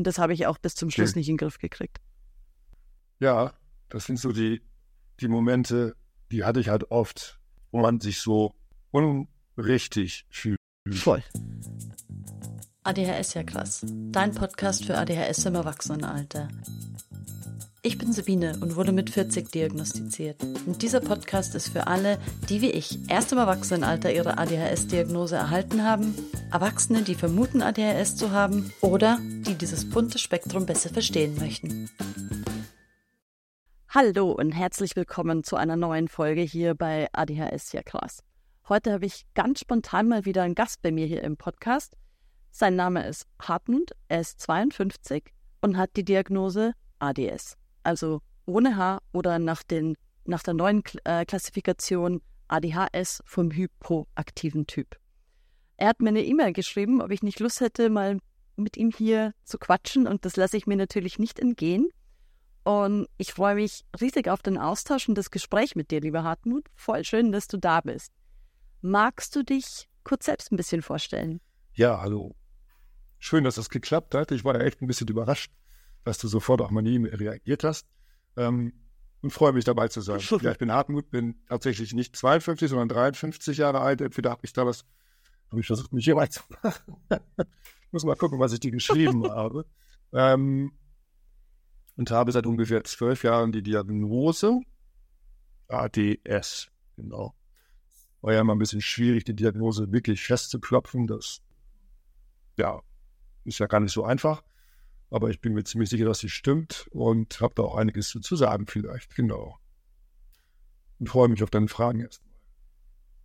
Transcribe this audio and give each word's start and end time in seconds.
Und 0.00 0.06
das 0.06 0.16
habe 0.18 0.32
ich 0.32 0.46
auch 0.46 0.56
bis 0.56 0.74
zum 0.76 0.88
Schluss 0.90 1.10
Okay. 1.10 1.18
nicht 1.18 1.28
in 1.28 1.34
den 1.34 1.46
Griff 1.46 1.58
gekriegt. 1.58 1.98
Ja, 3.18 3.52
das 3.90 4.06
sind 4.06 4.18
so 4.18 4.32
die, 4.32 4.62
die 5.20 5.28
Momente, 5.28 5.94
die 6.32 6.42
hatte 6.42 6.58
ich 6.58 6.70
halt 6.70 6.90
oft, 6.90 7.38
wo 7.70 7.80
man 7.80 8.00
sich 8.00 8.20
so 8.20 8.54
unrichtig 8.92 10.24
fühlt. 10.30 10.56
Voll. 10.90 11.22
ADHS 12.82 13.34
ja 13.34 13.42
krass. 13.42 13.84
Dein 13.84 14.34
Podcast 14.34 14.86
für 14.86 14.96
ADHS 14.96 15.44
im 15.44 15.54
Erwachsenenalter. 15.54 16.48
Ich 17.82 17.98
bin 17.98 18.10
Sabine 18.14 18.56
und 18.62 18.74
wurde 18.74 18.92
mit 18.92 19.10
40 19.10 19.50
diagnostiziert. 19.50 20.42
Und 20.42 20.80
dieser 20.80 21.00
Podcast 21.00 21.54
ist 21.54 21.68
für 21.68 21.88
alle, 21.88 22.18
die 22.48 22.62
wie 22.62 22.70
ich 22.70 22.98
erst 23.10 23.32
im 23.32 23.38
Erwachsenenalter 23.38 24.10
ihre 24.12 24.38
ADHS-Diagnose 24.38 25.36
erhalten 25.36 25.84
haben, 25.84 26.14
Erwachsene, 26.50 27.02
die 27.02 27.14
vermuten, 27.14 27.60
ADHS 27.60 28.16
zu 28.16 28.30
haben 28.30 28.72
oder 28.80 29.18
die 29.20 29.56
dieses 29.56 29.88
bunte 29.88 30.18
Spektrum 30.18 30.64
besser 30.64 30.88
verstehen 30.88 31.36
möchten. 31.38 31.90
Hallo 33.90 34.32
und 34.32 34.52
herzlich 34.52 34.96
willkommen 34.96 35.44
zu 35.44 35.56
einer 35.56 35.76
neuen 35.76 36.08
Folge 36.08 36.40
hier 36.40 36.74
bei 36.74 37.08
ADHS 37.12 37.72
ja 37.72 37.82
krass. 37.82 38.22
Heute 38.70 38.92
habe 38.92 39.04
ich 39.04 39.26
ganz 39.34 39.60
spontan 39.60 40.08
mal 40.08 40.24
wieder 40.24 40.44
einen 40.44 40.54
Gast 40.54 40.80
bei 40.80 40.92
mir 40.92 41.06
hier 41.06 41.22
im 41.22 41.36
Podcast. 41.36 41.99
Sein 42.50 42.76
Name 42.76 43.06
ist 43.06 43.26
Hartmut, 43.40 43.92
er 44.08 44.20
ist 44.20 44.40
52 44.40 45.32
und 45.60 45.76
hat 45.76 45.90
die 45.96 46.04
Diagnose 46.04 46.72
ADS, 46.98 47.56
also 47.82 48.20
ohne 48.44 48.76
H 48.76 49.00
oder 49.12 49.38
nach, 49.38 49.62
den, 49.62 49.96
nach 50.24 50.42
der 50.42 50.54
neuen 50.54 50.82
äh, 51.04 51.24
Klassifikation 51.24 52.20
ADHS 52.48 53.22
vom 53.24 53.50
hypoaktiven 53.50 54.66
Typ. 54.66 54.96
Er 55.76 55.88
hat 55.88 56.00
mir 56.00 56.08
eine 56.08 56.24
E-Mail 56.24 56.52
geschrieben, 56.52 57.00
ob 57.00 57.10
ich 57.10 57.22
nicht 57.22 57.40
Lust 57.40 57.60
hätte, 57.60 57.88
mal 57.88 58.18
mit 58.56 58.76
ihm 58.76 58.90
hier 58.90 59.32
zu 59.44 59.56
quatschen 59.58 60.06
und 60.06 60.24
das 60.24 60.36
lasse 60.36 60.56
ich 60.56 60.66
mir 60.66 60.76
natürlich 60.76 61.18
nicht 61.18 61.38
entgehen. 61.38 61.88
Und 62.64 63.06
ich 63.16 63.32
freue 63.32 63.54
mich 63.54 63.84
riesig 64.00 64.28
auf 64.28 64.42
den 64.42 64.58
Austausch 64.58 65.08
und 65.08 65.16
das 65.16 65.30
Gespräch 65.30 65.76
mit 65.76 65.90
dir, 65.90 66.00
lieber 66.00 66.24
Hartmut. 66.24 66.66
Voll 66.74 67.04
schön, 67.04 67.32
dass 67.32 67.46
du 67.46 67.56
da 67.56 67.80
bist. 67.80 68.12
Magst 68.82 69.34
du 69.34 69.42
dich 69.42 69.88
kurz 70.04 70.26
selbst 70.26 70.52
ein 70.52 70.56
bisschen 70.56 70.82
vorstellen? 70.82 71.40
Ja, 71.72 72.00
hallo. 72.00 72.34
Schön, 73.20 73.44
dass 73.44 73.54
das 73.54 73.68
geklappt 73.68 74.14
hat. 74.14 74.32
Ich 74.32 74.44
war 74.44 74.54
ja 74.58 74.62
echt 74.62 74.80
ein 74.82 74.86
bisschen 74.86 75.06
überrascht, 75.06 75.52
dass 76.04 76.18
du 76.18 76.26
sofort 76.26 76.62
auf 76.62 76.70
meine 76.70 76.88
E-Mail 76.88 77.14
reagiert 77.14 77.62
hast. 77.62 77.86
Ähm, 78.36 78.72
und 79.22 79.30
freue 79.30 79.52
mich 79.52 79.64
dabei 79.64 79.88
zu 79.88 80.00
sein. 80.00 80.18
ja, 80.40 80.50
ich 80.50 80.58
bin 80.58 80.72
Hartmut, 80.72 81.10
bin 81.10 81.36
tatsächlich 81.46 81.92
nicht 81.92 82.16
52, 82.16 82.70
sondern 82.70 82.88
53 82.88 83.58
Jahre 83.58 83.80
alt. 83.80 84.00
Entweder 84.00 84.30
habe 84.30 84.40
ich 84.44 84.54
damals, 84.54 84.86
habe 85.50 85.60
ich 85.60 85.66
versucht, 85.66 85.92
mich 85.92 86.06
hier 86.06 86.16
reinzumachen. 86.16 86.96
Muss 87.92 88.04
mal 88.04 88.16
gucken, 88.16 88.38
was 88.38 88.54
ich 88.54 88.60
dir 88.60 88.70
geschrieben 88.70 89.24
habe. 89.30 89.66
Ähm, 90.12 90.72
und 91.96 92.10
habe 92.10 92.32
seit 92.32 92.46
ungefähr 92.46 92.82
zwölf 92.84 93.22
Jahren 93.22 93.52
die 93.52 93.62
Diagnose 93.62 94.60
ADS. 95.68 96.70
Genau. 96.96 97.34
War 98.22 98.32
ja 98.32 98.40
immer 98.40 98.54
ein 98.54 98.58
bisschen 98.58 98.80
schwierig, 98.80 99.24
die 99.24 99.36
Diagnose 99.36 99.92
wirklich 99.92 100.22
festzuklopfen. 100.22 101.06
Das, 101.06 101.42
ja, 102.56 102.80
ist 103.50 103.58
ja 103.58 103.66
gar 103.66 103.80
nicht 103.80 103.92
so 103.92 104.04
einfach. 104.04 104.42
Aber 105.10 105.28
ich 105.28 105.40
bin 105.40 105.54
mir 105.54 105.64
ziemlich 105.64 105.90
sicher, 105.90 106.04
dass 106.04 106.20
sie 106.20 106.28
stimmt 106.28 106.86
und 106.92 107.40
habe 107.40 107.54
da 107.56 107.62
auch 107.64 107.74
einiges 107.74 108.10
zu 108.10 108.36
sagen 108.36 108.66
vielleicht. 108.66 109.14
Genau. 109.16 109.58
Und 110.98 111.08
freue 111.08 111.28
mich 111.28 111.42
auf 111.42 111.50
deine 111.50 111.68
Fragen 111.68 112.00
erstmal. 112.00 112.30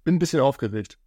Bin 0.04 0.16
ein 0.16 0.20
bisschen 0.20 0.42
aufgeregt. 0.42 0.98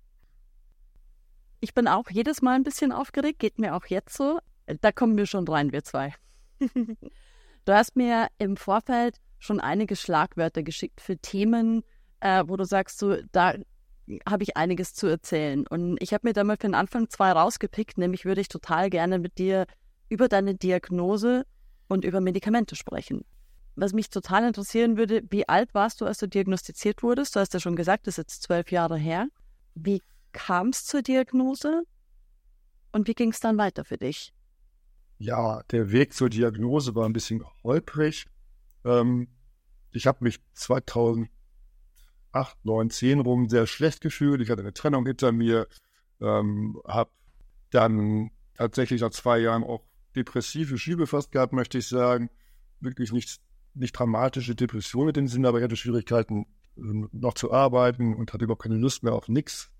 Ich 1.61 1.74
bin 1.74 1.89
auch 1.89 2.08
jedes 2.11 2.42
Mal 2.42 2.55
ein 2.55 2.62
bisschen 2.62 2.92
aufgeregt, 2.92 3.41
geht 3.41 3.58
mir 3.58 3.74
auch 3.74 3.86
jetzt 3.86 4.16
so. 4.16 4.39
Da 4.80 4.92
kommen 4.92 5.16
wir 5.16 5.27
schon 5.27 5.48
rein, 5.48 5.72
wir 5.72 5.83
zwei. 5.83 6.14
du 6.61 7.72
hast 7.72 7.96
mir 7.96 8.28
im 8.39 8.56
Vorfeld 8.56 9.20
schon 9.41 9.61
einige 9.61 9.96
Schlagwörter 9.96 10.62
geschickt 10.62 11.00
für 11.00 11.16
Themen, 11.16 11.83
äh, 12.20 12.44
wo 12.46 12.56
du 12.56 12.64
sagst, 12.64 12.98
so, 12.98 13.16
da 13.33 13.55
habe 14.29 14.42
ich 14.42 14.57
einiges 14.57 14.95
zu 14.95 15.07
erzählen. 15.07 15.67
Und 15.67 15.96
ich 16.01 16.13
habe 16.13 16.27
mir 16.27 16.33
da 16.33 16.45
mal 16.45 16.57
für 16.57 16.67
den 16.69 16.74
Anfang 16.74 17.08
zwei 17.08 17.33
rausgepickt, 17.33 17.98
nämlich 17.98 18.24
würde 18.24 18.41
ich 18.41 18.48
total 18.48 18.91
gerne 18.91 19.19
mit 19.19 19.39
dir 19.39 19.67
über 20.08 20.29
deine 20.29 20.55
Diagnose 20.55 21.45
und 21.89 22.05
über 22.05 22.20
Medikamente 22.20 22.77
sprechen. 22.77 23.24
Was 23.77 23.92
mich 23.92 24.11
total 24.11 24.45
interessieren 24.46 24.96
würde, 24.96 25.23
wie 25.30 25.48
alt 25.48 25.73
warst 25.74 26.01
du, 26.01 26.05
als 26.05 26.19
du 26.19 26.27
diagnostiziert 26.27 27.02
wurdest? 27.02 27.36
Du 27.36 27.41
hast 27.41 27.55
ja 27.55 27.61
schon 27.61 27.77
gesagt, 27.77 28.07
das 28.07 28.14
ist 28.14 28.19
jetzt 28.19 28.42
zwölf 28.42 28.73
Jahre 28.73 28.96
her. 28.96 29.29
Wie 29.74 30.02
kam 30.33 30.69
es 30.69 30.85
zur 30.85 31.02
Diagnose 31.02 31.85
und 32.92 33.07
wie 33.07 33.14
ging 33.14 33.30
es 33.30 33.40
dann 33.40 33.57
weiter 33.57 33.85
für 33.85 33.96
dich? 33.96 34.33
Ja, 35.19 35.63
der 35.70 35.92
Weg 35.92 36.14
zur 36.14 36.29
Diagnose 36.29 36.95
war 36.95 37.07
ein 37.07 37.13
bisschen 37.13 37.45
holprig. 37.63 38.27
Ähm, 38.85 39.29
ich 39.92 40.07
habe 40.07 40.25
mich 40.25 40.40
2008, 42.33 42.64
9, 42.64 42.90
10 42.90 43.20
rum 43.20 43.48
sehr 43.48 43.66
schlecht 43.66 44.00
gefühlt. 44.00 44.40
Ich 44.40 44.50
hatte 44.50 44.62
eine 44.62 44.74
Trennung 44.74 45.06
hinter 45.06 45.33
mir, 45.33 45.66
ähm, 46.20 46.80
habe 46.86 47.11
dann 47.70 48.30
tatsächlich 48.55 49.00
nach 49.00 49.11
zwei 49.11 49.39
Jahren 49.39 49.64
auch 49.64 49.84
depressive 50.16 50.78
Schübe 50.78 51.06
fast 51.06 51.33
gehabt, 51.33 51.52
möchte 51.52 51.78
ich 51.78 51.89
sagen. 51.89 52.30
Wirklich 52.80 53.12
nicht, 53.12 53.40
nicht 53.74 53.92
dramatische 53.92 54.55
Depressionen 54.55 55.08
in 55.08 55.14
dem 55.14 55.28
Sinne, 55.28 55.48
aber 55.48 55.58
ich 55.58 55.64
hatte 55.64 55.77
Schwierigkeiten 55.77 56.46
ähm, 56.77 57.08
noch 57.12 57.34
zu 57.34 57.52
arbeiten 57.52 58.14
und 58.14 58.33
hatte 58.33 58.45
überhaupt 58.45 58.62
keine 58.62 58.77
Lust 58.77 59.02
mehr 59.02 59.14
auf 59.14 59.28
nichts 59.28 59.70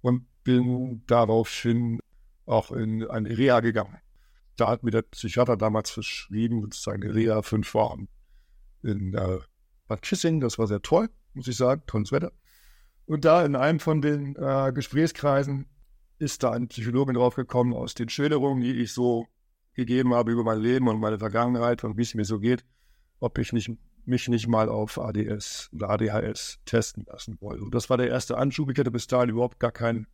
und 0.00 0.26
bin 0.44 1.02
daraufhin 1.06 2.00
auch 2.46 2.72
in 2.72 3.08
eine 3.08 3.36
Reha 3.36 3.60
gegangen. 3.60 3.98
Da 4.56 4.68
hat 4.68 4.82
mir 4.82 4.90
der 4.90 5.02
Psychiater 5.02 5.56
damals 5.56 5.90
verschrieben, 5.90 6.60
sozusagen 6.60 7.02
eine 7.02 7.14
Reha 7.14 7.42
fünf 7.42 7.72
Wochen 7.74 8.08
in 8.82 9.14
äh, 9.14 9.38
Bad 9.88 10.02
Kissing. 10.02 10.40
Das 10.40 10.58
war 10.58 10.66
sehr 10.66 10.82
toll, 10.82 11.08
muss 11.34 11.48
ich 11.48 11.56
sagen, 11.56 11.82
tolles 11.86 12.12
Wetter. 12.12 12.32
Und 13.06 13.24
da 13.24 13.44
in 13.44 13.56
einem 13.56 13.80
von 13.80 14.00
den 14.00 14.36
äh, 14.36 14.72
Gesprächskreisen 14.72 15.66
ist 16.18 16.42
da 16.42 16.52
eine 16.52 16.66
Psychologin 16.66 17.14
draufgekommen 17.14 17.74
aus 17.74 17.94
den 17.94 18.08
Schilderungen, 18.08 18.62
die 18.62 18.80
ich 18.80 18.92
so 18.92 19.26
gegeben 19.74 20.14
habe 20.14 20.32
über 20.32 20.44
mein 20.44 20.60
Leben 20.60 20.88
und 20.88 21.00
meine 21.00 21.18
Vergangenheit 21.18 21.82
und 21.84 21.96
wie 21.96 22.02
es 22.02 22.14
mir 22.14 22.24
so 22.24 22.38
geht, 22.38 22.64
ob 23.18 23.38
ich 23.38 23.52
nicht, 23.52 23.70
mich 24.04 24.28
nicht 24.28 24.46
mal 24.46 24.68
auf 24.68 24.98
ADS 24.98 25.70
oder 25.72 25.90
ADHS 25.90 26.60
testen 26.64 27.04
lassen 27.06 27.38
wollte. 27.40 27.62
Und 27.62 27.74
das 27.74 27.90
war 27.90 27.96
der 27.96 28.08
erste 28.08 28.36
Anschub. 28.36 28.70
Ich 28.70 28.78
hatte 28.78 28.90
bis 28.90 29.06
dahin 29.06 29.30
überhaupt 29.30 29.58
gar 29.58 29.72
kein, 29.72 30.06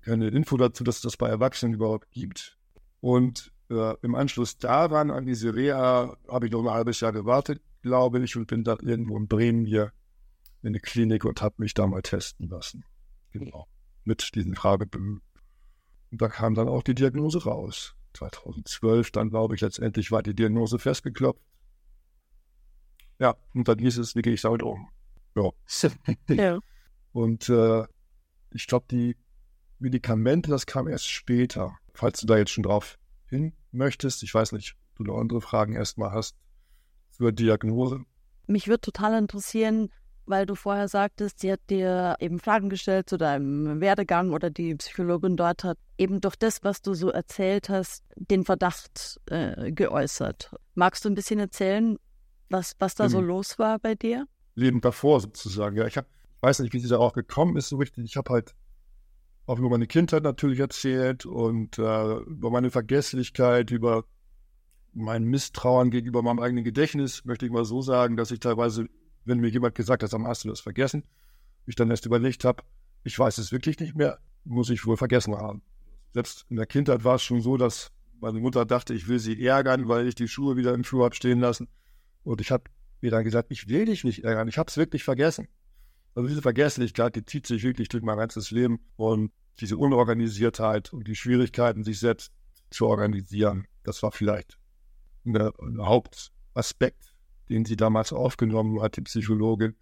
keine 0.00 0.28
Info 0.28 0.56
dazu, 0.56 0.82
dass 0.84 0.96
es 0.96 1.02
das 1.02 1.16
bei 1.16 1.28
Erwachsenen 1.28 1.74
überhaupt 1.74 2.10
gibt. 2.10 2.58
Und 3.00 3.52
äh, 3.70 3.94
im 4.02 4.14
Anschluss 4.14 4.58
daran, 4.58 5.10
an 5.10 5.26
diese 5.26 5.54
Reha, 5.54 6.16
habe 6.28 6.46
ich 6.46 6.52
noch 6.52 6.64
ein 6.64 6.70
halbes 6.70 7.00
Jahr 7.00 7.12
gewartet, 7.12 7.60
glaube 7.82 8.22
ich, 8.22 8.36
und 8.36 8.46
bin 8.46 8.64
dann 8.64 8.78
irgendwo 8.80 9.16
in 9.16 9.28
Bremen 9.28 9.66
hier 9.66 9.92
in 10.62 10.68
eine 10.68 10.80
Klinik 10.80 11.24
und 11.24 11.42
habe 11.42 11.56
mich 11.58 11.74
da 11.74 11.86
mal 11.86 12.02
testen 12.02 12.48
lassen. 12.48 12.84
Genau. 13.32 13.66
Mit 14.04 14.34
diesen 14.34 14.54
Fragebögen. 14.54 15.20
Und 16.10 16.22
da 16.22 16.28
kam 16.28 16.54
dann 16.54 16.68
auch 16.68 16.82
die 16.82 16.94
Diagnose 16.94 17.44
raus. 17.44 17.94
2012 18.14 19.10
dann, 19.10 19.30
glaube 19.30 19.54
ich, 19.54 19.60
letztendlich 19.60 20.10
war 20.10 20.22
die 20.22 20.34
Diagnose 20.34 20.78
festgeklopft. 20.78 21.42
Ja, 23.18 23.36
und 23.54 23.68
dann 23.68 23.78
hieß 23.78 23.98
es, 23.98 24.14
wie 24.14 24.22
gehe 24.22 24.34
ich 24.34 24.42
damit 24.42 24.62
um? 24.62 24.88
Ja. 25.34 25.50
Ja. 26.28 26.58
Und 27.12 27.48
äh, 27.48 27.84
ich 28.50 28.66
glaube, 28.66 28.86
die 28.90 29.16
Medikamente, 29.78 30.50
das 30.50 30.66
kam 30.66 30.88
erst 30.88 31.08
später. 31.08 31.76
Falls 31.94 32.20
du 32.20 32.26
da 32.26 32.38
jetzt 32.38 32.50
schon 32.50 32.62
drauf 32.62 32.98
hin 33.26 33.52
möchtest, 33.70 34.22
ich 34.22 34.32
weiß 34.32 34.52
nicht, 34.52 34.76
du 34.96 35.04
noch 35.04 35.18
andere 35.18 35.40
Fragen 35.40 35.74
erstmal 35.74 36.12
hast 36.12 36.36
zur 37.10 37.32
Diagnose. 37.32 38.04
Mich 38.46 38.68
würde 38.68 38.80
total 38.80 39.18
interessieren, 39.18 39.90
weil 40.26 40.46
du 40.46 40.54
vorher 40.54 40.88
sagtest, 40.88 41.40
sie 41.40 41.52
hat 41.52 41.60
dir 41.70 42.16
eben 42.20 42.38
Fragen 42.38 42.68
gestellt 42.68 43.08
zu 43.08 43.16
deinem 43.16 43.80
Werdegang 43.80 44.32
oder 44.32 44.50
die 44.50 44.74
Psychologin 44.76 45.36
dort 45.36 45.64
hat 45.64 45.78
eben 45.98 46.20
durch 46.20 46.36
das, 46.36 46.62
was 46.62 46.82
du 46.82 46.94
so 46.94 47.10
erzählt 47.10 47.68
hast, 47.68 48.04
den 48.16 48.44
Verdacht 48.44 49.20
äh, 49.26 49.72
geäußert. 49.72 50.54
Magst 50.74 51.04
du 51.04 51.08
ein 51.10 51.14
bisschen 51.14 51.38
erzählen, 51.38 51.98
was, 52.48 52.74
was 52.78 52.94
da 52.94 53.08
so 53.08 53.20
Mhm. 53.20 53.26
los 53.28 53.58
war 53.58 53.78
bei 53.78 53.94
dir? 53.94 54.26
Leben 54.54 54.80
davor 54.80 55.20
sozusagen. 55.20 55.76
Ja, 55.76 55.86
ich 55.86 55.96
hab, 55.96 56.06
weiß 56.40 56.60
nicht, 56.60 56.72
wie 56.72 56.80
sie 56.80 56.88
darauf 56.88 57.12
gekommen 57.14 57.56
ist 57.56 57.68
so 57.68 57.76
richtig. 57.76 58.04
Ich 58.04 58.16
habe 58.16 58.32
halt 58.32 58.54
auch 59.46 59.58
über 59.58 59.70
meine 59.70 59.86
Kindheit 59.86 60.22
natürlich 60.22 60.60
erzählt 60.60 61.26
und 61.26 61.78
äh, 61.78 62.16
über 62.18 62.50
meine 62.50 62.70
Vergesslichkeit, 62.70 63.70
über 63.70 64.04
mein 64.92 65.24
Misstrauen 65.24 65.90
gegenüber 65.90 66.22
meinem 66.22 66.38
eigenen 66.40 66.64
Gedächtnis, 66.64 67.24
möchte 67.24 67.46
ich 67.46 67.52
mal 67.52 67.64
so 67.64 67.80
sagen, 67.80 68.16
dass 68.16 68.30
ich 68.30 68.40
teilweise, 68.40 68.86
wenn 69.24 69.38
mir 69.38 69.48
jemand 69.48 69.74
gesagt 69.74 70.02
hat, 70.02 70.12
dann 70.12 70.26
hast 70.26 70.44
du 70.44 70.48
das 70.48 70.60
vergessen, 70.60 71.04
ich 71.66 71.76
dann 71.76 71.90
erst 71.90 72.06
überlegt 72.06 72.44
habe, 72.44 72.62
ich 73.04 73.18
weiß 73.18 73.38
es 73.38 73.52
wirklich 73.52 73.78
nicht 73.78 73.94
mehr, 73.94 74.18
muss 74.44 74.70
ich 74.70 74.86
wohl 74.86 74.96
vergessen 74.96 75.36
haben. 75.36 75.62
Selbst 76.12 76.46
in 76.50 76.56
der 76.56 76.66
Kindheit 76.66 77.04
war 77.04 77.16
es 77.16 77.22
schon 77.22 77.40
so, 77.40 77.56
dass 77.56 77.90
meine 78.20 78.40
Mutter 78.40 78.64
dachte, 78.64 78.94
ich 78.94 79.08
will 79.08 79.18
sie 79.18 79.44
ärgern, 79.44 79.88
weil 79.88 80.06
ich 80.06 80.14
die 80.14 80.28
Schuhe 80.28 80.56
wieder 80.56 80.74
im 80.74 80.84
Schuh 80.84 81.04
habe 81.04 81.14
stehen 81.14 81.40
lassen. 81.40 81.68
Und 82.22 82.40
ich 82.40 82.50
habe 82.50 82.64
mir 83.00 83.10
dann 83.10 83.24
gesagt, 83.24 83.50
ich 83.50 83.68
will 83.68 83.86
dich 83.86 84.04
nicht 84.04 84.24
ärgern, 84.24 84.48
ich 84.48 84.58
habe 84.58 84.68
es 84.68 84.76
wirklich 84.76 85.02
vergessen. 85.02 85.48
Also 86.14 86.28
diese 86.28 86.42
Vergesslichkeit, 86.42 87.16
die 87.16 87.24
zieht 87.24 87.46
sich 87.46 87.62
wirklich 87.62 87.88
durch 87.88 88.02
mein 88.02 88.18
ganzes 88.18 88.50
Leben 88.50 88.80
und 88.96 89.32
diese 89.60 89.76
Unorganisiertheit 89.76 90.92
und 90.92 91.08
die 91.08 91.16
Schwierigkeiten, 91.16 91.84
sich 91.84 91.98
selbst 91.98 92.32
zu 92.70 92.86
organisieren. 92.86 93.66
Das 93.82 94.02
war 94.02 94.12
vielleicht 94.12 94.58
ein 95.24 95.50
Hauptaspekt, 95.78 97.11
den 97.52 97.64
sie 97.66 97.76
damals 97.76 98.12
aufgenommen 98.12 98.80
hat, 98.80 98.96
die 98.96 99.02
Psychologin. 99.02 99.76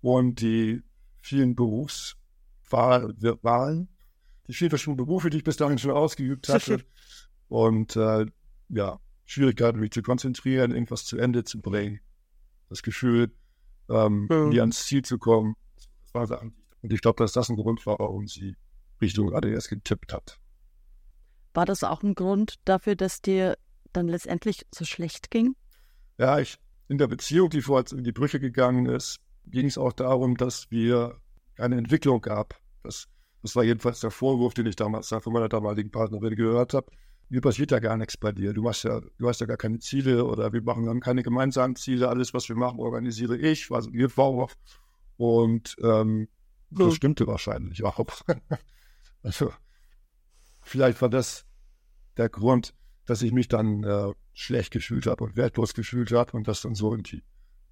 Und 0.00 0.40
die 0.40 0.82
vielen 1.20 1.54
Berufswahlen, 1.54 3.16
die 4.46 4.52
vielen 4.52 4.70
verschiedenen 4.70 4.96
Berufe, 4.96 5.30
die 5.30 5.38
ich 5.38 5.44
bis 5.44 5.56
dahin 5.56 5.78
schon 5.78 5.92
ausgeübt 5.92 6.48
hatte. 6.48 6.84
und 7.48 7.96
äh, 7.96 8.26
ja, 8.68 8.98
Schwierigkeiten, 9.24 9.78
mich 9.78 9.92
zu 9.92 10.02
konzentrieren, 10.02 10.72
irgendwas 10.72 11.04
zu 11.04 11.16
Ende 11.16 11.44
zu 11.44 11.60
bringen. 11.60 12.00
Das 12.68 12.82
Gefühl, 12.82 13.32
ähm, 13.88 14.26
mhm. 14.28 14.48
nie 14.48 14.60
ans 14.60 14.86
Ziel 14.86 15.02
zu 15.02 15.18
kommen. 15.18 15.54
Und 16.12 16.92
ich 16.92 17.00
glaube, 17.00 17.22
dass 17.22 17.32
das 17.32 17.48
ein 17.48 17.56
Grund 17.56 17.86
war, 17.86 17.98
warum 17.98 18.26
sie 18.26 18.56
Richtung 19.00 19.34
ADS 19.34 19.68
getippt 19.68 20.12
hat. 20.12 20.38
War 21.54 21.64
das 21.64 21.84
auch 21.84 22.02
ein 22.02 22.14
Grund 22.14 22.56
dafür, 22.64 22.96
dass 22.96 23.22
dir 23.22 23.56
dann 23.92 24.08
letztendlich 24.08 24.66
so 24.74 24.84
schlecht 24.84 25.30
ging? 25.30 25.54
Ja, 26.18 26.38
ich 26.38 26.58
in 26.88 26.98
der 26.98 27.06
Beziehung, 27.06 27.50
die 27.50 27.62
vorher 27.62 27.90
in 27.96 28.04
die 28.04 28.12
Brüche 28.12 28.40
gegangen 28.40 28.86
ist, 28.86 29.20
ging 29.46 29.66
es 29.66 29.78
auch 29.78 29.92
darum, 29.92 30.36
dass 30.36 30.70
wir 30.70 31.18
eine 31.58 31.76
Entwicklung 31.76 32.20
gab. 32.20 32.60
Das, 32.82 33.08
das 33.42 33.56
war 33.56 33.64
jedenfalls 33.64 34.00
der 34.00 34.10
Vorwurf, 34.10 34.54
den 34.54 34.66
ich 34.66 34.76
damals 34.76 35.08
von 35.08 35.32
meiner 35.32 35.48
damaligen 35.48 35.90
Partnerin 35.90 36.34
gehört 36.34 36.74
habe. 36.74 36.90
Mir 37.30 37.40
passiert 37.40 37.70
ja 37.70 37.78
gar 37.78 37.96
nichts 37.96 38.16
bei 38.16 38.32
dir. 38.32 38.52
Du 38.52 38.62
machst 38.62 38.84
ja, 38.84 39.00
du 39.00 39.28
hast 39.28 39.40
ja 39.40 39.46
gar 39.46 39.56
keine 39.56 39.78
Ziele 39.78 40.24
oder 40.24 40.52
wir 40.52 40.62
machen 40.62 40.84
dann 40.84 41.00
keine 41.00 41.22
gemeinsamen 41.22 41.74
Ziele. 41.76 42.08
Alles, 42.08 42.34
was 42.34 42.48
wir 42.48 42.56
machen, 42.56 42.78
organisiere 42.80 43.36
ich, 43.36 43.70
war 43.70 43.80
so 43.80 43.90
ihr 43.90 44.10
Vorwurf. 44.10 44.56
Und 45.16 45.76
ähm, 45.82 46.28
das 46.70 46.94
stimmte 46.94 47.26
wahrscheinlich 47.26 47.82
auch. 47.84 48.04
also 49.22 49.52
vielleicht 50.60 51.00
war 51.00 51.08
das 51.08 51.46
der 52.16 52.28
Grund, 52.28 52.74
dass 53.06 53.22
ich 53.22 53.32
mich 53.32 53.48
dann 53.48 53.84
äh, 53.84 54.12
schlecht 54.32 54.72
gefühlt 54.72 55.06
habe 55.06 55.24
und 55.24 55.36
wertlos 55.36 55.74
gefühlt 55.74 56.12
habe 56.12 56.36
und 56.36 56.48
das 56.48 56.62
dann 56.62 56.74
so 56.74 56.92
irgendwie 56.92 57.22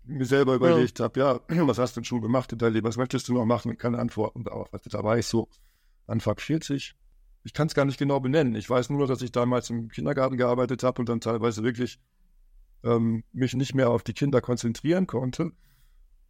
mir 0.04 0.26
selber 0.26 0.54
überlegt 0.54 0.98
ja. 0.98 1.04
habe, 1.04 1.20
ja, 1.20 1.40
was 1.68 1.78
hast 1.78 1.96
du 1.96 2.00
denn 2.00 2.04
schon 2.04 2.20
gemacht 2.20 2.52
in 2.52 2.58
deinem 2.58 2.74
Leben, 2.74 2.86
was 2.86 2.96
möchtest 2.96 3.28
du 3.28 3.34
noch 3.34 3.44
machen 3.44 3.70
und 3.70 3.78
keine 3.78 3.98
Antworten 3.98 4.44
darauf. 4.44 4.68
Da 4.70 5.04
war 5.04 5.18
ich 5.18 5.26
so 5.26 5.48
Anfang 6.06 6.38
40. 6.38 6.94
Ich 7.44 7.52
kann 7.52 7.66
es 7.66 7.74
gar 7.74 7.84
nicht 7.84 7.98
genau 7.98 8.20
benennen. 8.20 8.54
Ich 8.54 8.68
weiß 8.68 8.90
nur, 8.90 9.06
dass 9.06 9.22
ich 9.22 9.32
damals 9.32 9.70
im 9.70 9.88
Kindergarten 9.88 10.36
gearbeitet 10.36 10.82
habe 10.82 11.00
und 11.00 11.08
dann 11.08 11.20
teilweise 11.20 11.62
wirklich 11.62 11.98
ähm, 12.84 13.24
mich 13.32 13.54
nicht 13.54 13.74
mehr 13.74 13.90
auf 13.90 14.02
die 14.02 14.12
Kinder 14.12 14.40
konzentrieren 14.40 15.06
konnte. 15.06 15.52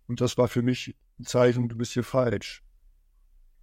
Und 0.07 0.21
das 0.21 0.37
war 0.39 0.49
für 0.49 0.63
mich 0.63 0.97
ein 1.19 1.25
Zeichen, 1.25 1.69
du 1.69 1.77
bist 1.77 1.93
hier 1.93 2.05
falsch 2.05 2.63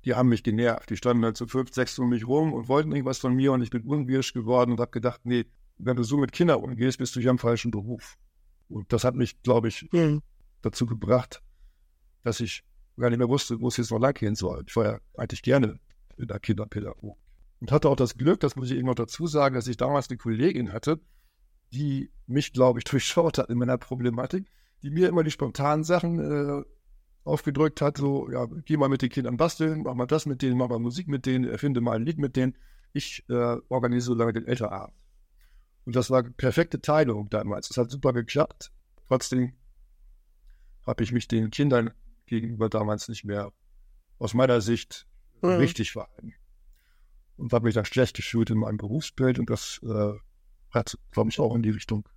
die 0.06 0.16
haben 0.16 0.30
mich 0.30 0.44
genervt. 0.44 0.90
Die 0.90 0.98
standen 0.98 1.24
halt 1.26 1.38
so 1.38 1.46
fünf, 1.48 1.74
sechs 1.74 1.98
um 2.00 2.10
mich 2.10 2.28
rum 2.28 2.54
und 2.54 2.68
wollten 2.68 2.92
irgendwas 2.92 3.20
von 3.20 3.36
mir 3.36 3.52
und 3.52 3.62
ich 3.62 3.70
bin 3.70 3.84
unwirsch 3.84 4.34
geworden 4.34 4.72
und 4.72 4.80
habe 4.80 4.92
gedacht, 4.92 5.22
nee, 5.24 5.46
wenn 5.78 5.96
du 5.96 6.04
so 6.04 6.18
mit 6.18 6.32
Kindern 6.32 6.62
umgehst, 6.62 6.98
bist 6.98 7.16
du 7.16 7.20
hier 7.20 7.30
im 7.30 7.40
falschen 7.40 7.72
Beruf. 7.72 8.18
Und 8.68 8.92
das 8.94 9.04
hat 9.04 9.16
mich, 9.16 9.42
glaube 9.42 9.68
ich, 9.68 9.88
mhm. 9.92 10.22
dazu 10.62 10.86
gebracht, 10.86 11.42
dass 12.24 12.40
ich 12.40 12.64
gar 12.98 13.10
nicht 13.10 13.20
mehr 13.20 13.30
wusste, 13.30 13.60
wo 13.62 13.70
es 13.70 13.78
jetzt 13.78 13.92
noch 13.92 14.00
lang 14.00 14.14
gehen 14.14 14.36
soll. 14.36 14.64
Ich 14.68 14.76
war 14.76 14.86
ja 14.86 15.00
eigentlich 15.16 15.42
gerne 15.42 15.80
in 16.18 16.28
der 16.28 16.40
Kinderpädagogik. 16.40 17.18
Und 17.62 17.72
hatte 17.72 17.90
auch 17.90 17.96
das 17.96 18.16
Glück, 18.16 18.40
das 18.40 18.56
muss 18.56 18.72
ich 18.72 18.78
eben 18.78 18.88
noch 18.88 18.96
dazu 18.96 19.28
sagen, 19.28 19.56
dass 19.56 19.68
ich 19.68 19.78
damals 19.78 20.10
eine 20.10 20.18
Kollegin 20.18 20.72
hatte, 20.72 21.00
die 21.74 22.12
mich, 22.28 22.54
glaube 22.54 22.80
ich, 22.80 22.84
durchschaut 22.86 23.38
hat 23.38 23.50
in 23.50 23.58
meiner 23.58 23.78
Problematik, 23.78 24.46
die 24.84 24.92
mir 24.92 25.10
immer 25.10 25.24
die 25.24 25.32
spontanen 25.32 25.84
Sachen 25.84 26.20
äh, 26.20 26.64
aufgedrückt 27.24 27.82
hat, 27.82 27.98
so, 27.98 28.30
ja, 28.32 28.48
geh 28.66 28.78
mal 28.78 28.90
mit 28.90 29.02
den 29.02 29.10
Kindern 29.10 29.38
basteln, 29.38 29.84
mach 29.84 29.94
mal 29.94 30.08
das 30.08 30.26
mit 30.26 30.42
denen, 30.42 30.58
mach 30.58 30.70
mal 30.70 30.80
Musik 30.80 31.08
mit 31.08 31.26
denen, 31.26 31.46
erfinde 31.46 31.82
mal 31.82 31.98
ein 31.98 32.06
Lied 32.06 32.18
mit 32.18 32.36
denen. 32.36 32.56
Ich 32.94 33.24
äh, 33.30 33.58
organisiere 33.70 34.02
so 34.02 34.14
lange 34.16 34.34
den 34.34 34.48
Elternabend. 34.48 34.96
Und 35.86 35.96
das 35.96 36.10
war 36.10 36.24
perfekte 36.24 36.82
Teilung 36.82 37.30
damals. 37.30 37.68
Das 37.68 37.78
hat 37.78 37.92
super 37.92 38.14
geklappt. 38.14 38.72
Trotzdem 39.08 39.54
habe 40.86 41.04
ich 41.04 41.12
mich 41.12 41.28
den 41.28 41.52
Kindern 41.52 41.92
gegenüber 42.26 42.70
damals 42.70 43.10
nicht 43.10 43.26
mehr 43.26 43.52
aus 44.18 44.34
meiner 44.34 44.62
Sicht 44.62 45.08
mhm. 45.42 45.50
richtig 45.50 45.92
verhalten. 45.92 46.34
Und 47.38 47.54
habe 47.54 47.66
mich 47.66 47.76
dann 47.76 47.86
schlecht 47.86 48.16
gefühlt 48.16 48.50
in 48.50 48.58
meinem 48.58 48.78
Berufsbild 48.78 49.40
und 49.40 49.50
das 49.50 49.80
äh, 49.84 50.14
hat, 50.72 50.98
glaube 51.12 51.30
ich, 51.30 51.40
auch 51.40 51.56
in 51.56 51.64
die 51.64 51.70
Richtung 51.70 52.08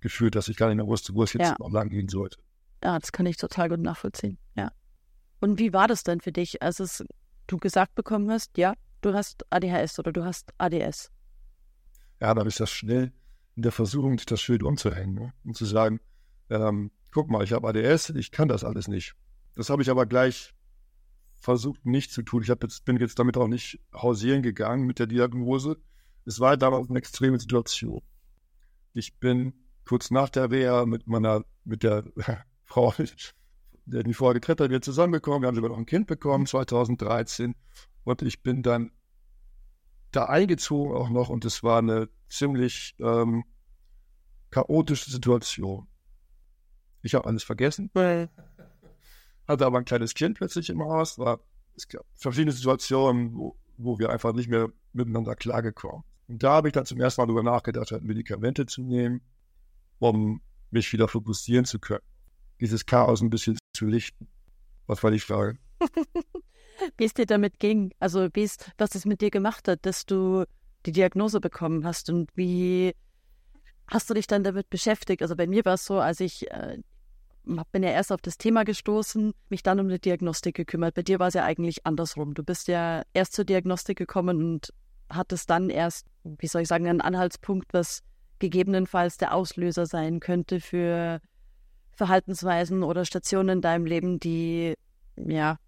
geführt, 0.00 0.34
dass 0.36 0.48
ich 0.48 0.56
gar 0.56 0.68
nicht 0.68 0.76
mehr 0.76 0.86
wusste, 0.86 1.14
wo 1.14 1.22
es 1.22 1.32
jetzt 1.32 1.48
ja. 1.48 1.56
noch 1.58 1.70
lang 1.70 1.88
gehen 1.88 2.08
sollte. 2.08 2.38
Ja, 2.84 2.98
das 2.98 3.12
kann 3.12 3.26
ich 3.26 3.38
total 3.38 3.70
gut 3.70 3.80
nachvollziehen. 3.80 4.38
Ja. 4.56 4.70
Und 5.40 5.58
wie 5.58 5.72
war 5.72 5.88
das 5.88 6.02
denn 6.02 6.20
für 6.20 6.32
dich, 6.32 6.62
als 6.62 6.80
es 6.80 7.04
du 7.46 7.56
gesagt 7.56 7.94
bekommen 7.94 8.30
hast, 8.30 8.58
ja, 8.58 8.74
du 9.00 9.14
hast 9.14 9.44
ADHS 9.50 9.98
oder 9.98 10.12
du 10.12 10.24
hast 10.24 10.52
ADS? 10.58 11.10
Ja, 12.20 12.34
dann 12.34 12.46
ist 12.46 12.60
das 12.60 12.70
schnell 12.70 13.12
in 13.56 13.62
der 13.62 13.72
Versuchung, 13.72 14.18
das 14.26 14.40
Schild 14.40 14.62
umzuhängen 14.62 15.14
ne? 15.14 15.32
und 15.44 15.56
zu 15.56 15.64
sagen, 15.64 16.00
ähm, 16.50 16.90
guck 17.10 17.30
mal, 17.30 17.42
ich 17.42 17.52
habe 17.52 17.68
ADS, 17.68 18.10
ich 18.10 18.30
kann 18.30 18.48
das 18.48 18.64
alles 18.64 18.88
nicht. 18.88 19.14
Das 19.54 19.70
habe 19.70 19.82
ich 19.82 19.90
aber 19.90 20.06
gleich 20.06 20.54
versucht 21.34 21.84
nicht 21.86 22.10
zu 22.10 22.22
tun. 22.22 22.42
Ich 22.42 22.48
jetzt, 22.48 22.84
bin 22.84 22.96
jetzt 22.98 23.18
damit 23.18 23.36
auch 23.36 23.48
nicht 23.48 23.80
hausieren 23.94 24.42
gegangen 24.42 24.86
mit 24.86 24.98
der 24.98 25.06
Diagnose. 25.06 25.76
Es 26.24 26.40
war 26.40 26.56
damals 26.56 26.88
eine 26.88 26.98
extreme 26.98 27.38
Situation. 27.38 28.02
Ich 28.94 29.18
bin 29.18 29.52
kurz 29.84 30.10
nach 30.10 30.30
der 30.30 30.50
Reha 30.50 30.86
mit 30.86 31.06
meiner, 31.06 31.44
mit 31.64 31.82
der 31.82 32.04
Frau, 32.64 32.92
der 33.86 34.02
die 34.02 34.14
vorher 34.14 34.34
getrennt 34.34 34.60
hat, 34.60 34.70
wir 34.70 34.80
zusammengekommen. 34.80 35.42
Wir 35.42 35.48
haben 35.48 35.54
sogar 35.54 35.70
noch 35.70 35.78
ein 35.78 35.86
Kind 35.86 36.06
bekommen, 36.06 36.46
2013. 36.46 37.54
Und 38.04 38.22
ich 38.22 38.42
bin 38.42 38.62
dann 38.62 38.90
da 40.10 40.26
eingezogen 40.26 40.94
auch 40.94 41.10
noch 41.10 41.28
und 41.28 41.44
es 41.44 41.62
war 41.62 41.78
eine 41.78 42.08
ziemlich 42.28 42.94
ähm, 43.00 43.44
chaotische 44.50 45.10
Situation. 45.10 45.88
Ich 47.02 47.14
habe 47.14 47.26
alles 47.26 47.42
vergessen. 47.42 47.90
Hatte 47.94 49.66
aber 49.66 49.78
ein 49.78 49.84
kleines 49.84 50.14
Kind 50.14 50.38
plötzlich 50.38 50.70
im 50.70 50.82
Haus. 50.82 51.18
War, 51.18 51.40
es 51.76 51.88
gab 51.88 52.04
verschiedene 52.14 52.52
Situationen, 52.52 53.34
wo, 53.34 53.56
wo 53.76 53.98
wir 53.98 54.10
einfach 54.10 54.32
nicht 54.32 54.48
mehr 54.48 54.68
miteinander 54.92 55.34
klargekommen. 55.34 56.04
Und 56.28 56.42
da 56.42 56.52
habe 56.52 56.68
ich 56.68 56.72
dann 56.72 56.86
zum 56.86 57.00
ersten 57.00 57.20
Mal 57.20 57.26
darüber 57.26 57.42
nachgedacht, 57.42 57.90
halt 57.90 58.04
Medikamente 58.04 58.64
zu 58.64 58.82
nehmen, 58.82 59.20
um 59.98 60.40
mich 60.70 60.90
wieder 60.92 61.08
fokussieren 61.08 61.66
zu 61.66 61.78
können 61.78 62.00
dieses 62.60 62.86
Chaos 62.86 63.20
ein 63.20 63.30
bisschen 63.30 63.58
zu 63.74 63.86
lichten. 63.86 64.28
Was 64.86 65.02
war 65.02 65.10
die 65.10 65.20
Frage? 65.20 65.58
wie 66.96 67.04
es 67.04 67.14
dir 67.14 67.26
damit 67.26 67.58
ging, 67.58 67.92
also 67.98 68.28
wie 68.34 68.42
es, 68.42 68.56
was 68.78 68.94
es 68.94 69.04
mit 69.04 69.20
dir 69.20 69.30
gemacht 69.30 69.68
hat, 69.68 69.86
dass 69.86 70.06
du 70.06 70.44
die 70.86 70.92
Diagnose 70.92 71.40
bekommen 71.40 71.84
hast 71.84 72.10
und 72.10 72.30
wie 72.34 72.94
hast 73.86 74.08
du 74.10 74.14
dich 74.14 74.26
dann 74.26 74.44
damit 74.44 74.70
beschäftigt? 74.70 75.22
Also 75.22 75.36
bei 75.36 75.46
mir 75.46 75.64
war 75.64 75.74
es 75.74 75.84
so, 75.84 75.98
als 75.98 76.20
ich 76.20 76.50
äh, 76.50 76.78
bin 77.72 77.82
ja 77.82 77.90
erst 77.90 78.12
auf 78.12 78.20
das 78.20 78.38
Thema 78.38 78.64
gestoßen, 78.64 79.34
mich 79.50 79.62
dann 79.62 79.80
um 79.80 79.86
eine 79.86 79.98
Diagnostik 79.98 80.56
gekümmert. 80.56 80.94
Bei 80.94 81.02
dir 81.02 81.18
war 81.18 81.28
es 81.28 81.34
ja 81.34 81.44
eigentlich 81.44 81.86
andersrum. 81.86 82.34
Du 82.34 82.42
bist 82.42 82.68
ja 82.68 83.02
erst 83.12 83.34
zur 83.34 83.44
Diagnostik 83.44 83.98
gekommen 83.98 84.42
und 84.42 84.72
hattest 85.10 85.50
dann 85.50 85.68
erst, 85.70 86.06
wie 86.24 86.46
soll 86.46 86.62
ich 86.62 86.68
sagen, 86.68 86.88
einen 86.88 87.02
Anhaltspunkt, 87.02 87.72
was 87.72 88.00
gegebenenfalls 88.38 89.18
der 89.18 89.34
Auslöser 89.34 89.86
sein 89.86 90.20
könnte 90.20 90.60
für 90.60 91.20
Verhaltensweisen 91.94 92.82
oder 92.82 93.04
Stationen 93.04 93.48
in 93.48 93.60
deinem 93.60 93.86
Leben, 93.86 94.20
die, 94.20 94.74
ja, 95.16 95.58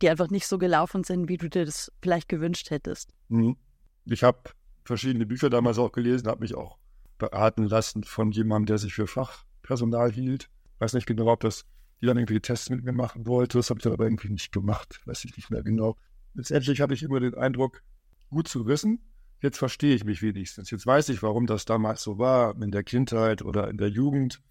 die 0.00 0.10
einfach 0.10 0.30
nicht 0.30 0.46
so 0.46 0.58
gelaufen 0.58 1.04
sind, 1.04 1.28
wie 1.28 1.36
du 1.36 1.48
dir 1.48 1.64
das 1.64 1.92
vielleicht 2.02 2.28
gewünscht 2.28 2.70
hättest. 2.70 3.10
Mhm. 3.28 3.56
Ich 4.04 4.22
habe 4.22 4.50
verschiedene 4.84 5.26
Bücher 5.26 5.50
damals 5.50 5.78
auch 5.78 5.92
gelesen, 5.92 6.28
habe 6.28 6.40
mich 6.40 6.54
auch 6.54 6.78
beraten 7.18 7.64
lassen 7.64 8.02
von 8.02 8.32
jemandem, 8.32 8.66
der 8.66 8.78
sich 8.78 8.94
für 8.94 9.06
Fachpersonal 9.06 10.10
hielt. 10.10 10.48
Weiß 10.78 10.94
nicht 10.94 11.06
genau, 11.06 11.28
ob 11.28 11.40
das 11.40 11.64
die 12.00 12.06
dann 12.06 12.18
irgendwie 12.18 12.40
Tests 12.40 12.68
mit 12.68 12.84
mir 12.84 12.92
machen 12.92 13.26
wollte. 13.26 13.58
Das 13.58 13.70
habe 13.70 13.78
ich 13.78 13.84
dann 13.84 13.92
aber 13.92 14.04
irgendwie 14.04 14.28
nicht 14.28 14.50
gemacht. 14.50 15.00
Weiß 15.04 15.24
ich 15.24 15.36
nicht 15.36 15.50
mehr 15.50 15.62
genau. 15.62 15.96
Letztendlich 16.34 16.80
hatte 16.80 16.94
ich 16.94 17.02
immer 17.04 17.20
den 17.20 17.34
Eindruck, 17.34 17.82
gut 18.28 18.48
zu 18.48 18.66
wissen. 18.66 19.00
Jetzt 19.40 19.58
verstehe 19.58 19.94
ich 19.94 20.04
mich 20.04 20.20
wenigstens. 20.20 20.70
Jetzt 20.70 20.84
weiß 20.84 21.10
ich, 21.10 21.22
warum 21.22 21.46
das 21.46 21.64
damals 21.64 22.02
so 22.02 22.18
war, 22.18 22.60
in 22.60 22.72
der 22.72 22.82
Kindheit 22.82 23.42
oder 23.42 23.68
in 23.68 23.76
der 23.76 23.88
Jugend 23.88 24.42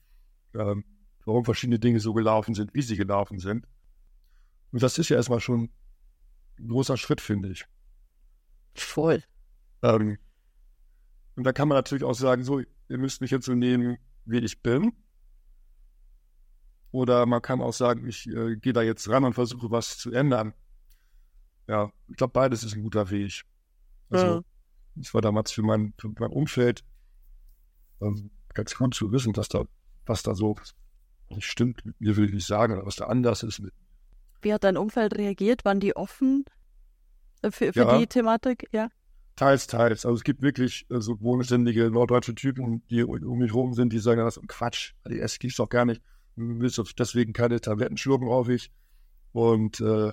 ähm, 0.53 0.83
warum 1.25 1.45
verschiedene 1.45 1.79
Dinge 1.79 1.99
so 1.99 2.13
gelaufen 2.13 2.53
sind, 2.53 2.73
wie 2.73 2.81
sie 2.81 2.97
gelaufen 2.97 3.39
sind. 3.39 3.67
Und 4.71 4.81
das 4.81 4.97
ist 4.97 5.09
ja 5.09 5.17
erstmal 5.17 5.39
schon 5.39 5.69
ein 6.59 6.67
großer 6.67 6.97
Schritt, 6.97 7.21
finde 7.21 7.49
ich. 7.49 7.65
Voll. 8.73 9.23
Ähm, 9.81 10.17
und 11.35 11.43
da 11.43 11.53
kann 11.53 11.67
man 11.67 11.77
natürlich 11.77 12.03
auch 12.03 12.13
sagen, 12.13 12.43
so, 12.43 12.59
ihr 12.59 12.97
müsst 12.97 13.21
mich 13.21 13.31
jetzt 13.31 13.45
so 13.45 13.53
nehmen, 13.53 13.97
wie 14.25 14.39
ich 14.39 14.61
bin. 14.61 14.93
Oder 16.91 17.25
man 17.25 17.41
kann 17.41 17.61
auch 17.61 17.73
sagen, 17.73 18.07
ich 18.07 18.27
äh, 18.27 18.57
gehe 18.57 18.73
da 18.73 18.81
jetzt 18.81 19.07
ran 19.09 19.23
und 19.23 19.33
versuche 19.33 19.71
was 19.71 19.97
zu 19.97 20.11
ändern. 20.11 20.53
Ja, 21.67 21.91
ich 22.09 22.17
glaube, 22.17 22.33
beides 22.33 22.63
ist 22.63 22.75
ein 22.75 22.83
guter 22.83 23.09
Weg. 23.09 23.43
Also, 24.09 24.43
ja. 24.95 25.13
war 25.13 25.21
damals 25.21 25.51
für 25.51 25.63
mein, 25.63 25.93
für 25.97 26.09
mein 26.19 26.31
Umfeld 26.31 26.83
ähm, 28.01 28.31
ganz 28.53 28.75
gut 28.75 28.93
zu 28.93 29.11
wissen, 29.11 29.31
dass 29.31 29.47
da 29.47 29.65
was 30.05 30.23
da 30.23 30.35
so 30.35 30.55
nicht 31.29 31.45
stimmt 31.45 31.81
mir, 31.99 32.17
will 32.17 32.25
ich 32.25 32.33
nicht 32.33 32.47
sagen, 32.47 32.73
oder 32.73 32.85
was 32.85 32.95
da 32.95 33.05
anders 33.05 33.43
ist. 33.43 33.61
Wie 34.41 34.53
hat 34.53 34.63
dein 34.63 34.77
Umfeld 34.77 35.17
reagiert? 35.17 35.65
Waren 35.65 35.79
die 35.79 35.95
offen 35.95 36.45
für, 37.43 37.73
für 37.73 37.73
ja, 37.73 37.97
die 37.97 38.07
Thematik? 38.07 38.67
Ja. 38.71 38.89
Teils, 39.35 39.67
teils. 39.67 40.05
Also 40.05 40.17
es 40.17 40.23
gibt 40.23 40.41
wirklich 40.41 40.85
so 40.89 41.15
bodenständige 41.15 41.89
norddeutsche 41.89 42.35
Typen, 42.35 42.83
die 42.89 43.03
um 43.03 43.37
mich 43.37 43.53
rum 43.53 43.73
sind, 43.73 43.93
die 43.93 43.99
sagen, 43.99 44.23
das 44.23 44.37
ist 44.37 44.47
Quatsch, 44.47 44.93
ADS 45.03 45.39
gibt's 45.39 45.57
doch 45.57 45.69
gar 45.69 45.85
nicht. 45.85 46.01
Du 46.35 46.59
willst 46.59 46.81
deswegen 46.97 47.33
keine 47.33 47.59
Tabletten 47.61 47.97
schlucken 47.97 48.27
auf 48.27 48.49
ich. 48.49 48.71
Und 49.31 49.79
äh, 49.79 50.11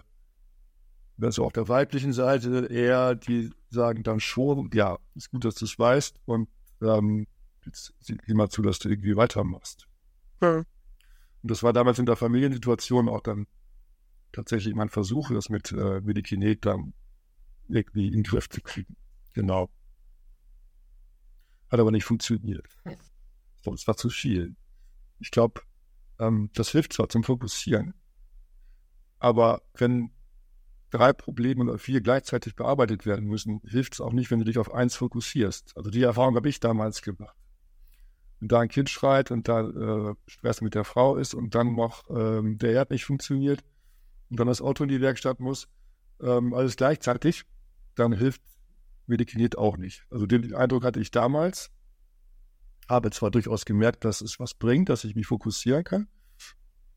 wenn 1.17 1.29
es 1.29 1.39
auf 1.39 1.53
der 1.53 1.69
weiblichen 1.69 2.13
Seite 2.13 2.67
eher, 2.71 3.15
die 3.15 3.51
sagen 3.71 4.03
dann 4.03 4.21
schon, 4.21 4.71
ja, 4.73 4.99
ist 5.15 5.31
gut, 5.31 5.45
dass 5.45 5.57
du 5.57 5.65
es 5.65 5.79
weißt 5.79 6.21
und 6.27 6.49
ähm, 6.81 7.27
jetzt 7.69 7.95
sieh 8.01 8.35
mal 8.35 8.49
zu, 8.49 8.63
dass 8.63 8.79
du 8.79 8.89
irgendwie 8.89 9.17
weitermachst. 9.17 9.87
Ja. 10.41 10.59
Und 11.43 11.51
das 11.51 11.63
war 11.63 11.73
damals 11.73 11.99
in 11.99 12.07
der 12.07 12.17
Familiensituation 12.17 13.09
auch 13.09 13.21
dann 13.21 13.47
tatsächlich 14.33 14.75
mein 14.75 14.89
Versuch, 14.89 15.31
das 15.31 15.49
mit 15.49 15.73
äh, 15.73 16.01
Medikinet 16.01 16.67
dann 16.67 16.95
irgendwie 17.69 18.09
in 18.09 18.15
den 18.15 18.23
Griff 18.25 18.49
zu 18.49 18.61
kriegen. 18.61 18.97
Genau. 19.33 19.71
Hat 21.71 21.81
aber 21.81 21.91
nicht 21.91 22.05
funktioniert. 22.05 22.67
Es 23.75 23.87
war 23.87 23.97
zu 23.97 24.09
viel. 24.09 24.57
Ich 25.19 25.31
glaube, 25.31 25.61
ähm, 26.19 26.51
das 26.55 26.71
hilft 26.71 26.95
zwar 26.95 27.09
zum 27.09 27.23
Fokussieren, 27.23 27.95
aber 29.19 29.63
wenn 29.75 30.11
drei 30.91 31.13
Probleme 31.13 31.65
oder 31.65 31.79
vier 31.79 32.01
gleichzeitig 32.01 32.57
bearbeitet 32.57 33.05
werden 33.05 33.27
müssen, 33.27 33.61
hilft 33.65 33.95
es 33.95 34.01
auch 34.01 34.13
nicht, 34.13 34.31
wenn 34.31 34.39
du 34.39 34.45
dich 34.45 34.59
auf 34.59 34.73
eins 34.73 34.97
fokussierst. 34.97 35.77
Also 35.77 35.91
die 35.91 36.03
Erfahrung 36.03 36.37
habe 36.37 36.49
ich 36.49 36.61
damals 36.61 37.03
gemacht. 37.03 37.37
Wenn 38.41 38.49
da 38.49 38.61
ein 38.61 38.69
Kind 38.69 38.89
schreit 38.89 39.31
und 39.31 39.49
da 39.49 39.69
äh, 39.69 40.15
Stress 40.27 40.61
mit 40.61 40.75
der 40.75 40.85
Frau 40.85 41.17
ist 41.17 41.35
und 41.35 41.55
dann 41.55 41.75
noch 41.75 42.09
ähm, 42.11 42.59
der 42.59 42.73
Herd 42.73 42.91
nicht 42.91 43.05
funktioniert 43.05 43.65
und 44.31 44.39
dann 44.39 44.47
das 44.47 44.63
Auto 44.63 44.85
in 44.85 44.89
die 44.89 45.01
Werkstatt 45.01 45.41
muss, 45.41 45.69
ähm, 46.21 46.55
alles 46.55 46.77
gleichzeitig, 46.77 47.45
dann 47.95 48.13
hilft 48.13 48.43
Medikiniert 49.07 49.57
auch 49.57 49.77
nicht. 49.77 50.05
Also 50.11 50.27
den 50.27 50.55
Eindruck 50.55 50.85
hatte 50.85 51.01
ich 51.01 51.11
damals, 51.11 51.71
habe 52.89 53.11
zwar 53.11 53.31
durchaus 53.31 53.65
gemerkt, 53.65 54.05
dass 54.05 54.21
es 54.21 54.39
was 54.39 54.55
bringt, 54.55 54.89
dass 54.89 55.05
ich 55.05 55.15
mich 55.15 55.27
fokussieren 55.27 55.83
kann, 55.83 56.09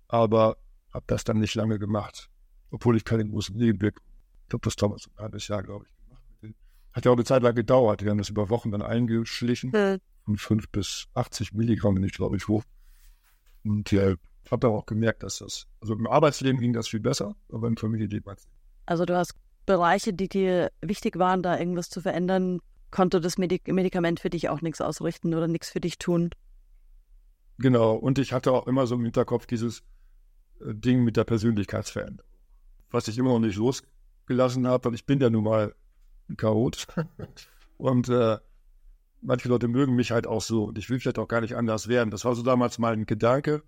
aber 0.07 0.57
habe 0.93 1.05
das 1.07 1.24
dann 1.24 1.39
nicht 1.39 1.55
lange 1.55 1.79
gemacht, 1.79 2.29
obwohl 2.69 2.98
ich 2.98 3.05
keine 3.05 3.25
großen 3.25 3.55
Nebenwirkungen. 3.55 4.10
Ich 4.48 4.53
habe 4.53 4.62
das 4.63 4.75
damals 4.75 5.07
ein 5.07 5.24
halbes 5.24 5.48
Jahr, 5.48 5.63
glaube 5.63 5.86
ich, 5.88 6.05
gemacht. 6.05 6.55
Hat 6.91 7.05
ja 7.05 7.12
auch 7.12 7.15
eine 7.15 7.24
Zeit 7.24 7.41
lang 7.41 7.55
gedauert. 7.55 8.01
Die 8.01 8.10
haben 8.10 8.17
das 8.17 8.29
über 8.29 8.50
Wochen 8.50 8.71
dann 8.71 8.81
eingeschlichen. 8.81 9.71
Mhm. 9.71 10.01
Von 10.25 10.38
5 10.38 10.70
bis 10.70 11.08
80 11.13 11.54
Milligramm 11.54 11.96
bin 11.96 12.04
ich, 12.04 12.13
glaube 12.13 12.38
ich, 12.38 12.48
hoch. 12.48 12.63
Und 13.63 13.92
ja, 13.92 14.16
habe 14.50 14.60
dann 14.60 14.72
auch 14.72 14.86
gemerkt, 14.86 15.24
dass 15.24 15.40
das, 15.40 15.68
also 15.82 15.94
im 15.94 16.08
Arbeitsleben 16.08 16.60
ging 16.60 16.74
das 16.74 16.88
viel 16.88 17.00
besser, 17.00 17.36
aber 17.51 17.68
im 17.68 17.78
Familienleben 17.78 18.32
hat 18.32 18.40
Also 18.86 19.06
du 19.06 19.16
hast 19.16 19.36
Bereiche, 19.66 20.13
die 20.13 20.28
dir 20.28 20.72
wichtig 20.82 21.18
waren, 21.20 21.44
da 21.44 21.58
irgendwas 21.58 21.90
zu 21.90 22.01
verändern, 22.01 22.60
konnte 22.90 23.22
das 23.22 23.38
Medik 23.38 23.68
Medikament 23.68 24.20
für 24.20 24.30
dich 24.30 24.50
auch 24.50 24.62
nichts 24.62 24.82
ausrichten 24.82 25.34
oder 25.34 25.48
nichts 25.48 25.70
für 25.70 25.80
dich 25.80 25.98
tun. 25.98 26.32
Genau, 27.58 27.94
und 27.94 28.18
ich 28.18 28.34
hatte 28.34 28.51
auch 28.51 28.68
immer 28.68 28.88
so 28.88 28.96
im 28.96 29.04
Hinterkopf 29.04 29.46
dieses 29.46 29.84
äh, 30.60 30.74
Ding 30.74 31.04
mit 31.04 31.16
der 31.16 31.24
Persönlichkeitsveränderung, 31.24 32.30
was 32.90 33.08
ich 33.08 33.18
immer 33.18 33.30
noch 33.30 33.40
nicht 33.40 33.58
losgelassen 33.58 34.68
habe, 34.68 34.86
weil 34.86 34.96
ich 34.96 35.06
bin 35.06 35.20
ja 35.22 35.30
nun 35.30 35.44
mal 35.44 35.75
ein 36.28 36.38
Chaot. 36.38 36.88
und 37.78 38.10
äh, 38.10 38.40
manche 39.22 39.50
Leute 39.50 39.68
mögen 39.68 39.96
mich 39.96 40.12
halt 40.12 40.28
auch 40.28 40.42
so 40.42 40.66
und 40.66 40.78
ich 40.78 40.90
will 40.90 41.00
vielleicht 41.00 41.20
auch 41.20 41.28
gar 41.28 41.42
nicht 41.42 41.56
anders 41.56 41.88
werden. 41.88 42.12
Das 42.12 42.25
war 42.25 42.36
so 42.36 42.44
damals 42.44 42.80
mal 42.80 42.94
ein 42.94 43.06
Gedanke. 43.06 43.63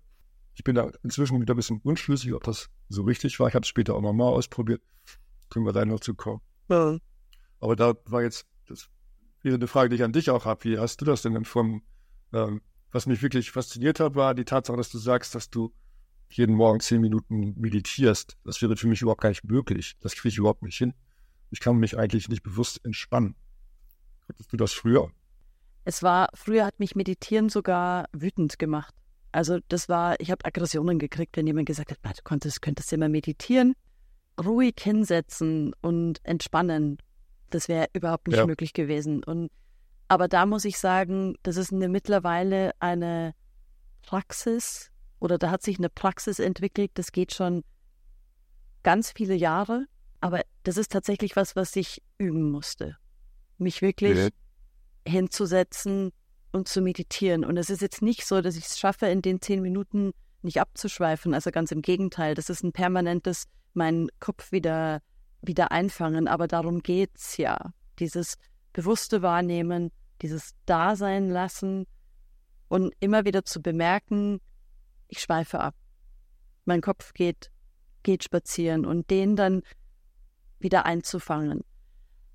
Ich 0.54 0.64
bin 0.64 0.74
da 0.74 0.90
inzwischen 1.02 1.40
wieder 1.40 1.54
ein 1.54 1.56
bisschen 1.56 1.80
unschlüssig, 1.82 2.32
ob 2.32 2.44
das 2.44 2.70
so 2.88 3.02
richtig 3.02 3.38
war. 3.40 3.48
Ich 3.48 3.54
habe 3.54 3.62
es 3.62 3.68
später 3.68 3.94
auch 3.94 4.02
nochmal 4.02 4.32
ausprobiert. 4.32 4.82
Können 5.50 5.66
wir 5.66 5.72
da 5.72 5.84
noch 5.84 6.00
zu 6.00 6.14
kommen. 6.14 6.40
Ja. 6.68 6.98
Aber 7.60 7.76
da 7.76 7.94
war 8.06 8.22
jetzt, 8.22 8.46
das 8.66 8.88
wäre 9.42 9.56
eine 9.56 9.66
Frage, 9.66 9.90
die 9.90 9.96
ich 9.96 10.04
an 10.04 10.12
dich 10.12 10.30
auch 10.30 10.44
habe. 10.44 10.64
Wie 10.64 10.78
hast 10.78 11.00
du 11.00 11.04
das 11.04 11.22
denn 11.22 11.34
empfunden? 11.36 11.82
Ähm, 12.32 12.60
was 12.92 13.06
mich 13.06 13.22
wirklich 13.22 13.50
fasziniert 13.50 14.00
hat, 14.00 14.14
war 14.14 14.34
die 14.34 14.44
Tatsache, 14.44 14.76
dass 14.76 14.90
du 14.90 14.98
sagst, 14.98 15.34
dass 15.34 15.50
du 15.50 15.72
jeden 16.28 16.54
Morgen 16.54 16.80
zehn 16.80 17.00
Minuten 17.00 17.54
meditierst. 17.58 18.36
Das 18.44 18.62
wäre 18.62 18.76
für 18.76 18.86
mich 18.86 19.02
überhaupt 19.02 19.20
gar 19.20 19.28
nicht 19.28 19.44
möglich. 19.44 19.96
Das 20.00 20.14
kriege 20.14 20.28
ich 20.28 20.38
überhaupt 20.38 20.62
nicht 20.62 20.76
hin. 20.76 20.94
Ich 21.50 21.60
kann 21.60 21.76
mich 21.76 21.98
eigentlich 21.98 22.28
nicht 22.28 22.42
bewusst 22.42 22.84
entspannen. 22.84 23.36
Hattest 24.28 24.52
du 24.52 24.56
das 24.56 24.72
früher? 24.72 25.10
Es 25.84 26.02
war, 26.02 26.28
früher 26.34 26.64
hat 26.64 26.80
mich 26.80 26.94
Meditieren 26.94 27.48
sogar 27.48 28.06
wütend 28.12 28.58
gemacht. 28.58 28.94
Also 29.32 29.58
das 29.68 29.88
war, 29.88 30.18
ich 30.20 30.30
habe 30.30 30.44
Aggressionen 30.44 30.98
gekriegt, 30.98 31.36
wenn 31.36 31.46
jemand 31.46 31.66
gesagt 31.66 31.90
hat, 31.90 31.98
du 32.18 32.22
konntest, 32.22 32.62
könntest 32.62 32.92
immer 32.92 33.08
meditieren 33.08 33.74
ruhig 34.42 34.74
hinsetzen 34.80 35.74
und 35.80 36.20
entspannen, 36.24 36.98
das 37.50 37.68
wäre 37.68 37.88
überhaupt 37.92 38.28
nicht 38.28 38.38
ja. 38.38 38.46
möglich 38.46 38.72
gewesen. 38.72 39.22
Und 39.22 39.50
aber 40.08 40.28
da 40.28 40.46
muss 40.46 40.64
ich 40.64 40.78
sagen, 40.78 41.36
das 41.42 41.56
ist 41.56 41.72
eine, 41.72 41.88
mittlerweile 41.88 42.72
eine 42.78 43.34
Praxis 44.02 44.90
oder 45.18 45.38
da 45.38 45.50
hat 45.50 45.62
sich 45.62 45.78
eine 45.78 45.88
Praxis 45.88 46.38
entwickelt, 46.38 46.90
das 46.94 47.12
geht 47.12 47.32
schon 47.32 47.64
ganz 48.82 49.12
viele 49.12 49.34
Jahre, 49.34 49.86
aber 50.20 50.42
das 50.62 50.76
ist 50.76 50.92
tatsächlich 50.92 51.36
was, 51.36 51.56
was 51.56 51.74
ich 51.76 52.02
üben 52.18 52.50
musste. 52.50 52.96
Mich 53.56 53.82
wirklich 53.82 54.18
ja. 54.18 54.28
Hinzusetzen 55.06 56.12
und 56.52 56.68
zu 56.68 56.80
meditieren. 56.80 57.44
Und 57.44 57.56
es 57.56 57.70
ist 57.70 57.82
jetzt 57.82 58.02
nicht 58.02 58.26
so, 58.26 58.40
dass 58.40 58.56
ich 58.56 58.66
es 58.66 58.78
schaffe, 58.78 59.06
in 59.06 59.22
den 59.22 59.40
zehn 59.40 59.60
Minuten 59.60 60.12
nicht 60.42 60.60
abzuschweifen. 60.60 61.34
Also 61.34 61.50
ganz 61.50 61.72
im 61.72 61.82
Gegenteil, 61.82 62.34
das 62.34 62.50
ist 62.50 62.62
ein 62.62 62.72
permanentes 62.72 63.44
meinen 63.72 64.08
Kopf 64.20 64.52
wieder, 64.52 65.00
wieder 65.42 65.72
einfangen. 65.72 66.28
Aber 66.28 66.46
darum 66.46 66.82
geht's 66.82 67.36
ja. 67.36 67.72
Dieses 67.98 68.36
bewusste 68.72 69.22
Wahrnehmen, 69.22 69.90
dieses 70.22 70.54
Dasein 70.66 71.28
lassen 71.28 71.86
und 72.68 72.92
immer 73.00 73.24
wieder 73.24 73.44
zu 73.44 73.60
bemerken, 73.60 74.40
ich 75.08 75.20
schweife 75.20 75.60
ab. 75.60 75.74
Mein 76.64 76.80
Kopf 76.80 77.12
geht, 77.12 77.50
geht 78.02 78.24
spazieren 78.24 78.86
und 78.86 79.10
den 79.10 79.36
dann 79.36 79.62
wieder 80.58 80.86
einzufangen. 80.86 81.62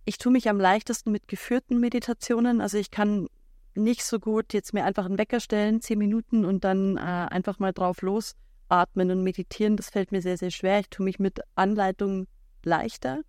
Ich 0.09 0.17
tue 0.17 0.31
mich 0.31 0.49
am 0.49 0.59
leichtesten 0.59 1.11
mit 1.11 1.27
geführten 1.27 1.79
Meditationen. 1.79 2.61
Also 2.61 2.79
ich 2.79 2.89
kann 2.89 3.27
nicht 3.75 4.03
so 4.03 4.19
gut 4.19 4.53
jetzt 4.53 4.73
mir 4.73 4.83
einfach 4.83 5.05
einen 5.05 5.19
Wecker 5.19 5.39
stellen, 5.39 5.81
zehn 5.81 5.99
Minuten 5.99 6.45
und 6.45 6.63
dann 6.63 6.97
äh, 6.97 6.99
einfach 6.99 7.59
mal 7.59 7.73
drauf 7.73 8.01
los 8.01 8.33
Atmen 8.69 9.11
und 9.11 9.21
Meditieren, 9.21 9.77
das 9.77 9.91
fällt 9.91 10.11
mir 10.11 10.23
sehr, 10.23 10.39
sehr 10.39 10.49
schwer. 10.49 10.79
Ich 10.79 10.89
tue 10.89 11.03
mich 11.03 11.19
mit 11.19 11.41
Anleitung 11.53 12.25
leichter. 12.63 13.21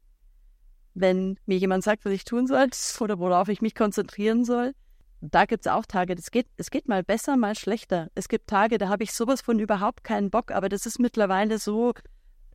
Wenn 0.94 1.38
mir 1.44 1.58
jemand 1.58 1.84
sagt, 1.84 2.06
was 2.06 2.14
ich 2.14 2.24
tun 2.24 2.46
soll 2.46 2.68
oder 3.00 3.18
worauf 3.18 3.50
ich 3.50 3.60
mich 3.60 3.74
konzentrieren 3.74 4.46
soll, 4.46 4.72
da 5.20 5.44
gibt 5.44 5.66
es 5.66 5.70
auch 5.70 5.84
Tage, 5.84 6.14
das 6.14 6.30
geht, 6.30 6.46
es 6.56 6.70
geht 6.70 6.88
mal 6.88 7.02
besser, 7.02 7.36
mal 7.36 7.56
schlechter. 7.56 8.08
Es 8.14 8.26
gibt 8.26 8.48
Tage, 8.48 8.78
da 8.78 8.88
habe 8.88 9.04
ich 9.04 9.12
sowas 9.12 9.42
von 9.42 9.58
überhaupt 9.58 10.02
keinen 10.02 10.30
Bock, 10.30 10.50
aber 10.50 10.70
das 10.70 10.86
ist 10.86 10.98
mittlerweile 10.98 11.58
so 11.58 11.92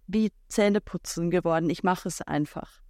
wie 0.08 0.32
Zähneputzen 0.48 1.30
geworden. 1.30 1.70
Ich 1.70 1.84
mache 1.84 2.08
es 2.08 2.24
einfach. 2.24 2.82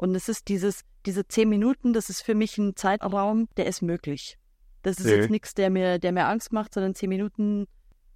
Und 0.00 0.14
es 0.14 0.30
ist 0.30 0.48
dieses, 0.48 0.80
diese 1.04 1.28
zehn 1.28 1.50
Minuten, 1.50 1.92
das 1.92 2.08
ist 2.08 2.22
für 2.22 2.34
mich 2.34 2.56
ein 2.56 2.74
Zeitraum, 2.74 3.48
der 3.58 3.66
ist 3.66 3.82
möglich. 3.82 4.38
Das 4.80 4.96
ist 4.96 5.04
nee. 5.04 5.16
jetzt 5.16 5.28
nichts, 5.28 5.52
der 5.52 5.68
mir, 5.68 5.98
der 5.98 6.12
mir 6.12 6.26
Angst 6.26 6.54
macht, 6.54 6.72
sondern 6.72 6.94
zehn 6.94 7.10
Minuten, 7.10 7.66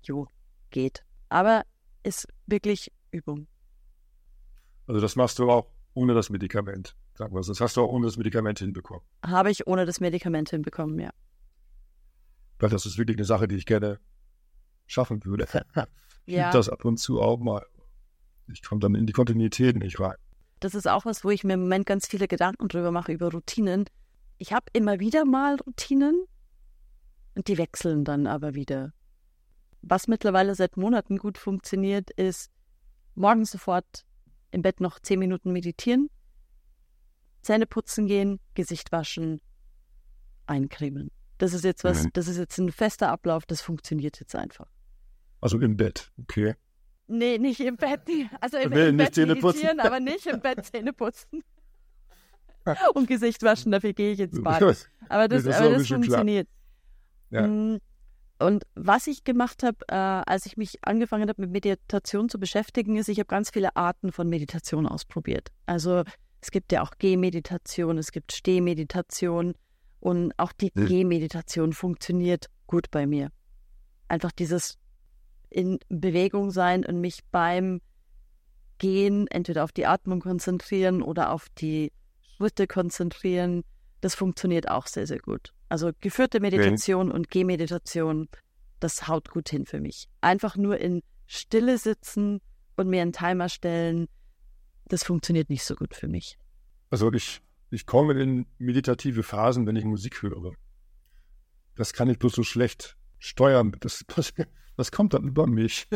jo, 0.03 0.27
geht. 0.71 1.05
Aber 1.29 1.67
ist 2.03 2.27
wirklich 2.47 2.91
Übung. 3.11 3.49
Also 4.87 5.03
das 5.03 5.15
machst 5.15 5.39
du 5.39 5.51
auch 5.51 5.67
ohne 5.93 6.15
das 6.15 6.31
Medikament. 6.31 6.97
Sagen 7.19 7.35
wir 7.35 7.43
Das 7.43 7.61
hast 7.61 7.77
du 7.77 7.83
auch 7.83 7.91
ohne 7.91 8.07
das 8.07 8.17
Medikament 8.17 8.61
hinbekommen. 8.61 9.05
Habe 9.23 9.51
ich 9.51 9.67
ohne 9.67 9.85
das 9.85 10.01
Medikament 10.01 10.49
hinbekommen, 10.49 10.99
ja. 10.99 11.11
Weil 12.61 12.71
das 12.71 12.87
ist 12.87 12.97
wirklich 12.97 13.19
eine 13.19 13.27
Sache, 13.27 13.47
die 13.47 13.57
ich 13.57 13.67
gerne 13.67 14.01
schaffen 14.87 15.23
würde. 15.27 15.47
ich 16.25 16.35
ja. 16.37 16.51
das 16.51 16.71
ab 16.71 16.87
und 16.87 16.97
zu 16.97 17.21
auch 17.21 17.41
mal. 17.41 17.67
Ich 18.51 18.63
komme 18.63 18.81
dann 18.81 18.95
in 18.95 19.05
die 19.05 19.13
Kontinuität 19.13 19.77
nicht 19.77 20.01
rein. 20.01 20.17
Das 20.65 20.75
ist 20.75 20.89
auch 20.89 21.05
was, 21.05 21.25
wo 21.25 21.31
ich 21.31 21.45
mir 21.45 21.53
im 21.53 21.61
Moment 21.61 21.85
ganz 21.85 22.07
viele 22.07 22.27
Gedanken 22.27 22.69
drüber 22.69 22.91
mache, 22.91 23.13
über 23.13 23.31
Routinen. 23.31 23.85
Ich 24.39 24.55
habe 24.55 24.65
immer 24.73 24.99
wieder 24.99 25.27
mal 25.27 25.57
Routinen 25.57 26.25
und 27.35 27.49
die 27.49 27.59
wechseln 27.59 28.03
dann 28.03 28.27
aber 28.27 28.55
wieder. 28.55 28.95
Was 29.83 30.09
mittlerweile 30.09 30.55
seit 30.55 30.79
Monaten 30.79 31.19
gut 31.19 31.37
funktioniert, 31.37 32.11
ist 32.13 32.51
morgens 33.15 33.51
sofort 33.51 34.07
im 34.53 34.63
Bett 34.63 34.81
noch 34.81 35.01
zehn 35.01 35.19
Minuten 35.19 35.53
meditieren, 35.53 36.09
Zähne 37.43 37.67
putzen 37.67 38.07
gehen, 38.07 38.41
Gesicht 38.55 38.91
waschen, 38.91 39.43
eincremen. 40.47 41.11
Das 41.37 41.53
ist 41.53 41.65
jetzt 41.65 41.85
was, 41.85 42.05
mhm. 42.05 42.11
das 42.15 42.27
ist 42.27 42.39
jetzt 42.39 42.57
ein 42.57 42.73
fester 42.73 43.11
Ablauf, 43.11 43.45
das 43.45 43.61
funktioniert 43.61 44.19
jetzt 44.19 44.35
einfach. 44.35 44.71
Also 45.43 45.61
im 45.61 45.77
Bett, 45.77 46.11
okay. 46.17 46.55
Nee, 47.07 47.39
nicht 47.39 47.61
im 47.61 47.77
Bett. 47.77 48.01
Also 48.41 48.59
im, 48.59 48.73
im 48.73 48.97
Bett 48.97 49.15
Zähne 49.15 49.35
meditieren, 49.35 49.81
aber 49.81 50.01
nicht 50.01 50.27
im 50.27 50.41
Bett 50.41 50.65
Zähne 50.65 50.93
putzen. 50.93 51.43
Und 52.95 53.09
Gesicht 53.09 53.43
waschen, 53.43 53.73
dafür 53.73 53.93
gehe 53.93 54.13
ich 54.13 54.21
ins 54.21 54.43
Bad. 54.43 54.63
Aber 55.09 55.29
das, 55.29 55.45
das, 55.45 55.57
aber 55.57 55.71
das 55.71 55.87
funktioniert. 55.87 56.49
Ja. 57.31 57.47
Mm, 57.47 57.79
und 58.39 58.65
was 58.75 59.07
ich 59.07 59.25
gemacht 59.25 59.63
habe, 59.63 59.79
äh, 59.89 59.95
als 59.95 60.47
ich 60.47 60.57
mich 60.57 60.79
angefangen 60.83 61.29
habe, 61.29 61.43
mit 61.43 61.51
Meditation 61.51 62.29
zu 62.29 62.39
beschäftigen, 62.39 62.97
ist, 62.97 63.09
ich 63.09 63.19
habe 63.19 63.27
ganz 63.27 63.51
viele 63.51 63.77
Arten 63.77 64.13
von 64.13 64.29
Meditation 64.29 64.87
ausprobiert. 64.87 65.49
Also 65.67 66.05
Es 66.41 66.51
gibt 66.51 66.73
ja 66.73 66.83
auch 66.83 66.91
Gehmeditation, 66.99 67.97
es 67.97 68.13
gibt 68.13 68.33
Stehmeditation 68.33 69.55
und 70.01 70.33
auch 70.37 70.53
die 70.53 70.71
hm. 70.75 70.87
Gehmeditation 70.87 71.73
funktioniert 71.73 72.51
gut 72.67 72.91
bei 72.91 73.07
mir. 73.07 73.31
Einfach 74.09 74.33
dieses 74.33 74.77
in 75.55 75.79
Bewegung 75.89 76.51
sein 76.51 76.85
und 76.85 77.01
mich 77.01 77.21
beim 77.31 77.81
Gehen 78.79 79.29
entweder 79.29 79.63
auf 79.63 79.71
die 79.71 79.87
Atmung 79.87 80.21
konzentrieren 80.21 81.01
oder 81.01 81.31
auf 81.31 81.49
die 81.51 81.93
Schritte 82.37 82.67
konzentrieren. 82.67 83.63
Das 84.01 84.17
funktioniert 84.17 84.69
auch 84.69 84.89
sehr, 84.89 85.07
sehr 85.07 85.21
gut. 85.21 85.55
Also 85.69 85.93
geführte 86.01 86.41
Meditation 86.41 87.09
okay. 87.09 87.17
und 87.17 87.31
Gehmeditation, 87.31 88.29
das 88.81 89.07
haut 89.07 89.31
gut 89.31 89.49
hin 89.49 89.65
für 89.65 89.81
mich. 89.81 90.09
Einfach 90.21 90.57
nur 90.57 90.79
in 90.79 91.03
Stille 91.27 91.79
sitzen 91.79 92.41
und 92.77 92.89
mir 92.89 93.03
einen 93.03 93.13
Timer 93.13 93.49
stellen, 93.49 94.09
das 94.87 95.05
funktioniert 95.05 95.49
nicht 95.51 95.65
so 95.65 95.77
gut 95.77 95.95
für 95.95 96.09
mich. 96.09 96.37
Also 96.91 97.13
ich, 97.13 97.41
ich 97.71 97.87
komme 97.87 98.21
in 98.21 98.47
meditative 98.59 99.23
Phasen, 99.23 99.67
wenn 99.67 99.77
ich 99.77 99.85
Musik 99.85 100.21
höre. 100.23 100.53
Das 101.77 101.93
kann 101.93 102.11
ich 102.11 102.19
bloß 102.19 102.35
so 102.35 102.43
schlecht 102.43 102.97
steuern. 103.19 103.75
Das, 103.81 104.05
das, 104.15 104.35
das 104.77 104.93
kommt 104.93 105.15
dann 105.15 105.25
über 105.29 105.47
mich. 105.47 105.89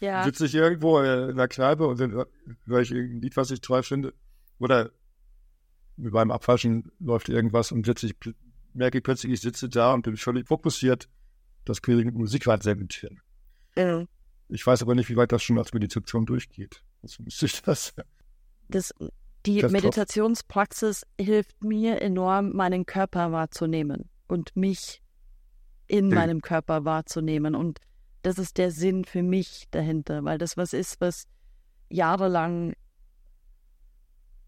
Ja. 0.00 0.24
Sitze 0.24 0.46
ich 0.46 0.54
irgendwo 0.54 0.98
in 1.00 1.36
der 1.36 1.48
Kneipe 1.48 1.86
und 1.86 2.00
dann 2.00 2.24
höre 2.64 2.80
ich 2.80 2.90
irgendein 2.90 3.20
Lied, 3.20 3.36
was 3.36 3.50
ich 3.50 3.60
toll 3.60 3.82
finde. 3.82 4.14
Oder 4.58 4.92
beim 5.96 6.30
Abwaschen 6.30 6.90
läuft 6.98 7.28
irgendwas 7.28 7.70
und 7.70 7.84
sitze 7.84 8.06
ich, 8.06 8.16
merke 8.72 8.98
ich 8.98 9.04
plötzlich, 9.04 9.32
ich 9.32 9.40
sitze 9.42 9.68
da 9.68 9.92
und 9.92 10.00
bin 10.02 10.16
völlig 10.16 10.48
fokussiert. 10.48 11.08
Das 11.66 11.82
kriege 11.82 11.98
ich 11.98 12.06
mit 12.06 12.14
Musik 12.14 12.46
halt 12.46 12.62
sehr 12.62 12.76
gut 12.76 12.94
hin. 12.94 13.20
Ja. 13.76 14.04
Ich 14.48 14.66
weiß 14.66 14.82
aber 14.82 14.94
nicht, 14.94 15.10
wie 15.10 15.16
weit 15.16 15.32
das 15.32 15.42
schon 15.42 15.58
als 15.58 15.74
Meditation 15.74 16.24
durchgeht. 16.24 16.82
Also 17.02 17.22
müsste 17.22 17.46
ich 17.46 17.60
das. 17.62 17.94
das 18.68 18.94
die 19.46 19.60
das 19.60 19.72
Meditationspraxis 19.72 21.06
hilft 21.18 21.62
mir 21.62 22.00
enorm, 22.02 22.52
meinen 22.54 22.84
Körper 22.84 23.32
wahrzunehmen 23.32 24.10
und 24.28 24.54
mich 24.54 25.02
in 25.90 26.08
mhm. 26.08 26.14
meinem 26.14 26.40
Körper 26.40 26.84
wahrzunehmen. 26.84 27.54
Und 27.54 27.80
das 28.22 28.38
ist 28.38 28.58
der 28.58 28.70
Sinn 28.70 29.04
für 29.04 29.22
mich 29.22 29.66
dahinter, 29.70 30.24
weil 30.24 30.38
das 30.38 30.56
was 30.56 30.72
ist, 30.72 31.00
was 31.00 31.26
jahrelang 31.88 32.74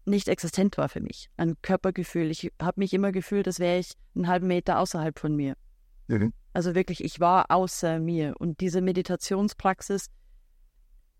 nicht 0.05 0.27
existent 0.27 0.77
war 0.77 0.89
für 0.89 1.01
mich. 1.01 1.29
Ein 1.37 1.55
Körpergefühl. 1.61 2.29
Ich 2.31 2.51
habe 2.61 2.79
mich 2.79 2.93
immer 2.93 3.11
gefühlt, 3.11 3.47
als 3.47 3.59
wäre 3.59 3.79
ich 3.79 3.93
einen 4.15 4.27
halben 4.27 4.47
Meter 4.47 4.79
außerhalb 4.79 5.17
von 5.19 5.35
mir. 5.35 5.55
Mhm. 6.07 6.33
Also 6.53 6.75
wirklich, 6.75 7.03
ich 7.03 7.19
war 7.19 7.45
außer 7.49 7.99
mir. 7.99 8.35
Und 8.37 8.59
diese 8.59 8.81
Meditationspraxis 8.81 10.07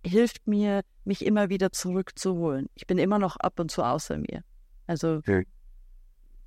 hilft 0.05 0.47
mir, 0.47 0.81
mich 1.05 1.25
immer 1.25 1.49
wieder 1.49 1.71
zurückzuholen. 1.71 2.69
Ich 2.75 2.87
bin 2.87 2.97
immer 2.97 3.19
noch 3.19 3.37
ab 3.37 3.59
und 3.59 3.71
zu 3.71 3.83
außer 3.83 4.17
mir. 4.17 4.43
Also 4.85 5.17
okay. 5.17 5.47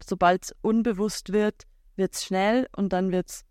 sobald 0.03 0.45
es 0.45 0.55
unbewusst 0.61 1.33
wird, 1.33 1.65
wird 1.97 2.15
es 2.15 2.25
schnell 2.25 2.69
und 2.77 2.93
dann 2.93 3.13
wird's, 3.13 3.46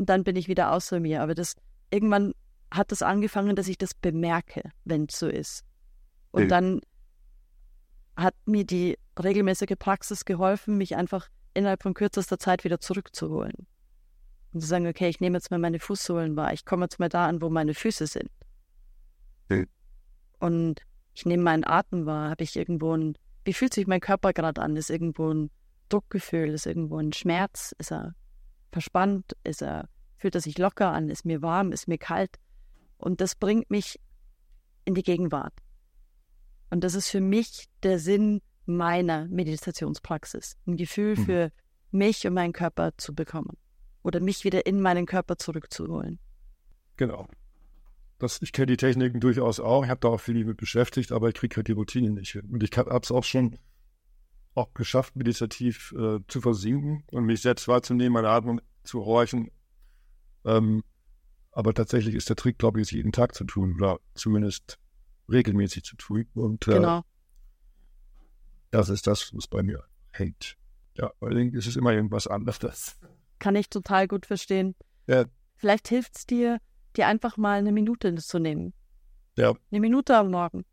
und 0.00 0.08
dann 0.08 0.24
bin 0.24 0.34
ich 0.34 0.48
wieder 0.48 0.72
außer 0.72 0.98
mir. 0.98 1.20
Aber 1.20 1.34
das 1.34 1.56
irgendwann 1.90 2.32
hat 2.70 2.90
das 2.90 3.02
angefangen, 3.02 3.54
dass 3.54 3.68
ich 3.68 3.76
das 3.76 3.92
bemerke, 3.92 4.62
wenn 4.86 5.04
es 5.04 5.18
so 5.18 5.28
ist. 5.28 5.62
Und 6.30 6.44
okay. 6.44 6.48
dann 6.48 6.80
hat 8.16 8.34
mir 8.46 8.64
die 8.64 8.98
regelmäßige 9.22 9.76
Praxis 9.78 10.24
geholfen, 10.24 10.78
mich 10.78 10.96
einfach 10.96 11.28
innerhalb 11.52 11.82
von 11.82 11.92
kürzester 11.92 12.38
Zeit 12.38 12.64
wieder 12.64 12.80
zurückzuholen. 12.80 13.66
Und 14.54 14.62
zu 14.62 14.66
sagen, 14.66 14.86
okay, 14.86 15.10
ich 15.10 15.20
nehme 15.20 15.36
jetzt 15.36 15.50
mal 15.50 15.60
meine 15.60 15.78
Fußsohlen 15.78 16.34
wahr, 16.34 16.54
ich 16.54 16.64
komme 16.64 16.86
jetzt 16.86 16.98
mal 16.98 17.10
da 17.10 17.26
an, 17.26 17.42
wo 17.42 17.50
meine 17.50 17.74
Füße 17.74 18.06
sind. 18.06 18.30
Mhm. 19.50 19.68
Und 20.38 20.80
ich 21.12 21.26
nehme 21.26 21.42
meinen 21.42 21.66
Atem 21.66 22.06
wahr, 22.06 22.30
habe 22.30 22.42
ich 22.42 22.56
irgendwo 22.56 22.96
ein, 22.96 23.18
wie 23.44 23.52
fühlt 23.52 23.74
sich 23.74 23.86
mein 23.86 24.00
Körper 24.00 24.32
gerade 24.32 24.62
an? 24.62 24.76
Ist 24.76 24.88
irgendwo 24.88 25.30
ein 25.30 25.50
Druckgefühl, 25.90 26.54
ist 26.54 26.64
irgendwo 26.64 26.96
ein 26.96 27.12
Schmerz, 27.12 27.74
ist 27.76 27.92
er 27.92 28.14
verspannt, 28.72 29.36
ist 29.44 29.62
er, 29.62 29.88
fühlt 30.16 30.34
er 30.34 30.40
sich 30.40 30.58
locker 30.58 30.92
an, 30.92 31.08
ist 31.08 31.24
mir 31.24 31.42
warm, 31.42 31.72
ist 31.72 31.88
mir 31.88 31.98
kalt. 31.98 32.38
Und 32.98 33.20
das 33.20 33.34
bringt 33.34 33.70
mich 33.70 33.98
in 34.84 34.94
die 34.94 35.02
Gegenwart. 35.02 35.54
Und 36.70 36.84
das 36.84 36.94
ist 36.94 37.08
für 37.08 37.20
mich 37.20 37.68
der 37.82 37.98
Sinn 37.98 38.42
meiner 38.66 39.26
Meditationspraxis. 39.28 40.56
Ein 40.66 40.76
Gefühl 40.76 41.16
mhm. 41.16 41.24
für 41.24 41.52
mich 41.90 42.26
und 42.26 42.34
meinen 42.34 42.52
Körper 42.52 42.92
zu 42.96 43.14
bekommen. 43.14 43.56
Oder 44.02 44.20
mich 44.20 44.44
wieder 44.44 44.66
in 44.66 44.80
meinen 44.80 45.06
Körper 45.06 45.36
zurückzuholen. 45.36 46.18
Genau. 46.96 47.26
Das, 48.18 48.40
ich 48.42 48.52
kenne 48.52 48.66
die 48.66 48.76
Techniken 48.76 49.20
durchaus 49.20 49.60
auch. 49.60 49.84
Ich 49.84 49.90
habe 49.90 50.00
da 50.00 50.08
auch 50.08 50.20
viel 50.20 50.44
mit 50.44 50.58
beschäftigt, 50.58 51.10
aber 51.10 51.28
ich 51.28 51.34
kriege 51.34 51.56
halt 51.56 51.68
die 51.68 51.72
Routine 51.72 52.10
nicht 52.10 52.32
hin. 52.32 52.48
Und 52.50 52.62
ich 52.62 52.76
habe 52.76 52.98
es 53.02 53.10
auch 53.10 53.24
schon 53.24 53.58
auch 54.54 54.74
geschafft, 54.74 55.16
meditativ 55.16 55.94
äh, 55.96 56.18
zu 56.28 56.40
versinken 56.40 57.04
und 57.12 57.24
mich 57.24 57.42
selbst 57.42 57.68
wahrzunehmen, 57.68 58.12
meine 58.12 58.28
Atmung 58.28 58.60
zu 58.82 59.04
horchen. 59.04 59.50
Ähm, 60.44 60.82
aber 61.52 61.74
tatsächlich 61.74 62.14
ist 62.14 62.28
der 62.28 62.36
Trick, 62.36 62.58
glaube 62.58 62.80
ich, 62.80 62.88
es 62.88 62.90
jeden 62.92 63.12
Tag 63.12 63.34
zu 63.34 63.44
tun 63.44 63.74
oder 63.76 64.00
zumindest 64.14 64.78
regelmäßig 65.30 65.84
zu 65.84 65.96
tun. 65.96 66.26
Und 66.34 66.66
äh, 66.68 66.74
genau. 66.74 67.02
das 68.70 68.88
ist 68.88 69.06
das, 69.06 69.32
was 69.34 69.46
bei 69.46 69.62
mir 69.62 69.84
hängt. 70.12 70.56
Ja, 70.96 71.12
es 71.20 71.66
ist 71.66 71.76
immer 71.76 71.92
irgendwas 71.92 72.26
anderes. 72.26 72.98
Kann 73.38 73.56
ich 73.56 73.70
total 73.70 74.06
gut 74.06 74.26
verstehen. 74.26 74.74
Ja. 75.06 75.24
Vielleicht 75.56 75.88
hilft 75.88 76.16
es 76.16 76.26
dir, 76.26 76.58
dir 76.96 77.06
einfach 77.06 77.36
mal 77.36 77.58
eine 77.58 77.72
Minute 77.72 78.14
zu 78.16 78.38
nehmen. 78.38 78.74
Ja. 79.36 79.54
Eine 79.70 79.80
Minute 79.80 80.16
am 80.16 80.30
Morgen. 80.30 80.64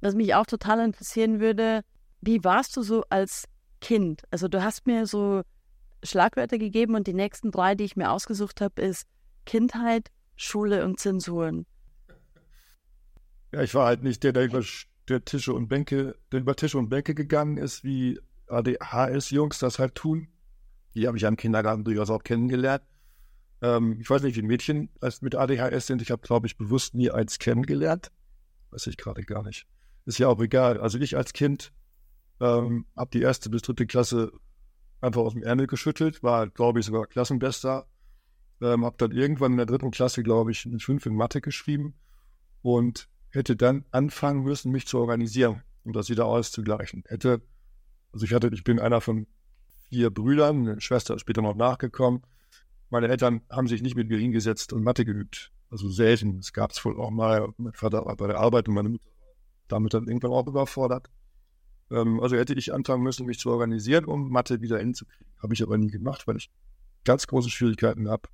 Was 0.00 0.14
mich 0.14 0.34
auch 0.34 0.46
total 0.46 0.80
interessieren 0.84 1.40
würde, 1.40 1.82
wie 2.20 2.44
warst 2.44 2.76
du 2.76 2.82
so 2.82 3.04
als 3.08 3.44
Kind? 3.80 4.22
Also 4.30 4.48
du 4.48 4.62
hast 4.62 4.86
mir 4.86 5.06
so 5.06 5.42
Schlagwörter 6.02 6.58
gegeben 6.58 6.94
und 6.94 7.06
die 7.06 7.14
nächsten 7.14 7.50
drei, 7.50 7.74
die 7.74 7.84
ich 7.84 7.96
mir 7.96 8.10
ausgesucht 8.10 8.60
habe, 8.60 8.80
ist 8.82 9.06
Kindheit, 9.46 10.08
Schule 10.36 10.84
und 10.84 10.98
Zensuren. 10.98 11.66
Ja, 13.52 13.62
ich 13.62 13.74
war 13.74 13.86
halt 13.86 14.02
nicht 14.02 14.22
der, 14.22 14.32
der 14.32 14.44
über 14.44 14.62
der 15.08 15.24
Tische 15.24 15.52
und 15.52 15.68
Bänke, 15.68 16.16
der 16.30 16.40
über 16.40 16.54
Tische 16.54 16.78
und 16.78 16.88
Bänke 16.88 17.14
gegangen 17.14 17.56
ist, 17.56 17.84
wie 17.84 18.20
ADHS-Jungs 18.48 19.58
das 19.58 19.78
halt 19.78 19.94
tun. 19.94 20.28
Die 20.94 21.06
habe 21.06 21.16
ich 21.16 21.22
ja 21.22 21.28
im 21.28 21.36
Kindergarten 21.36 21.84
durchaus 21.84 22.10
auch 22.10 22.22
kennengelernt. 22.22 22.82
Ähm, 23.62 23.98
ich 24.00 24.08
weiß 24.08 24.22
nicht, 24.22 24.36
wie 24.36 24.42
Mädchen 24.42 24.90
mit 25.20 25.34
ADHS 25.34 25.86
sind. 25.86 26.02
Ich 26.02 26.10
habe, 26.10 26.22
glaube 26.22 26.46
ich, 26.46 26.56
bewusst 26.56 26.94
nie 26.94 27.10
eins 27.10 27.38
kennengelernt. 27.38 28.10
Weiß 28.70 28.86
ich 28.86 28.96
gerade 28.96 29.22
gar 29.22 29.42
nicht. 29.42 29.66
Ist 30.06 30.18
ja 30.18 30.28
auch 30.28 30.40
egal. 30.40 30.80
Also 30.80 30.98
ich 30.98 31.16
als 31.16 31.32
Kind 31.32 31.72
ähm, 32.40 32.86
habe 32.96 33.10
die 33.12 33.22
erste 33.22 33.50
bis 33.50 33.62
dritte 33.62 33.86
Klasse 33.86 34.32
einfach 35.00 35.20
aus 35.20 35.34
dem 35.34 35.42
Ärmel 35.42 35.66
geschüttelt, 35.66 36.22
war, 36.22 36.48
glaube 36.48 36.80
ich, 36.80 36.86
sogar 36.86 37.06
Klassenbester. 37.06 37.86
Ähm, 38.62 38.84
habe 38.84 38.96
dann 38.98 39.12
irgendwann 39.12 39.52
in 39.52 39.56
der 39.58 39.66
dritten 39.66 39.90
Klasse, 39.90 40.22
glaube 40.22 40.50
ich, 40.50 40.66
eine 40.66 40.78
5 40.78 41.06
in 41.06 41.14
Mathe 41.14 41.40
geschrieben 41.40 41.94
und 42.62 43.08
hätte 43.30 43.56
dann 43.56 43.84
anfangen 43.90 44.42
müssen, 44.42 44.70
mich 44.70 44.86
zu 44.86 44.98
organisieren, 44.98 45.62
um 45.84 45.92
das 45.92 46.10
wieder 46.10 46.26
auszugleichen. 46.26 47.04
Hätte, 47.06 47.40
also 48.12 48.26
ich 48.26 48.34
hatte, 48.34 48.50
ich 48.52 48.64
bin 48.64 48.78
einer 48.78 49.00
von 49.00 49.26
vier 49.88 50.10
Brüdern, 50.10 50.68
eine 50.68 50.80
Schwester 50.80 51.14
ist 51.14 51.22
später 51.22 51.40
noch 51.40 51.54
nachgekommen. 51.54 52.22
Meine 52.90 53.08
Eltern 53.08 53.42
haben 53.50 53.66
sich 53.66 53.82
nicht 53.82 53.96
mit 53.96 54.08
mir 54.08 54.18
hingesetzt 54.18 54.72
und 54.72 54.82
Mathe 54.82 55.04
geübt. 55.04 55.52
Also 55.70 55.88
selten. 55.88 56.38
Es 56.38 56.52
gab 56.52 56.72
es 56.72 56.84
wohl 56.84 57.00
auch 57.00 57.10
mal, 57.10 57.48
mein 57.56 57.72
Vater 57.72 58.04
war 58.04 58.16
bei 58.16 58.26
der 58.26 58.38
Arbeit 58.38 58.68
und 58.68 58.74
meine 58.74 58.88
Mutter 58.90 59.08
damit 59.68 59.94
dann 59.94 60.06
irgendwann 60.06 60.32
auch 60.32 60.46
überfordert. 60.46 61.08
Ähm, 61.90 62.20
also 62.20 62.36
hätte 62.36 62.54
ich 62.54 62.72
anfangen 62.72 63.02
müssen, 63.02 63.26
mich 63.26 63.38
zu 63.38 63.50
organisieren, 63.50 64.04
um 64.04 64.30
Mathe 64.30 64.60
wieder 64.60 64.78
hinzukriegen. 64.78 65.32
Habe 65.42 65.54
ich 65.54 65.62
aber 65.62 65.78
nie 65.78 65.90
gemacht, 65.90 66.26
weil 66.26 66.36
ich 66.36 66.50
ganz 67.04 67.26
große 67.26 67.50
Schwierigkeiten 67.50 68.08
habe, 68.08 68.28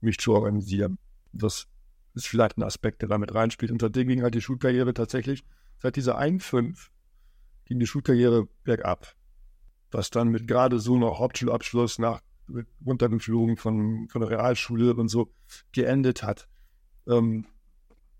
mich 0.00 0.18
zu 0.18 0.32
organisieren. 0.32 0.98
Das 1.32 1.66
ist 2.14 2.26
vielleicht 2.26 2.58
ein 2.58 2.62
Aspekt, 2.62 3.02
der 3.02 3.08
damit 3.08 3.34
reinspielt. 3.34 3.70
Und 3.70 3.80
seitdem 3.80 4.08
ging 4.08 4.22
halt 4.22 4.34
die 4.34 4.40
Schulkarriere 4.40 4.94
tatsächlich, 4.94 5.44
seit 5.78 5.96
dieser 5.96 6.18
1,5 6.18 6.88
ging 7.64 7.78
die 7.78 7.86
Schulkarriere 7.86 8.48
bergab. 8.64 9.14
Was 9.90 10.10
dann 10.10 10.28
mit 10.28 10.46
gerade 10.46 10.78
so 10.80 10.98
noch 10.98 11.18
Hauptschulabschluss 11.18 11.98
nach 11.98 12.20
Runtergeflogen 12.84 13.56
von, 13.56 14.08
von 14.08 14.20
der 14.20 14.30
Realschule 14.30 14.94
und 14.94 15.08
so 15.08 15.30
geendet 15.72 16.22
hat. 16.22 16.48
Ähm, 17.06 17.46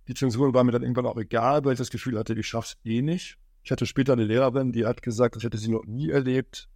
die 0.07 0.15
Zensur 0.15 0.53
war 0.55 0.65
mir 0.65 0.73
dann 0.73 0.83
irgendwann 0.83 1.07
auch 1.07 1.19
egal, 1.19 1.65
weil 1.65 1.73
ich 1.73 1.79
das 1.79 1.91
Gefühl 1.91 2.19
hatte, 2.19 2.35
ich 2.35 2.47
schaff's 2.47 2.79
eh 2.85 3.03
nicht. 3.03 3.39
Ich 3.69 3.71
hatte 3.71 3.85
später 3.85 4.15
eine 4.15 4.25
Lehrerin, 4.25 4.73
die 4.73 4.87
hat 4.87 5.03
gesagt, 5.03 5.37
das 5.37 5.43
hätte 5.43 5.59
sie 5.59 5.71
noch 5.71 5.85
nie 5.85 6.09
erlebt. 6.09 6.71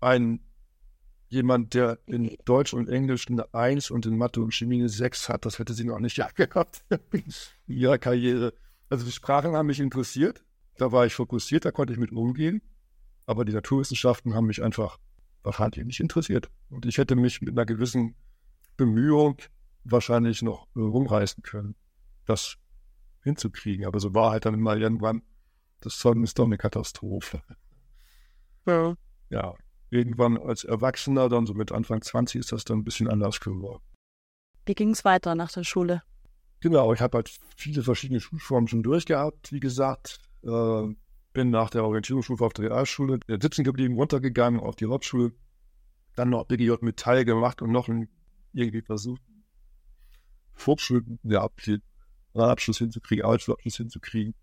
Ein 0.00 0.40
jemand, 1.28 1.74
der 1.74 1.98
in 2.06 2.34
Deutsch 2.46 2.72
und 2.72 2.88
Englisch 2.88 3.28
eine 3.28 3.52
1 3.52 3.90
und 3.90 4.06
in 4.06 4.16
Mathe 4.16 4.40
und 4.40 4.54
Chemie 4.54 4.78
eine 4.78 4.88
6 4.88 5.28
hat, 5.28 5.44
das 5.44 5.58
hätte 5.58 5.74
sie 5.74 5.84
noch 5.84 5.98
nicht 5.98 6.16
gehabt 6.34 6.82
in 7.66 7.76
ihrer 7.76 7.98
Karriere. 7.98 8.54
Also 8.88 9.04
die 9.04 9.12
Sprachen 9.12 9.54
haben 9.54 9.66
mich 9.66 9.80
interessiert, 9.80 10.42
da 10.78 10.92
war 10.92 11.04
ich 11.04 11.14
fokussiert, 11.14 11.66
da 11.66 11.72
konnte 11.72 11.92
ich 11.92 11.98
mit 11.98 12.12
umgehen, 12.12 12.62
aber 13.26 13.44
die 13.44 13.52
Naturwissenschaften 13.52 14.32
haben 14.32 14.46
mich 14.46 14.62
einfach 14.62 14.98
wahrscheinlich 15.42 15.84
nicht 15.84 16.00
interessiert. 16.00 16.48
Und 16.70 16.86
ich 16.86 16.96
hätte 16.96 17.16
mich 17.16 17.42
mit 17.42 17.50
einer 17.50 17.66
gewissen 17.66 18.14
Bemühung 18.78 19.36
wahrscheinlich 19.84 20.40
noch 20.40 20.68
rumreißen 20.74 21.42
können, 21.42 21.74
das 22.24 22.56
hinzukriegen. 23.24 23.84
Aber 23.84 24.00
so 24.00 24.14
war 24.14 24.30
halt 24.30 24.46
dann 24.46 24.58
mal 24.58 24.80
irgendwann 24.80 25.20
das 25.80 25.98
Zeugnis 25.98 26.30
ist 26.30 26.38
doch 26.38 26.46
eine 26.46 26.58
Katastrophe. 26.58 27.42
Ja. 28.66 28.94
Ja, 29.30 29.54
irgendwann 29.90 30.38
als 30.38 30.64
Erwachsener, 30.64 31.28
dann 31.28 31.46
so 31.46 31.54
mit 31.54 31.72
Anfang 31.72 32.02
20, 32.02 32.40
ist 32.40 32.52
das 32.52 32.64
dann 32.64 32.78
ein 32.78 32.84
bisschen 32.84 33.08
anders 33.08 33.40
geworden. 33.40 33.82
Wie 34.66 34.74
ging 34.74 34.90
es 34.90 35.04
weiter 35.04 35.34
nach 35.34 35.52
der 35.52 35.64
Schule? 35.64 36.02
Genau, 36.60 36.92
ich 36.92 37.00
habe 37.00 37.18
halt 37.18 37.30
viele 37.56 37.82
verschiedene 37.82 38.20
Schulformen 38.20 38.68
schon 38.68 38.82
durchgehabt, 38.82 39.52
wie 39.52 39.60
gesagt. 39.60 40.20
Äh, 40.42 40.94
bin 41.32 41.50
nach 41.50 41.70
der 41.70 41.84
Orientierungsstufe 41.84 42.44
auf 42.44 42.52
der 42.52 42.70
Realschule 42.70 43.20
sitzen 43.28 43.64
geblieben, 43.64 43.94
runtergegangen 43.94 44.60
auf 44.60 44.76
die 44.76 44.86
Hauptschule, 44.86 45.32
dann 46.16 46.30
noch 46.30 46.46
BGJ 46.46 46.72
Metall 46.80 47.24
gemacht 47.24 47.62
und 47.62 47.70
noch 47.70 47.88
ein, 47.88 48.08
irgendwie 48.52 48.82
versucht, 48.82 49.22
Volksschule, 50.54 51.04
ja, 51.22 51.48
Abschluss 52.34 52.78
hinzukriegen, 52.78 53.24
Arbeitsabschluss 53.24 53.76
hinzukriegen. 53.76 54.34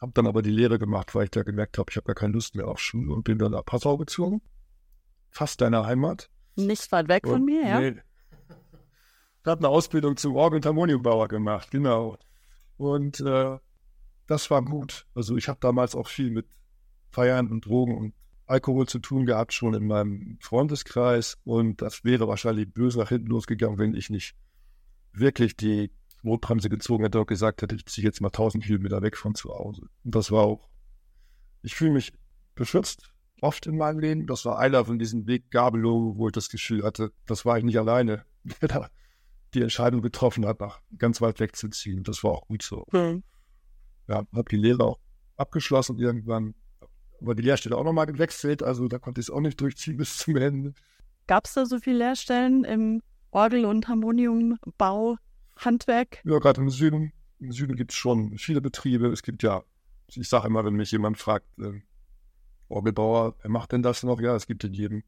Habe 0.00 0.12
dann 0.14 0.26
aber 0.26 0.42
die 0.42 0.50
Lehre 0.50 0.78
gemacht, 0.78 1.14
weil 1.14 1.24
ich 1.24 1.30
da 1.30 1.42
gemerkt 1.42 1.76
habe, 1.76 1.90
ich 1.90 1.96
habe 1.96 2.06
gar 2.06 2.14
keine 2.14 2.32
Lust 2.32 2.54
mehr 2.54 2.68
auf 2.68 2.78
Schule 2.80 3.12
und 3.12 3.24
bin 3.24 3.38
dann 3.38 3.52
nach 3.52 3.64
Passau 3.64 3.98
gezogen. 3.98 4.40
Fast 5.30 5.60
deiner 5.60 5.84
Heimat. 5.84 6.30
Nicht 6.56 6.90
weit 6.90 7.08
weg 7.08 7.26
und, 7.26 7.32
von 7.32 7.44
mir, 7.44 7.66
ja. 7.66 7.80
Nee. 7.80 7.96
Habe 9.44 9.60
eine 9.60 9.68
Ausbildung 9.68 10.16
zum 10.16 10.36
Orgel- 10.36 10.56
und 10.56 10.66
Harmoniumbauer 10.66 11.28
gemacht, 11.28 11.70
genau. 11.70 12.18
Und 12.76 13.20
äh, 13.20 13.58
das 14.26 14.50
war 14.50 14.62
gut. 14.62 15.06
Also 15.14 15.36
ich 15.36 15.48
habe 15.48 15.58
damals 15.60 15.94
auch 15.94 16.08
viel 16.08 16.30
mit 16.30 16.46
Feiern 17.10 17.48
und 17.48 17.66
Drogen 17.66 17.96
und 17.96 18.14
Alkohol 18.46 18.86
zu 18.86 18.98
tun 18.98 19.26
gehabt, 19.26 19.52
schon 19.52 19.74
in 19.74 19.86
meinem 19.86 20.38
Freundeskreis. 20.40 21.38
Und 21.44 21.82
das 21.82 22.04
wäre 22.04 22.26
wahrscheinlich 22.26 22.72
böse 22.72 22.98
nach 22.98 23.08
hinten 23.10 23.28
losgegangen, 23.28 23.78
wenn 23.78 23.94
ich 23.94 24.10
nicht 24.10 24.34
wirklich 25.12 25.56
die 25.56 25.90
Notbremse 26.22 26.68
gezogen 26.68 27.04
hätte 27.04 27.20
und 27.20 27.26
gesagt 27.26 27.62
hätte, 27.62 27.74
ich 27.74 27.86
ziehe 27.86 28.04
jetzt 28.04 28.20
mal 28.20 28.28
1000 28.28 28.64
Kilometer 28.64 29.02
weg 29.02 29.16
von 29.16 29.34
zu 29.34 29.50
Hause. 29.50 29.82
Und 30.04 30.14
das 30.14 30.30
war 30.30 30.44
auch, 30.44 30.68
ich 31.62 31.74
fühle 31.74 31.92
mich 31.92 32.12
beschützt, 32.54 33.12
oft 33.40 33.66
in 33.66 33.76
meinem 33.76 33.98
Leben. 34.00 34.26
Das 34.26 34.44
war 34.44 34.58
einer 34.58 34.84
von 34.84 34.98
diesen 34.98 35.26
Weggabelungen, 35.26 36.16
wo 36.16 36.28
ich 36.28 36.32
das 36.32 36.48
Gefühl 36.48 36.84
hatte, 36.84 37.12
das 37.26 37.44
war 37.44 37.58
ich 37.58 37.64
nicht 37.64 37.78
alleine, 37.78 38.24
der 38.60 38.68
da 38.68 38.90
die 39.54 39.62
Entscheidung 39.62 40.00
getroffen 40.02 40.46
hat, 40.46 40.60
nach 40.60 40.80
ganz 40.96 41.20
weit 41.20 41.40
wegzuziehen. 41.40 42.04
Das 42.04 42.22
war 42.22 42.32
auch 42.32 42.46
gut 42.46 42.62
so. 42.62 42.86
Mhm. 42.92 43.22
Ja, 44.06 44.24
habe 44.32 44.48
die 44.50 44.56
Lehre 44.56 44.84
auch 44.84 44.98
abgeschlossen 45.36 45.98
irgendwann, 45.98 46.54
aber 47.20 47.34
die 47.34 47.42
Lehrstelle 47.42 47.76
auch 47.76 47.84
nochmal 47.84 48.06
gewechselt, 48.06 48.62
also 48.62 48.88
da 48.88 48.98
konnte 48.98 49.20
ich 49.20 49.26
es 49.26 49.30
auch 49.30 49.40
nicht 49.40 49.60
durchziehen 49.60 49.96
bis 49.96 50.18
zum 50.18 50.36
Ende. 50.36 50.74
Gab 51.26 51.46
es 51.46 51.54
da 51.54 51.66
so 51.66 51.78
viele 51.78 51.98
Lehrstellen 51.98 52.64
im 52.64 53.02
Orgel- 53.30 53.64
und 53.64 53.88
Harmoniumbau, 53.88 55.16
Handwerk? 55.64 56.20
Ja, 56.24 56.38
gerade 56.38 56.60
im 56.60 56.70
Süden. 56.70 57.12
Im 57.38 57.52
Süden 57.52 57.76
gibt 57.76 57.92
es 57.92 57.96
schon 57.96 58.36
viele 58.38 58.60
Betriebe. 58.60 59.08
Es 59.08 59.22
gibt 59.22 59.42
ja, 59.42 59.62
ich 60.08 60.28
sage 60.28 60.48
immer, 60.48 60.64
wenn 60.64 60.74
mich 60.74 60.90
jemand 60.90 61.18
fragt, 61.18 61.46
äh, 61.58 61.80
Orgelbauer, 62.68 63.34
wer 63.40 63.50
macht 63.50 63.72
denn 63.72 63.82
das 63.82 64.02
noch? 64.02 64.20
Ja, 64.20 64.36
es 64.36 64.46
gibt 64.46 64.62
in 64.64 64.72
jedem 64.72 65.02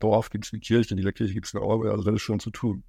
Dorf 0.00 0.30
gibt 0.30 0.46
es 0.46 0.52
eine 0.52 0.60
Kirche, 0.60 0.94
in 0.94 0.98
jeder 0.98 1.12
Kirche 1.12 1.34
gibt 1.34 1.46
es 1.46 1.54
eine 1.54 1.62
Orgel, 1.62 1.90
also 1.90 2.02
das 2.02 2.14
ist 2.14 2.22
schon 2.22 2.40
zu 2.40 2.50
tun. 2.50 2.82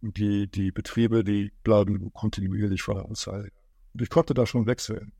Und 0.00 0.16
die, 0.16 0.46
die 0.46 0.70
Betriebe, 0.70 1.24
die 1.24 1.52
bleiben 1.64 2.12
kontinuierlich 2.12 2.82
von 2.82 2.96
der 2.96 3.06
Anzahl. 3.06 3.50
Und 3.92 4.02
ich 4.02 4.08
konnte 4.08 4.34
da 4.34 4.46
schon 4.46 4.66
wechseln. 4.66 5.12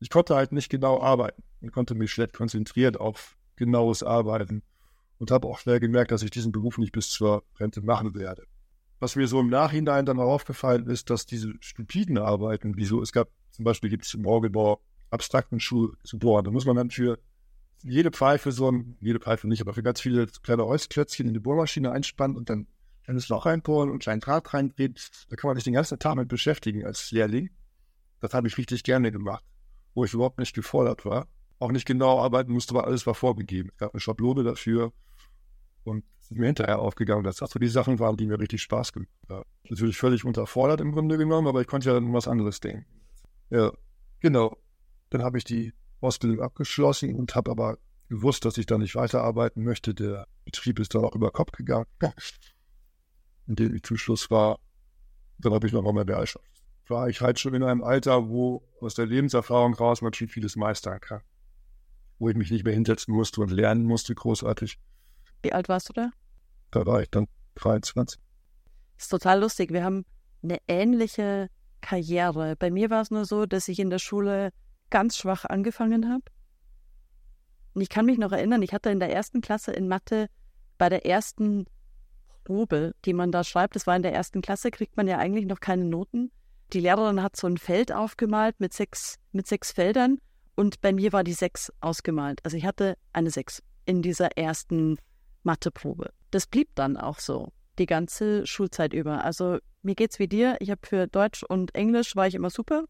Ich 0.00 0.10
konnte 0.10 0.34
halt 0.34 0.52
nicht 0.52 0.70
genau 0.70 1.00
arbeiten 1.00 1.42
und 1.60 1.72
konnte 1.72 1.94
mich 1.94 2.12
schlecht 2.12 2.32
konzentrieren 2.32 2.96
auf 2.96 3.36
genaues 3.56 4.02
Arbeiten 4.02 4.62
und 5.18 5.30
habe 5.30 5.46
auch 5.46 5.58
schnell 5.58 5.80
gemerkt, 5.80 6.10
dass 6.10 6.22
ich 6.22 6.30
diesen 6.30 6.52
Beruf 6.52 6.78
nicht 6.78 6.92
bis 6.92 7.10
zur 7.10 7.44
Rente 7.58 7.82
machen 7.82 8.14
werde. 8.14 8.46
Was 9.00 9.16
mir 9.16 9.26
so 9.26 9.40
im 9.40 9.48
Nachhinein 9.48 10.06
dann 10.06 10.20
auch 10.20 10.30
aufgefallen 10.30 10.86
ist, 10.86 11.10
dass 11.10 11.26
diese 11.26 11.54
stupiden 11.60 12.18
Arbeiten, 12.18 12.76
wie 12.76 12.84
so, 12.84 13.02
es 13.02 13.12
gab 13.12 13.28
zum 13.50 13.64
Beispiel 13.64 13.90
gibt 13.90 14.04
es 14.04 14.14
im 14.14 14.26
Orgelbau 14.26 14.80
abstrakten 15.10 15.58
Schuh 15.58 15.92
zu 16.04 16.18
bohren. 16.18 16.44
Da 16.44 16.50
muss 16.50 16.66
man 16.66 16.76
dann 16.76 16.90
für 16.90 17.18
jede 17.82 18.10
Pfeife 18.10 18.52
so 18.52 18.70
ein, 18.70 18.96
jede 19.00 19.18
Pfeife 19.18 19.48
nicht, 19.48 19.60
aber 19.60 19.74
für 19.74 19.82
ganz 19.82 20.00
viele 20.00 20.26
kleine 20.26 20.64
Holzklötzchen 20.64 21.26
in 21.26 21.34
die 21.34 21.40
Bohrmaschine 21.40 21.90
einspannen 21.90 22.36
und 22.36 22.50
dann 22.50 22.60
ein 22.60 22.66
kleines 23.04 23.28
Loch 23.28 23.46
reinbohren 23.46 23.88
und 23.88 23.94
einen 23.94 24.00
kleinen 24.00 24.20
Draht 24.20 24.54
reindrehen. 24.54 24.94
Da 25.28 25.36
kann 25.36 25.48
man 25.48 25.56
sich 25.56 25.64
den 25.64 25.74
ganzen 25.74 25.98
Tag 25.98 26.16
mit 26.16 26.28
beschäftigen 26.28 26.84
als 26.84 27.10
Lehrling. 27.10 27.50
Das 28.20 28.34
habe 28.34 28.48
ich 28.48 28.58
richtig 28.58 28.82
gerne 28.82 29.10
gemacht, 29.10 29.44
wo 29.94 30.04
ich 30.04 30.12
überhaupt 30.12 30.38
nicht 30.38 30.54
gefordert 30.54 31.04
war. 31.04 31.26
Auch 31.58 31.72
nicht 31.72 31.86
genau 31.86 32.20
arbeiten 32.20 32.52
musste, 32.52 32.74
aber 32.74 32.86
alles 32.86 33.06
war 33.06 33.14
vorgegeben. 33.14 33.70
Es 33.72 33.78
gab 33.78 33.94
eine 33.94 34.00
Schablone 34.00 34.44
dafür. 34.44 34.92
Und 35.84 36.04
mir 36.30 36.46
hinterher 36.46 36.78
aufgegangen, 36.78 37.24
dass 37.24 37.36
das 37.36 37.50
so 37.50 37.58
die 37.58 37.68
Sachen 37.68 37.98
waren, 37.98 38.16
die 38.16 38.26
mir 38.26 38.38
richtig 38.38 38.62
Spaß 38.62 38.92
gemacht 38.92 39.10
haben. 39.28 39.44
Natürlich 39.68 39.98
völlig 39.98 40.24
unterfordert 40.24 40.80
im 40.80 40.92
Grunde 40.92 41.18
genommen, 41.18 41.48
aber 41.48 41.60
ich 41.60 41.66
konnte 41.66 41.88
ja 41.88 41.94
dann 41.94 42.12
was 42.12 42.28
anderes 42.28 42.60
denken. 42.60 42.86
Ja, 43.50 43.72
genau. 44.20 44.56
Dann 45.10 45.22
habe 45.22 45.38
ich 45.38 45.44
die 45.44 45.74
Ausbildung 46.00 46.40
abgeschlossen 46.40 47.14
und 47.16 47.34
habe 47.34 47.50
aber 47.50 47.78
gewusst, 48.08 48.44
dass 48.44 48.58
ich 48.58 48.66
da 48.66 48.78
nicht 48.78 48.94
weiterarbeiten 48.94 49.64
möchte. 49.64 49.94
Der 49.94 50.26
Betrieb 50.44 50.78
ist 50.78 50.94
dann 50.94 51.04
auch 51.04 51.14
über 51.14 51.30
Kopf 51.30 51.52
gegangen, 51.52 51.86
in 53.46 53.56
dem 53.56 53.74
ich 53.74 53.82
zum 53.82 53.96
Schluss 53.96 54.30
war. 54.30 54.60
Dann 55.38 55.52
habe 55.52 55.66
ich 55.66 55.72
noch 55.72 55.84
einmal 55.84 56.04
Bereitschaft. 56.04 56.44
War 56.88 57.08
ich 57.08 57.20
halt 57.20 57.38
schon 57.38 57.54
in 57.54 57.62
einem 57.62 57.82
Alter, 57.82 58.28
wo 58.28 58.68
aus 58.80 58.94
der 58.94 59.06
Lebenserfahrung 59.06 59.74
raus 59.74 60.02
man 60.02 60.12
schon 60.12 60.28
vieles 60.28 60.56
meistern 60.56 61.00
kann. 61.00 61.22
Wo 62.18 62.28
ich 62.28 62.36
mich 62.36 62.50
nicht 62.50 62.64
mehr 62.64 62.74
hinsetzen 62.74 63.14
musste 63.14 63.40
und 63.40 63.50
lernen 63.50 63.84
musste, 63.84 64.14
großartig. 64.14 64.78
Wie 65.42 65.52
alt 65.52 65.68
warst 65.68 65.88
du 65.88 65.92
da? 65.92 66.10
Da 66.70 66.86
war 66.86 67.02
ich 67.02 67.10
dann 67.10 67.26
23. 67.56 68.20
Das 68.96 69.04
ist 69.04 69.08
total 69.08 69.40
lustig. 69.40 69.72
Wir 69.72 69.84
haben 69.84 70.04
eine 70.42 70.58
ähnliche 70.68 71.48
Karriere. 71.80 72.56
Bei 72.56 72.70
mir 72.70 72.90
war 72.90 73.02
es 73.02 73.10
nur 73.10 73.24
so, 73.24 73.46
dass 73.46 73.68
ich 73.68 73.78
in 73.78 73.90
der 73.90 73.98
Schule 73.98 74.50
ganz 74.90 75.16
schwach 75.16 75.44
angefangen 75.44 76.08
habe. 76.10 76.24
Und 77.74 77.82
ich 77.82 77.88
kann 77.88 78.06
mich 78.06 78.18
noch 78.18 78.32
erinnern, 78.32 78.62
ich 78.62 78.72
hatte 78.72 78.90
in 78.90 79.00
der 79.00 79.12
ersten 79.12 79.40
Klasse 79.40 79.72
in 79.72 79.88
Mathe 79.88 80.26
bei 80.76 80.88
der 80.88 81.06
ersten 81.06 81.66
Probe, 82.44 82.94
die 83.04 83.12
man 83.12 83.30
da 83.30 83.44
schreibt, 83.44 83.76
das 83.76 83.86
war 83.86 83.94
in 83.94 84.02
der 84.02 84.12
ersten 84.12 84.42
Klasse, 84.42 84.70
kriegt 84.70 84.96
man 84.96 85.06
ja 85.06 85.18
eigentlich 85.18 85.46
noch 85.46 85.60
keine 85.60 85.84
Noten. 85.84 86.32
Die 86.72 86.80
Lehrerin 86.80 87.22
hat 87.22 87.36
so 87.36 87.46
ein 87.46 87.58
Feld 87.58 87.92
aufgemalt 87.92 88.58
mit 88.58 88.72
sechs, 88.72 89.16
mit 89.32 89.46
sechs 89.46 89.72
Feldern 89.72 90.18
und 90.56 90.80
bei 90.80 90.92
mir 90.92 91.12
war 91.12 91.24
die 91.24 91.32
sechs 91.32 91.72
ausgemalt. 91.80 92.40
Also 92.44 92.56
ich 92.56 92.64
hatte 92.64 92.96
eine 93.12 93.30
sechs 93.30 93.62
in 93.86 94.02
dieser 94.02 94.36
ersten 94.36 94.98
Matheprobe. 95.42 96.10
Das 96.30 96.46
blieb 96.46 96.68
dann 96.74 96.96
auch 96.96 97.18
so 97.18 97.52
die 97.78 97.86
ganze 97.86 98.46
Schulzeit 98.46 98.92
über. 98.92 99.24
Also 99.24 99.58
mir 99.82 99.94
geht's 99.94 100.18
wie 100.18 100.28
dir. 100.28 100.56
Ich 100.60 100.70
habe 100.70 100.80
für 100.86 101.06
Deutsch 101.06 101.42
und 101.42 101.74
Englisch 101.74 102.14
war 102.16 102.26
ich 102.26 102.34
immer 102.34 102.50
super. 102.50 102.84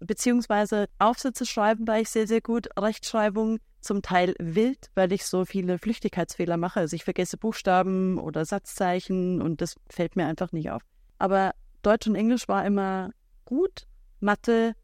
Beziehungsweise 0.00 0.86
Aufsätze 0.98 1.46
schreiben 1.46 1.86
war 1.86 2.00
ich 2.00 2.10
sehr, 2.10 2.26
sehr 2.26 2.40
gut. 2.40 2.68
Rechtschreibung 2.78 3.58
zum 3.80 4.02
Teil 4.02 4.34
wild, 4.38 4.90
weil 4.94 5.12
ich 5.12 5.24
so 5.24 5.44
viele 5.44 5.78
Flüchtigkeitsfehler 5.78 6.56
mache. 6.56 6.80
Also 6.80 6.96
ich 6.96 7.04
vergesse 7.04 7.36
Buchstaben 7.36 8.18
oder 8.18 8.44
Satzzeichen 8.44 9.40
und 9.40 9.60
das 9.60 9.76
fällt 9.88 10.16
mir 10.16 10.26
einfach 10.26 10.52
nicht 10.52 10.70
auf. 10.70 10.82
Aber 11.18 11.52
Deutsch 11.82 12.06
und 12.06 12.14
Englisch 12.14 12.48
war 12.48 12.64
immer 12.66 13.10
gut. 13.44 13.86
Mathe, 14.20 14.74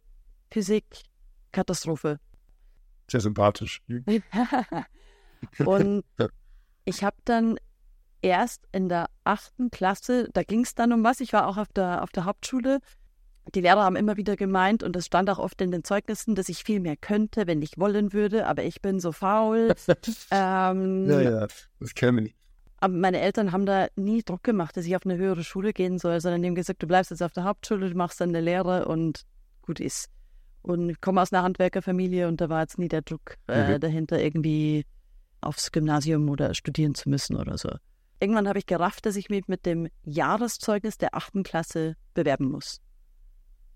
Physik, 0.50 0.84
Katastrophe. 1.50 2.20
Sehr 3.10 3.20
sympathisch. 3.20 3.82
und 5.64 6.04
ich 6.84 7.04
habe 7.04 7.16
dann 7.24 7.58
erst 8.22 8.66
in 8.72 8.88
der 8.88 9.06
achten 9.24 9.70
Klasse, 9.70 10.28
da 10.32 10.42
ging 10.42 10.62
es 10.62 10.74
dann 10.74 10.92
um 10.92 11.04
was, 11.04 11.20
ich 11.20 11.32
war 11.32 11.46
auch 11.48 11.56
auf 11.56 11.68
der, 11.72 12.02
auf 12.02 12.10
der 12.10 12.24
Hauptschule. 12.24 12.78
Die 13.54 13.60
Lehrer 13.60 13.82
haben 13.82 13.96
immer 13.96 14.16
wieder 14.16 14.36
gemeint, 14.36 14.84
und 14.84 14.94
das 14.94 15.06
stand 15.06 15.28
auch 15.28 15.40
oft 15.40 15.60
in 15.60 15.72
den 15.72 15.82
Zeugnissen, 15.82 16.36
dass 16.36 16.48
ich 16.48 16.62
viel 16.62 16.78
mehr 16.78 16.96
könnte, 16.96 17.48
wenn 17.48 17.60
ich 17.60 17.76
wollen 17.76 18.12
würde, 18.12 18.46
aber 18.46 18.62
ich 18.62 18.80
bin 18.80 19.00
so 19.00 19.10
faul. 19.10 19.74
ähm, 20.30 21.10
ja, 21.10 21.20
ja, 21.20 21.46
das 21.80 21.94
kenne 21.94 22.26
ich. 22.26 22.34
Aber 22.78 22.94
meine 22.94 23.20
Eltern 23.20 23.52
haben 23.52 23.66
da 23.66 23.86
nie 23.96 24.22
Druck 24.22 24.42
gemacht, 24.42 24.76
dass 24.76 24.86
ich 24.86 24.96
auf 24.96 25.04
eine 25.04 25.16
höhere 25.16 25.44
Schule 25.44 25.72
gehen 25.72 25.98
soll, 25.98 26.20
sondern 26.20 26.42
die 26.42 26.48
haben 26.48 26.54
gesagt, 26.54 26.82
du 26.82 26.86
bleibst 26.86 27.10
jetzt 27.10 27.22
auf 27.22 27.32
der 27.32 27.44
Hauptschule, 27.44 27.90
du 27.90 27.96
machst 27.96 28.20
dann 28.20 28.30
eine 28.30 28.40
Lehre 28.40 28.86
und 28.86 29.22
gut 29.62 29.80
ist. 29.80 30.08
Und 30.62 30.90
ich 30.90 31.00
komme 31.00 31.20
aus 31.20 31.32
einer 31.32 31.42
Handwerkerfamilie 31.42 32.28
und 32.28 32.40
da 32.40 32.48
war 32.48 32.60
jetzt 32.60 32.78
nie 32.78 32.88
der 32.88 33.02
Druck 33.02 33.36
äh, 33.48 33.74
mhm. 33.74 33.80
dahinter, 33.80 34.20
irgendwie 34.20 34.84
aufs 35.42 35.72
Gymnasium 35.72 36.28
oder 36.28 36.54
studieren 36.54 36.94
zu 36.94 37.08
müssen 37.08 37.36
oder 37.36 37.58
so. 37.58 37.70
Irgendwann 38.20 38.48
habe 38.48 38.58
ich 38.58 38.66
gerafft, 38.66 39.06
dass 39.06 39.16
ich 39.16 39.30
mich 39.30 39.48
mit 39.48 39.66
dem 39.66 39.88
Jahreszeugnis 40.04 40.96
der 40.98 41.14
achten 41.14 41.42
Klasse 41.42 41.96
bewerben 42.14 42.50
muss. 42.50 42.80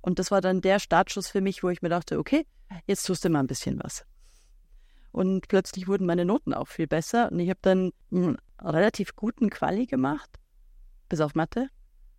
Und 0.01 0.21
das 0.21 0.31
war 0.31 0.41
dann 0.41 0.61
der 0.61 0.79
Startschuss 0.79 1.29
für 1.29 1.41
mich, 1.41 1.65
wo 1.65 1.69
ich 1.69 1.83
mir 1.83 1.89
dachte, 1.89 2.19
okay, 2.19 2.47
jetzt 2.87 3.05
tust 3.05 3.25
du 3.25 3.29
mal 3.29 3.41
ein 3.41 3.49
bisschen 3.49 3.81
was. 3.83 4.05
Und 5.11 5.49
plötzlich 5.49 5.89
wurden 5.89 6.07
meine 6.07 6.25
Noten 6.25 6.55
auch 6.55 6.69
viel 6.69 6.87
besser 6.87 7.33
und 7.33 7.41
ich 7.41 7.49
habe 7.49 7.59
dann 7.63 7.91
einen 8.13 8.37
relativ 8.61 9.17
guten 9.17 9.51
Quali 9.51 9.87
gemacht, 9.87 10.31
bis 11.09 11.21
auf 11.21 11.35
Mathe. 11.35 11.69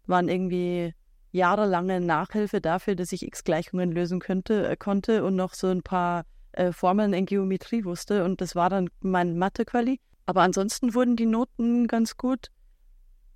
Waren 0.05 0.27
irgendwie 0.27 0.93
jahrelange 1.31 2.01
Nachhilfe 2.01 2.59
dafür, 2.59 2.95
dass 2.95 3.11
ich 3.11 3.25
X-Gleichungen 3.25 3.91
lösen 3.91 4.19
könnte, 4.19 4.67
äh, 4.67 4.75
konnte 4.75 5.23
und 5.23 5.35
noch 5.35 5.53
so 5.53 5.67
ein 5.67 5.83
paar 5.83 6.25
äh, 6.57 6.71
Formeln 6.71 7.13
in 7.13 7.25
Geometrie 7.25 7.85
wusste 7.85 8.23
und 8.25 8.41
das 8.41 8.55
war 8.55 8.69
dann 8.69 8.89
mein 9.01 9.37
Mathe-Quali. 9.37 9.99
Aber 10.25 10.41
ansonsten 10.41 10.93
wurden 10.93 11.15
die 11.15 11.25
Noten 11.25 11.87
ganz 11.87 12.17
gut 12.17 12.47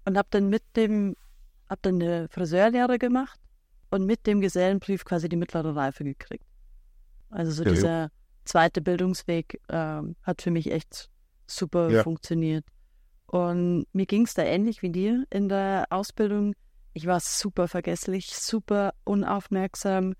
und 0.05 0.17
habe 0.17 0.27
dann 0.31 0.49
mit 0.49 0.63
dem, 0.75 1.15
habe 1.69 1.79
dann 1.84 2.01
eine 2.01 2.27
Friseurlehre 2.29 2.99
gemacht 2.99 3.39
und 3.91 4.05
mit 4.05 4.25
dem 4.27 4.41
Gesellenbrief 4.41 5.05
quasi 5.05 5.29
die 5.29 5.36
mittlere 5.38 5.75
Reife 5.75 6.03
gekriegt. 6.03 6.45
Also 7.29 7.51
so 7.51 7.63
Ja, 7.63 7.69
ja. 7.69 7.75
dieser 7.75 8.12
zweite 8.43 8.81
Bildungsweg 8.81 9.62
ähm, 9.69 10.15
hat 10.23 10.41
für 10.41 10.51
mich 10.51 10.71
echt 10.71 11.10
super 11.47 11.89
Ja. 11.89 12.03
funktioniert. 12.03 12.65
Und 13.27 13.86
mir 13.93 14.05
ging 14.05 14.23
es 14.25 14.34
da 14.34 14.43
ähnlich 14.43 14.81
wie 14.81 14.89
dir 14.89 15.25
in 15.29 15.47
der 15.47 15.86
Ausbildung. 15.89 16.53
Ich 16.93 17.05
war 17.05 17.19
super 17.21 17.69
vergesslich, 17.69 18.36
super 18.36 18.93
unaufmerksam, 19.05 20.15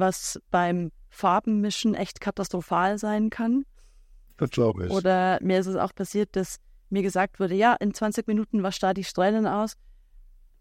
was 0.00 0.40
beim 0.50 0.90
Farbenmischen 1.08 1.94
echt 1.94 2.20
katastrophal 2.20 2.98
sein 2.98 3.30
kann. 3.30 3.64
Das 4.36 4.50
glaube 4.50 4.86
ich. 4.86 4.92
Oder 4.92 5.38
mir 5.42 5.58
ist 5.60 5.66
es 5.66 5.76
auch 5.76 5.94
passiert, 5.94 6.34
dass 6.36 6.56
mir 6.88 7.02
gesagt 7.02 7.38
wurde, 7.40 7.54
ja, 7.54 7.74
in 7.74 7.94
20 7.94 8.26
Minuten 8.26 8.62
wasch 8.62 8.78
da 8.78 8.94
die 8.94 9.04
Strähnen 9.04 9.46
aus. 9.46 9.74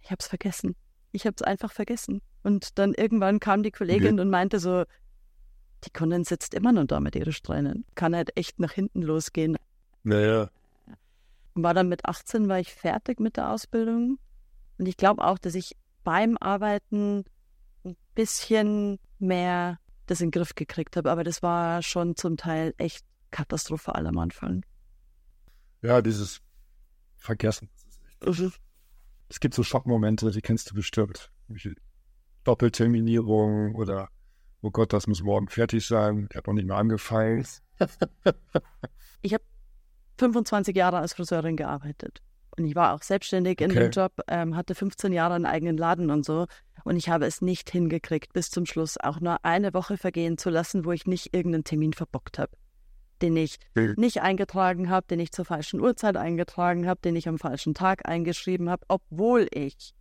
Ich 0.02 0.12
habe 0.12 0.20
es 0.20 0.28
vergessen. 0.28 0.76
Ich 1.12 1.26
habe 1.26 1.36
es 1.36 1.42
einfach 1.42 1.72
vergessen. 1.72 2.22
Und 2.44 2.78
dann 2.78 2.94
irgendwann 2.94 3.40
kam 3.40 3.64
die 3.64 3.72
Kollegin 3.72 4.20
und 4.20 4.30
meinte 4.30 4.60
so, 4.60 4.84
die 5.86 5.90
Kundin 5.92 6.24
sitzt 6.24 6.54
immer 6.54 6.72
noch 6.72 6.86
da 6.86 7.00
mit 7.00 7.16
ihren 7.16 7.34
Strähnen. 7.34 7.86
Kann 7.96 8.16
halt 8.16 8.36
echt 8.38 8.60
nach 8.60 8.72
hinten 8.74 9.02
losgehen. 9.02 9.58
naja, 10.04 10.50
Und 11.54 11.64
war 11.64 11.74
dann 11.74 11.90
mit 11.90 12.06
18 12.06 12.48
war 12.48 12.60
ich 12.60 12.74
fertig 12.74 13.20
mit 13.20 13.38
der 13.38 13.50
Ausbildung. 13.52 14.20
Und 14.78 14.88
ich 14.88 14.98
glaube 14.98 15.24
auch, 15.24 15.38
dass 15.38 15.56
ich 15.56 15.76
beim 16.04 16.38
Arbeiten 16.38 17.24
bisschen 18.20 19.00
mehr 19.20 19.80
das 20.08 20.20
in 20.20 20.28
den 20.28 20.32
Griff 20.32 20.54
gekriegt 20.54 20.98
habe. 20.98 21.10
Aber 21.10 21.24
das 21.24 21.42
war 21.42 21.82
schon 21.82 22.18
zum 22.18 22.36
Teil 22.36 22.74
echt 22.78 23.06
katastrophal 23.32 24.06
am 24.06 24.18
Anfang. 24.18 24.66
ja, 25.82 26.02
dieses 26.02 26.42
Vergessen. 27.16 27.70
Es 29.30 29.40
gibt 29.40 29.54
so 29.54 29.64
Schockmomente, 29.64 30.32
die 30.32 30.42
kennst 30.42 30.70
du 30.70 30.76
bestimmt. 30.76 31.32
Doppelterminierung 32.44 33.76
oder 33.76 34.10
oh 34.62 34.72
Gott, 34.72 34.92
das 34.92 35.08
muss 35.08 35.24
morgen 35.24 35.48
fertig 35.48 35.88
sein. 35.88 36.28
Ich 36.30 36.36
habe 36.36 36.50
noch 36.50 36.56
nicht 36.56 36.68
mal 36.68 36.78
angefangen. 36.78 37.46
25 40.18 40.76
Jahre 40.76 40.98
als 40.98 41.14
Friseurin 41.14 41.56
gearbeitet. 41.56 42.22
Und 42.58 42.66
ich 42.66 42.76
war 42.76 42.94
auch 42.94 43.02
selbstständig 43.02 43.62
in 43.62 43.72
Okay. 43.72 43.80
dem 43.80 43.92
Job, 43.92 44.14
ähm, 44.28 44.56
hatte 44.56 44.76
15 44.76 45.12
Jahre 45.14 45.36
einen 45.36 45.46
eigenen 45.46 45.78
Laden 45.78 46.10
und 46.12 46.26
so. 46.26 46.46
Und 46.84 46.96
ich 46.96 47.10
habe 47.10 47.26
es 47.26 47.42
nicht 47.42 47.70
hingekriegt, 47.70 48.34
bis 48.34 48.50
zum 48.50 48.66
Schluss 48.66 48.98
auch 48.98 49.20
nur 49.20 49.44
eine 49.46 49.74
Woche 49.74 49.98
vergehen 49.98 50.38
zu 50.38 50.50
lassen, 50.50 50.86
wo 50.86 50.92
ich 50.92 51.06
nicht 51.06 51.34
irgendeinen 51.34 51.64
Termin 51.64 51.94
verbockt 51.94 52.40
habe. 52.40 52.52
Den 53.22 53.36
ich 53.36 53.58
nicht 53.98 54.22
eingetragen 54.22 54.90
habe, 54.90 55.06
den 55.08 55.20
ich 55.20 55.32
zur 55.34 55.44
falschen 55.46 55.82
Uhrzeit 55.82 56.16
eingetragen 56.16 56.88
habe, 56.88 57.02
den 57.02 57.16
ich 57.18 57.28
am 57.28 57.38
falschen 57.38 57.74
Tag 57.74 58.08
eingeschrieben 58.08 58.70
habe, 58.70 58.86
obwohl 58.88 59.48
ich 59.52 59.94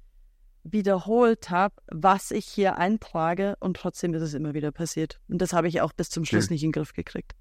wiederholt 0.62 1.50
habe, 1.50 1.74
was 1.88 2.30
ich 2.30 2.44
hier 2.46 2.76
eintrage 2.76 3.56
und 3.60 3.76
trotzdem 3.76 4.14
ist 4.14 4.22
es 4.22 4.34
immer 4.34 4.54
wieder 4.54 4.70
passiert. 4.70 5.20
Und 5.28 5.38
das 5.42 5.52
habe 5.52 5.66
ich 5.68 5.80
auch 5.80 5.92
bis 5.92 6.10
zum 6.10 6.24
Schluss 6.24 6.44
Okay. 6.44 6.54
nicht 6.54 6.62
in 6.62 6.68
den 6.68 6.72
Griff 6.72 6.92
gekriegt. 6.92 7.32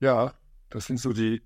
Ja, 0.00 0.34
das 0.70 0.86
sind 0.86 0.98
so 0.98 1.12
die, 1.12 1.42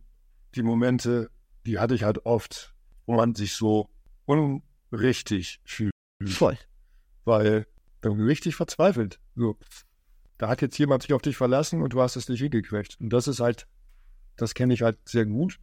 die 0.55 0.63
Momente, 0.63 1.31
die 1.69 1.79
hatte 1.79 1.95
ich 1.95 2.03
halt 2.03 2.25
oft, 2.25 2.75
wo 3.07 3.15
man 3.15 3.35
sich 3.35 3.55
so 3.55 3.91
unrichtig 4.25 5.61
fühlt. 5.65 5.93
Voll. 6.25 6.57
Weil 7.25 7.67
dann 8.01 8.21
richtig 8.21 8.57
verzweifelt. 8.57 9.21
So, 9.37 9.59
da 10.39 10.49
hat 10.49 10.63
jetzt 10.63 10.79
jemand 10.79 11.03
sich 11.03 11.13
auf 11.13 11.21
dich 11.21 11.37
verlassen 11.37 11.83
und 11.83 11.93
du 11.93 12.01
hast 12.01 12.17
es 12.17 12.29
nicht 12.29 12.41
hingekriegt. 12.41 12.97
Und 13.01 13.11
das 13.11 13.29
ist 13.29 13.41
halt, 13.41 13.69
das 14.37 14.55
kenne 14.55 14.73
ich 14.73 14.81
halt 14.81 14.99
sehr 15.07 15.27
gut. 15.27 15.59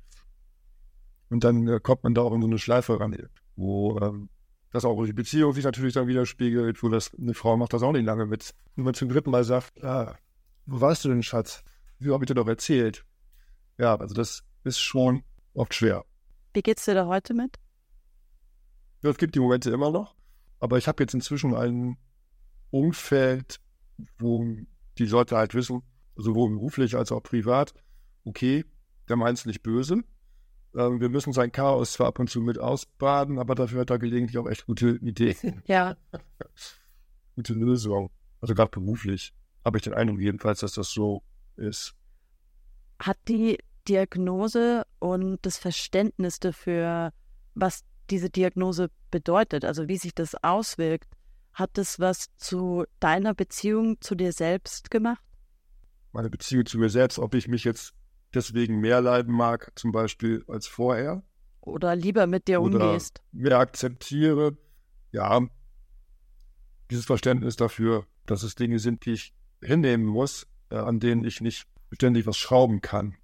Und 1.30 1.44
dann 1.44 1.68
äh, 1.68 1.80
kommt 1.82 2.04
man 2.04 2.14
da 2.14 2.22
auch 2.22 2.34
in 2.34 2.42
so 2.42 2.48
eine 2.48 2.60
Schleife 2.60 3.00
ran, 3.00 3.18
wo 3.56 4.00
ähm, 4.00 4.30
das 4.70 4.86
auch 4.86 5.04
die 5.06 5.14
Beziehung 5.14 5.54
sich 5.54 5.64
natürlich 5.64 5.96
dann 5.96 6.08
widerspiegelt, 6.08 6.84
wo 6.84 6.90
das 6.90 7.16
eine 7.16 7.34
Frau 7.34 7.58
macht 7.58 7.74
das 7.74 7.82
auch 7.82 7.94
nicht 7.94 8.06
lange 8.06 8.28
mit. 8.28 8.54
Und 8.76 8.84
man 8.84 8.94
zum 8.94 9.10
dritten 9.10 9.32
Mal 9.32 9.44
sagt, 9.44 9.84
ah, 9.84 10.16
wo 10.68 10.82
warst 10.82 11.04
du 11.04 11.10
denn, 11.10 11.24
Schatz? 11.24 11.64
Wie 11.98 12.12
habe 12.12 12.24
ich 12.24 12.28
dir 12.28 12.36
doch 12.36 12.48
erzählt? 12.48 13.06
Ja, 13.80 13.96
also 13.96 14.14
das 14.14 14.44
ist 14.64 14.80
schon 14.80 15.24
oft 15.56 15.74
schwer. 15.74 16.06
Wie 16.54 16.62
geht's 16.62 16.86
dir 16.86 16.94
da 16.94 17.06
heute 17.08 17.34
mit? 17.34 17.58
Ja, 19.02 19.10
es 19.10 19.18
gibt 19.18 19.36
die 19.36 19.40
Momente 19.40 19.72
immer 19.72 19.92
noch, 19.92 20.16
aber 20.60 20.78
ich 20.78 20.88
habe 20.88 21.04
jetzt 21.04 21.14
inzwischen 21.14 21.54
ein 21.56 21.98
Umfeld, 22.72 23.60
wo 24.18 24.46
die 24.98 25.06
Leute 25.06 25.38
halt 25.38 25.54
wissen, 25.54 25.84
sowohl 26.16 26.50
beruflich 26.50 26.96
als 26.96 27.12
auch 27.12 27.22
privat, 27.22 27.74
okay, 28.24 28.66
der 29.10 29.16
meint 29.16 29.38
es 29.38 29.46
nicht 29.46 29.62
böse. 29.62 30.02
Ähm, 30.76 31.00
wir 31.00 31.10
müssen 31.10 31.34
sein 31.34 31.52
Chaos 31.52 31.94
zwar 31.94 32.08
ab 32.08 32.20
und 32.20 32.30
zu 32.30 32.42
mit 32.42 32.58
ausbaden, 32.58 33.40
aber 33.40 33.56
dafür 33.56 33.82
hat 33.82 33.90
er 33.90 34.00
gelegentlich 34.00 34.38
auch 34.38 34.48
echt 34.48 34.66
gute 34.66 34.90
Ideen, 35.02 35.62
Ja, 35.68 35.96
gute 37.36 37.54
Lösungen. 37.54 38.10
Also 38.42 38.56
gerade 38.56 38.72
beruflich 38.72 39.34
habe 39.64 39.78
ich 39.78 39.84
den 39.84 39.94
Eindruck 39.94 40.20
jedenfalls, 40.20 40.60
dass 40.60 40.74
das 40.74 40.90
so 40.92 41.24
ist. 41.56 41.96
hat 43.00 43.18
die 43.28 43.58
Diagnose 43.88 44.86
und 45.00 45.40
das 45.46 45.58
Verständnis 45.58 46.40
dafür, 46.40 47.12
was 47.54 47.84
diese 48.10 48.30
Diagnose 48.30 48.90
bedeutet, 49.12 49.66
also 49.66 49.88
wie 49.88 49.98
sich 49.98 50.14
das 50.14 50.36
auswirkt, 50.44 51.08
hat 51.54 51.72
das 51.78 52.00
was 52.00 52.28
zu 52.38 52.86
deiner 53.00 53.34
Beziehung 53.34 54.00
zu 54.02 54.16
dir 54.16 54.32
selbst 54.34 54.92
gemacht? 54.92 55.24
Meine 56.12 56.30
Beziehung 56.30 56.66
zu 56.66 56.78
mir 56.78 56.90
selbst, 56.90 57.18
ob 57.20 57.34
ich 57.34 57.48
mich 57.48 57.64
jetzt 57.64 57.94
deswegen 58.34 58.80
mehr 58.80 59.02
leiden 59.02 59.34
mag, 59.34 59.72
zum 59.76 59.92
Beispiel 59.92 60.44
als 60.48 60.68
vorher, 60.68 61.24
Oder 61.62 61.96
lieber 61.96 62.28
mit 62.28 62.48
dir 62.48 62.62
Oder- 62.62 62.90
umgehst? 62.90 63.22
mehr 63.32 63.58
akzeptiere, 63.60 64.58
ja, 65.12 65.48
dieses 66.92 67.06
Verständnis 67.06 67.56
dafür, 67.56 68.06
dass 68.26 68.44
es 68.44 68.56
Dinge 68.56 68.80
sind, 68.80 69.06
die 69.06 69.14
ich 69.14 69.34
hinnehmen 69.64 70.06
muss, 70.06 70.48
äh, 70.70 70.76
an 70.76 71.00
denen 71.00 71.24
ich 71.24 71.42
nicht 71.42 71.68
ständig 71.92 72.28
was 72.28 72.38
schrauben 72.38 72.82
kann. 72.82 73.16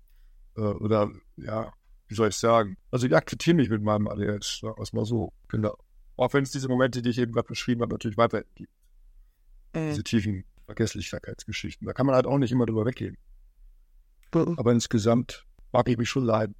Äh, 0.57 0.61
oder, 0.61 1.11
ja, 1.37 1.73
wie 2.07 2.15
soll 2.15 2.29
ich 2.29 2.35
sagen? 2.35 2.77
Also 2.91 3.07
ich 3.07 3.15
akzeptiere 3.15 3.55
mich 3.55 3.69
mit 3.69 3.81
meinem 3.81 4.07
ADS, 4.07 4.59
sagen 4.59 4.75
wir 4.77 4.83
es 4.83 4.93
mal 4.93 5.05
so. 5.05 5.31
Genau. 5.47 5.77
Auch 6.17 6.33
wenn 6.33 6.43
es 6.43 6.51
diese 6.51 6.67
Momente, 6.67 7.01
die 7.01 7.09
ich 7.09 7.17
eben 7.17 7.31
gerade 7.31 7.47
beschrieben 7.47 7.81
habe, 7.81 7.93
natürlich 7.93 8.17
weiter 8.17 8.43
gibt. 8.55 8.71
Äh, 9.73 9.89
Diese 9.89 10.03
tiefen 10.03 10.43
Vergesslichkeitsgeschichten. 10.65 11.87
Da 11.87 11.93
kann 11.93 12.05
man 12.05 12.15
halt 12.15 12.25
auch 12.25 12.37
nicht 12.37 12.51
immer 12.51 12.65
drüber 12.65 12.85
weggehen. 12.85 13.17
Aber 14.33 14.71
insgesamt 14.71 15.45
mag 15.71 15.89
ich 15.89 15.97
mich 15.97 16.09
schon 16.09 16.23
leiden. 16.23 16.55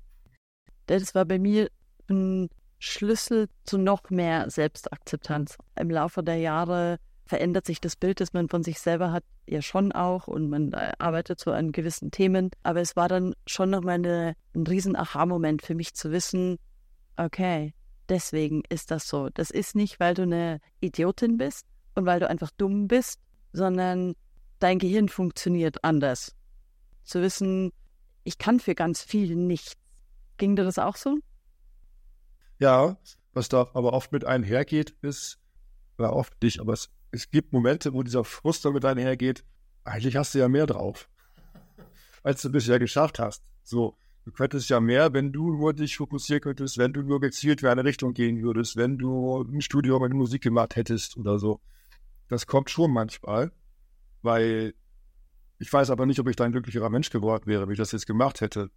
Das 0.88 1.16
war 1.16 1.26
bei 1.26 1.40
mir 1.40 1.70
ein 2.10 2.50
Schlüssel 2.80 3.48
zu 3.64 3.78
noch 3.78 4.10
mehr 4.10 4.50
Selbstakzeptanz. 4.50 5.58
Im 5.80 5.90
Laufe 5.90 6.24
der 6.24 6.38
Jahre 6.38 6.98
verändert 7.32 7.66
sich 7.66 7.80
das 7.80 7.96
Bild, 7.96 8.20
das 8.20 8.34
man 8.34 8.50
von 8.50 8.62
sich 8.62 8.82
selber 8.82 9.14
hat, 9.14 9.24
ja 9.48 9.62
schon 9.62 9.94
auch 9.94 10.28
und 10.28 10.50
man 10.50 10.74
äh, 10.74 10.92
arbeitet 11.00 11.40
so 11.40 11.54
an 11.54 11.72
gewissen 11.72 12.12
Themen. 12.12 12.52
Aber 12.62 12.82
es 12.82 12.98
war 12.98 13.08
dann 13.08 13.36
schon 13.48 13.70
nochmal 13.70 13.96
eine, 13.96 14.36
ein 14.54 14.68
riesen 14.68 14.98
Aha-Moment 14.98 15.62
für 15.62 15.74
mich 15.74 15.94
zu 15.94 16.12
wissen, 16.12 16.58
okay, 17.16 17.74
deswegen 18.10 18.64
ist 18.68 18.92
das 18.92 19.08
so. 19.08 19.30
Das 19.30 19.50
ist 19.50 19.76
nicht, 19.76 20.02
weil 20.02 20.14
du 20.14 20.24
eine 20.24 20.60
Idiotin 20.82 21.38
bist 21.38 21.66
und 21.96 22.06
weil 22.06 22.20
du 22.20 22.30
einfach 22.30 22.52
dumm 22.58 22.90
bist, 22.90 23.22
sondern 23.54 24.14
dein 24.60 24.78
Gehirn 24.78 25.08
funktioniert 25.08 25.86
anders. 25.86 26.36
Zu 27.06 27.22
wissen, 27.22 27.72
ich 28.26 28.40
kann 28.40 28.60
für 28.60 28.76
ganz 28.76 29.02
viel 29.02 29.38
nichts. 29.38 29.76
Ging 30.36 30.58
dir 30.58 30.66
das 30.66 30.78
auch 30.78 30.98
so? 30.98 31.18
Ja, 32.60 32.98
was 33.32 33.48
da 33.48 33.70
aber 33.74 33.94
oft 33.94 34.12
mit 34.12 34.26
einhergeht, 34.26 34.98
ist, 35.02 35.40
oder 35.98 36.12
oft 36.12 36.44
nicht, 36.44 36.60
aber 36.60 36.74
es, 36.74 36.90
es 37.12 37.30
gibt 37.30 37.54
Momente, 37.54 37.94
wo 37.94 38.04
dieser 38.04 38.24
Frust 38.24 38.66
damit 38.66 38.86
einhergeht, 38.86 39.44
eigentlich 39.84 40.16
hast 40.16 40.34
du 40.34 40.40
ja 40.40 40.48
mehr 40.48 40.66
drauf, 40.66 41.10
als 42.24 42.42
du 42.42 42.50
bisher 42.50 42.80
geschafft 42.80 43.20
hast. 43.20 43.44
So, 43.64 43.98
du 44.26 44.32
könntest 44.32 44.70
ja 44.70 44.80
mehr, 44.80 45.14
wenn 45.14 45.32
du 45.32 45.52
nur 45.52 45.74
dich 45.74 45.98
fokussieren 45.98 46.42
könntest, 46.42 46.78
wenn 46.78 46.94
du 46.94 47.02
nur 47.02 47.20
gezielt 47.20 47.62
für 47.62 47.72
eine 47.72 47.84
Richtung 47.84 48.14
gehen 48.14 48.42
würdest, 48.42 48.76
wenn 48.76 48.98
du 48.98 49.42
ein 49.42 49.62
Studium 49.62 50.04
in 50.06 50.14
Musik 50.14 50.42
gemacht 50.42 50.76
hättest 50.76 51.18
oder 51.18 51.40
so. 51.40 51.60
Das 52.28 52.48
kommt 52.48 52.70
schon 52.70 52.92
manchmal, 52.92 53.52
weil 54.22 54.74
ich 55.60 55.72
weiß 55.72 55.90
aber 55.90 56.06
nicht, 56.06 56.20
ob 56.20 56.28
ich 56.28 56.36
da 56.36 56.46
ein 56.46 56.54
glücklicherer 56.54 56.90
Mensch 56.90 57.10
geworden 57.10 57.46
wäre, 57.46 57.68
wenn 57.68 57.74
ich 57.74 57.78
das 57.78 57.92
jetzt 57.92 58.08
gemacht 58.08 58.42
hätte. 58.42 58.72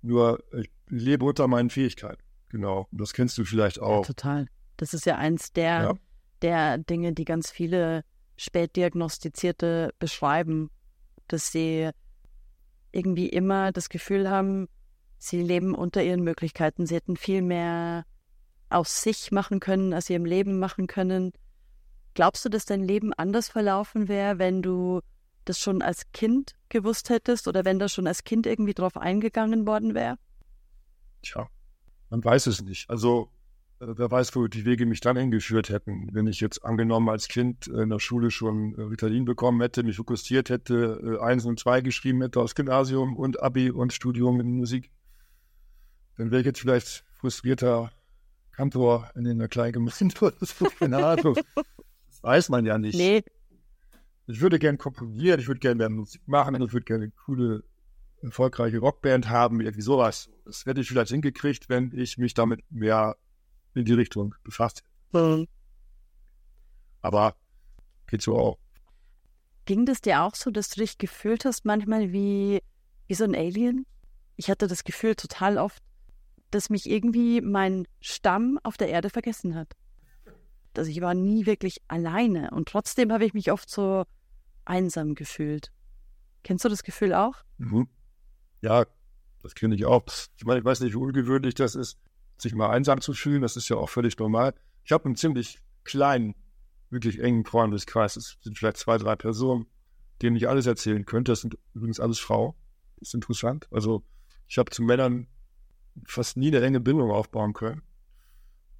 Nur, 0.00 0.42
ich 0.52 0.70
lebe 0.88 1.24
unter 1.24 1.46
meinen 1.46 1.70
Fähigkeiten. 1.70 2.22
Genau. 2.48 2.88
Und 2.90 3.00
das 3.00 3.12
kennst 3.12 3.38
du 3.38 3.44
vielleicht 3.44 3.80
auch. 3.80 4.04
Total. 4.04 4.48
Das 4.76 4.94
ist 4.94 5.06
ja 5.06 5.16
eins 5.16 5.52
der, 5.52 5.82
Ja. 5.82 5.94
Der 6.42 6.78
Dinge, 6.78 7.12
die 7.12 7.24
ganz 7.24 7.50
viele 7.50 8.04
Spätdiagnostizierte 8.36 9.94
beschreiben, 9.98 10.70
dass 11.28 11.52
sie 11.52 11.90
irgendwie 12.90 13.28
immer 13.28 13.72
das 13.72 13.88
Gefühl 13.88 14.28
haben, 14.28 14.68
sie 15.18 15.42
leben 15.42 15.74
unter 15.74 16.02
ihren 16.02 16.22
Möglichkeiten. 16.22 16.86
Sie 16.86 16.94
hätten 16.94 17.16
viel 17.16 17.42
mehr 17.42 18.04
aus 18.68 19.02
sich 19.02 19.32
machen 19.32 19.60
können, 19.60 19.92
als 19.92 20.06
sie 20.06 20.14
im 20.14 20.24
Leben 20.24 20.58
machen 20.58 20.86
können. 20.86 21.32
Glaubst 22.14 22.44
du, 22.44 22.48
dass 22.48 22.66
dein 22.66 22.82
Leben 22.82 23.12
anders 23.14 23.48
verlaufen 23.48 24.08
wäre, 24.08 24.38
wenn 24.38 24.62
du 24.62 25.00
das 25.44 25.58
schon 25.58 25.82
als 25.82 26.10
Kind 26.12 26.54
gewusst 26.68 27.10
hättest 27.10 27.48
oder 27.48 27.64
wenn 27.64 27.78
da 27.78 27.88
schon 27.88 28.06
als 28.06 28.24
Kind 28.24 28.46
irgendwie 28.46 28.74
drauf 28.74 28.96
eingegangen 28.96 29.66
worden 29.66 29.94
wäre? 29.94 30.16
Tja, 31.22 31.48
man 32.10 32.22
weiß 32.22 32.46
es 32.46 32.62
nicht. 32.62 32.90
Also, 32.90 33.30
wer 33.84 34.10
weiß, 34.10 34.34
wo 34.36 34.46
die 34.46 34.64
Wege 34.64 34.86
mich 34.86 35.00
dann 35.00 35.16
hingeführt 35.16 35.68
hätten. 35.68 36.08
Wenn 36.12 36.26
ich 36.26 36.40
jetzt 36.40 36.64
angenommen 36.64 37.08
als 37.08 37.28
Kind 37.28 37.66
in 37.66 37.90
der 37.90 37.98
Schule 37.98 38.30
schon 38.30 38.74
äh, 38.76 38.82
Ritalin 38.82 39.24
bekommen 39.24 39.60
hätte, 39.60 39.82
mich 39.82 39.96
fokussiert 39.96 40.50
hätte, 40.50 41.18
äh, 41.20 41.24
eins 41.24 41.44
und 41.44 41.58
zwei 41.58 41.80
geschrieben 41.80 42.22
hätte 42.22 42.40
aus 42.40 42.54
Gymnasium 42.54 43.16
und 43.16 43.42
Abi 43.42 43.70
und 43.70 43.92
Studium 43.92 44.40
in 44.40 44.56
Musik, 44.56 44.90
dann 46.16 46.30
wäre 46.30 46.40
ich 46.40 46.46
jetzt 46.46 46.60
vielleicht 46.60 47.04
frustrierter 47.14 47.90
Kantor 48.52 49.10
in 49.14 49.26
einer 49.26 49.48
kleinen 49.48 49.72
Gemeinde 49.72 50.14
oder 50.20 50.36
so. 50.40 50.66
Keine 50.78 51.04
Ahnung. 51.04 51.36
Das 51.54 52.22
weiß 52.22 52.48
man 52.50 52.64
ja 52.64 52.78
nicht. 52.78 52.96
Nee. 52.96 53.24
Ich 54.26 54.40
würde 54.40 54.58
gerne 54.58 54.78
komponieren, 54.78 55.40
ich 55.40 55.48
würde 55.48 55.60
gerne 55.60 55.76
mehr 55.76 55.90
Musik 55.90 56.22
machen, 56.26 56.54
ich 56.54 56.72
würde 56.72 56.84
gerne 56.84 57.04
eine 57.04 57.12
coole, 57.26 57.64
erfolgreiche 58.22 58.78
Rockband 58.78 59.28
haben, 59.28 59.60
irgendwie 59.60 59.82
sowas. 59.82 60.30
Das 60.44 60.64
hätte 60.64 60.80
ich 60.80 60.88
vielleicht 60.88 61.10
hingekriegt, 61.10 61.68
wenn 61.68 61.90
ich 61.92 62.18
mich 62.18 62.34
damit 62.34 62.60
mehr 62.70 63.16
in 63.74 63.84
die 63.84 63.94
Richtung 63.94 64.34
befasst. 64.44 64.82
Mhm. 65.12 65.46
Aber 67.00 67.36
geht 68.06 68.22
so 68.22 68.36
auch. 68.36 68.58
Ging 69.64 69.86
das 69.86 70.00
dir 70.00 70.22
auch 70.22 70.34
so, 70.34 70.50
dass 70.50 70.70
du 70.70 70.80
dich 70.80 70.98
gefühlt 70.98 71.44
hast, 71.44 71.64
manchmal 71.64 72.12
wie, 72.12 72.62
wie 73.06 73.14
so 73.14 73.24
ein 73.24 73.34
Alien? 73.34 73.86
Ich 74.36 74.50
hatte 74.50 74.66
das 74.66 74.84
Gefühl 74.84 75.14
total 75.14 75.58
oft, 75.58 75.82
dass 76.50 76.70
mich 76.70 76.88
irgendwie 76.88 77.40
mein 77.40 77.86
Stamm 78.00 78.58
auf 78.62 78.76
der 78.76 78.88
Erde 78.88 79.10
vergessen 79.10 79.54
hat. 79.54 79.72
Also 80.76 80.90
ich 80.90 81.00
war 81.00 81.14
nie 81.14 81.46
wirklich 81.46 81.82
alleine 81.88 82.50
und 82.50 82.68
trotzdem 82.68 83.12
habe 83.12 83.24
ich 83.24 83.34
mich 83.34 83.52
oft 83.52 83.68
so 83.68 84.04
einsam 84.64 85.14
gefühlt. 85.14 85.70
Kennst 86.42 86.64
du 86.64 86.68
das 86.68 86.82
Gefühl 86.82 87.14
auch? 87.14 87.34
Mhm. 87.58 87.88
Ja, 88.62 88.86
das 89.42 89.54
kenne 89.54 89.74
ich 89.74 89.84
auch. 89.84 90.04
Ich 90.36 90.44
meine, 90.44 90.60
ich 90.60 90.64
weiß 90.64 90.80
nicht, 90.80 90.92
wie 90.92 90.98
ungewöhnlich 90.98 91.54
das 91.54 91.74
ist, 91.74 91.98
sich 92.42 92.54
mal 92.54 92.70
einsam 92.70 93.00
zu 93.00 93.12
fühlen. 93.12 93.42
Das 93.42 93.56
ist 93.56 93.68
ja 93.68 93.76
auch 93.76 93.88
völlig 93.88 94.18
normal. 94.18 94.54
Ich 94.84 94.92
habe 94.92 95.06
einen 95.06 95.16
ziemlich 95.16 95.58
kleinen, 95.84 96.34
wirklich 96.90 97.20
engen 97.20 97.44
Freundeskreis. 97.44 98.16
Es 98.16 98.38
sind 98.42 98.58
vielleicht 98.58 98.76
zwei, 98.76 98.98
drei 98.98 99.16
Personen, 99.16 99.66
denen 100.20 100.36
ich 100.36 100.48
alles 100.48 100.66
erzählen 100.66 101.04
könnte. 101.04 101.32
Das 101.32 101.40
sind 101.40 101.56
übrigens 101.74 102.00
alles 102.00 102.18
Frauen. 102.18 102.54
Das 102.98 103.08
ist 103.08 103.14
interessant. 103.14 103.68
Also 103.70 104.04
ich 104.48 104.58
habe 104.58 104.70
zu 104.70 104.82
Männern 104.82 105.28
fast 106.04 106.36
nie 106.36 106.48
eine 106.48 106.64
enge 106.64 106.80
Bindung 106.80 107.10
aufbauen 107.10 107.52
können. 107.52 107.82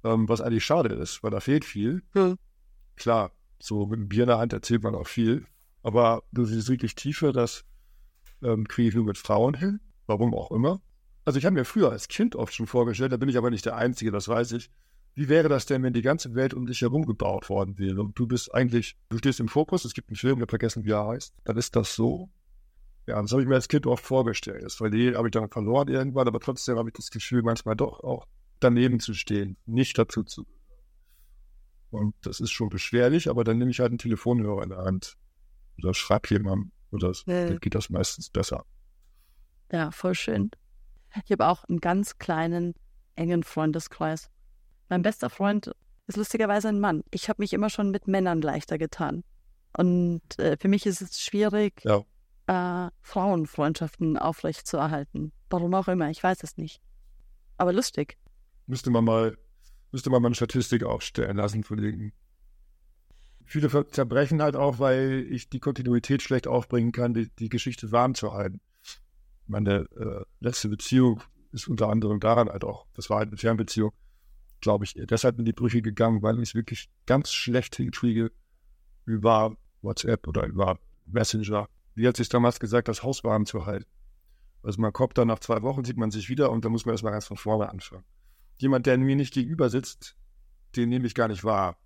Ähm, 0.03 0.27
was 0.27 0.41
eigentlich 0.41 0.65
schade 0.65 0.93
ist, 0.93 1.23
weil 1.23 1.31
da 1.31 1.39
fehlt 1.39 1.65
viel. 1.65 2.03
Hm. 2.13 2.37
Klar, 2.95 3.31
so 3.59 3.85
mit 3.85 3.99
einem 3.99 4.09
Bier 4.09 4.23
in 4.23 4.27
der 4.27 4.37
Hand 4.37 4.53
erzählt 4.53 4.83
man 4.83 4.95
auch 4.95 5.07
viel. 5.07 5.45
Aber 5.81 6.23
du 6.31 6.45
siehst 6.45 6.69
wirklich 6.69 6.95
tiefer, 6.95 7.31
das 7.31 7.65
ähm, 8.41 8.67
kriege 8.67 8.89
ich 8.89 8.95
nur 8.95 9.05
mit 9.05 9.17
Frauen 9.17 9.53
hin. 9.53 9.79
Warum 10.05 10.33
auch 10.33 10.51
immer. 10.51 10.81
Also 11.25 11.39
ich 11.39 11.45
habe 11.45 11.53
mir 11.53 11.65
früher 11.65 11.91
als 11.91 12.07
Kind 12.07 12.35
oft 12.35 12.53
schon 12.53 12.67
vorgestellt, 12.67 13.11
da 13.11 13.17
bin 13.17 13.29
ich 13.29 13.37
aber 13.37 13.49
nicht 13.49 13.65
der 13.65 13.75
Einzige, 13.77 14.11
das 14.11 14.27
weiß 14.27 14.51
ich. 14.53 14.69
Wie 15.15 15.29
wäre 15.29 15.47
das 15.47 15.65
denn, 15.65 15.83
wenn 15.83 15.93
die 15.93 16.01
ganze 16.01 16.33
Welt 16.33 16.53
um 16.53 16.65
dich 16.65 16.81
herum 16.81 17.05
gebaut 17.05 17.47
worden 17.49 17.77
wäre 17.77 18.01
und 18.01 18.17
du 18.17 18.27
bist 18.27 18.53
eigentlich, 18.53 18.97
du 19.09 19.19
stehst 19.19 19.39
im 19.39 19.47
Fokus, 19.47 19.85
es 19.85 19.93
gibt 19.93 20.09
einen 20.09 20.15
Film, 20.15 20.37
ich 20.37 20.41
habe 20.41 20.49
vergessen, 20.49 20.83
wie 20.85 20.91
er 20.91 21.07
heißt, 21.07 21.33
dann 21.43 21.57
ist 21.57 21.75
das 21.75 21.95
so. 21.95 22.29
Ja, 23.05 23.21
das 23.21 23.31
habe 23.31 23.41
ich 23.41 23.47
mir 23.47 23.55
als 23.55 23.67
Kind 23.67 23.85
oft 23.85 24.03
vorgestellt. 24.03 24.63
Das 24.63 24.75
Verlieren 24.75 25.15
habe 25.17 25.27
ich 25.27 25.31
dann 25.31 25.49
verloren 25.49 25.87
irgendwann, 25.87 26.27
aber 26.27 26.39
trotzdem 26.39 26.77
habe 26.77 26.89
ich 26.89 26.95
das 26.95 27.11
Gefühl, 27.11 27.43
manchmal 27.43 27.75
doch 27.75 27.99
auch 27.99 28.25
daneben 28.59 28.99
zu 28.99 29.13
stehen, 29.13 29.57
nicht 29.65 29.97
dazu 29.97 30.23
zu. 30.23 30.45
Und 31.91 32.15
das 32.23 32.39
ist 32.39 32.51
schon 32.51 32.69
beschwerlich, 32.69 33.29
aber 33.29 33.43
dann 33.43 33.59
nehme 33.59 33.69
ich 33.71 33.79
halt 33.79 33.91
einen 33.91 33.97
Telefonhörer 33.99 34.63
in 34.63 34.69
der 34.69 34.79
Hand 34.79 35.15
oder 35.77 35.93
schreibe 35.93 36.29
jemandem 36.29 36.71
oder 36.91 37.11
Ja. 37.27 37.49
dann 37.49 37.59
geht 37.59 37.75
das 37.75 37.89
meistens 37.89 38.29
besser. 38.29 38.65
Ja, 39.71 39.91
voll 39.91 40.15
schön. 40.15 40.49
Ich 41.25 41.31
habe 41.31 41.47
auch 41.47 41.63
einen 41.65 41.79
ganz 41.79 42.17
kleinen, 42.17 42.73
engen 43.15 43.43
Freundeskreis. 43.43 44.29
Mein 44.89 45.01
bester 45.01 45.29
Freund 45.29 45.71
ist 46.07 46.17
lustigerweise 46.17 46.69
ein 46.69 46.79
Mann. 46.79 47.03
Ich 47.11 47.29
habe 47.29 47.41
mich 47.41 47.53
immer 47.53 47.69
schon 47.69 47.91
mit 47.91 48.07
Männern 48.07 48.41
leichter 48.41 48.77
getan. 48.77 49.23
Und 49.77 50.21
äh, 50.39 50.57
für 50.59 50.67
mich 50.67 50.85
ist 50.85 51.01
es 51.01 51.19
schwierig, 51.21 51.83
Ja. 51.83 52.03
äh, 52.87 52.91
Frauenfreundschaften 53.01 54.17
aufrechtzuerhalten. 54.17 55.31
Warum 55.49 55.73
auch 55.73 55.87
immer, 55.87 56.09
ich 56.09 56.21
weiß 56.21 56.43
es 56.43 56.57
nicht. 56.57 56.81
Aber 57.57 57.73
lustig. 57.73 58.17
Müsste 58.67 58.89
man 58.89 59.03
mal, 59.05 59.37
müsste 59.91 60.09
man 60.09 60.21
mal 60.21 60.27
eine 60.27 60.35
Statistik 60.35 60.83
aufstellen 60.83 61.37
lassen 61.37 61.63
von 61.63 61.81
wegen. 61.81 62.13
Viele 63.45 63.69
zerbrechen 63.89 64.41
halt 64.41 64.55
auch, 64.55 64.79
weil 64.79 65.25
ich 65.29 65.49
die 65.49 65.59
Kontinuität 65.59 66.21
schlecht 66.21 66.47
aufbringen 66.47 66.91
kann, 66.91 67.13
die, 67.13 67.29
die 67.35 67.49
Geschichte 67.49 67.91
warm 67.91 68.15
zu 68.15 68.33
halten. 68.33 68.61
Meine 69.47 69.87
äh, 69.95 70.23
letzte 70.39 70.69
Beziehung 70.69 71.21
ist 71.51 71.67
unter 71.67 71.89
anderem 71.89 72.19
daran 72.19 72.49
halt 72.49 72.63
auch, 72.63 72.87
das 72.93 73.09
war 73.09 73.19
halt 73.19 73.29
eine 73.29 73.37
Fernbeziehung, 73.37 73.91
glaube 74.61 74.85
ich, 74.85 74.93
deshalb 74.93 75.37
in 75.39 75.45
die 75.45 75.53
Brüche 75.53 75.81
gegangen, 75.81 76.21
weil 76.21 76.37
ich 76.39 76.49
es 76.49 76.55
wirklich 76.55 76.89
ganz 77.05 77.31
schlecht 77.31 77.75
hinkriege, 77.75 78.31
über 79.05 79.55
WhatsApp 79.81 80.27
oder 80.27 80.45
über 80.45 80.79
Messenger, 81.05 81.67
wie 81.95 82.07
hat 82.07 82.17
sich 82.17 82.29
damals 82.29 82.59
gesagt, 82.59 82.87
das 82.87 83.03
Haus 83.03 83.23
warm 83.23 83.45
zu 83.45 83.65
halten. 83.65 83.89
Also 84.63 84.81
man 84.81 84.93
kommt 84.93 85.17
dann 85.17 85.27
nach 85.27 85.39
zwei 85.39 85.61
Wochen, 85.61 85.83
sieht 85.83 85.97
man 85.97 86.09
sich 86.09 86.29
wieder 86.29 86.49
und 86.49 86.63
dann 86.63 86.71
muss 86.71 86.85
man 86.85 86.93
erstmal 86.93 87.11
ganz 87.11 87.27
von 87.27 87.37
vorne 87.37 87.69
anfangen. 87.69 88.05
Jemand, 88.57 88.85
der 88.85 88.97
mir 88.97 89.15
nicht 89.15 89.33
gegenüber 89.33 89.69
sitzt, 89.69 90.15
den 90.75 90.89
nehme 90.89 91.05
ich 91.05 91.15
gar 91.15 91.27
nicht 91.27 91.43
wahr. 91.43 91.77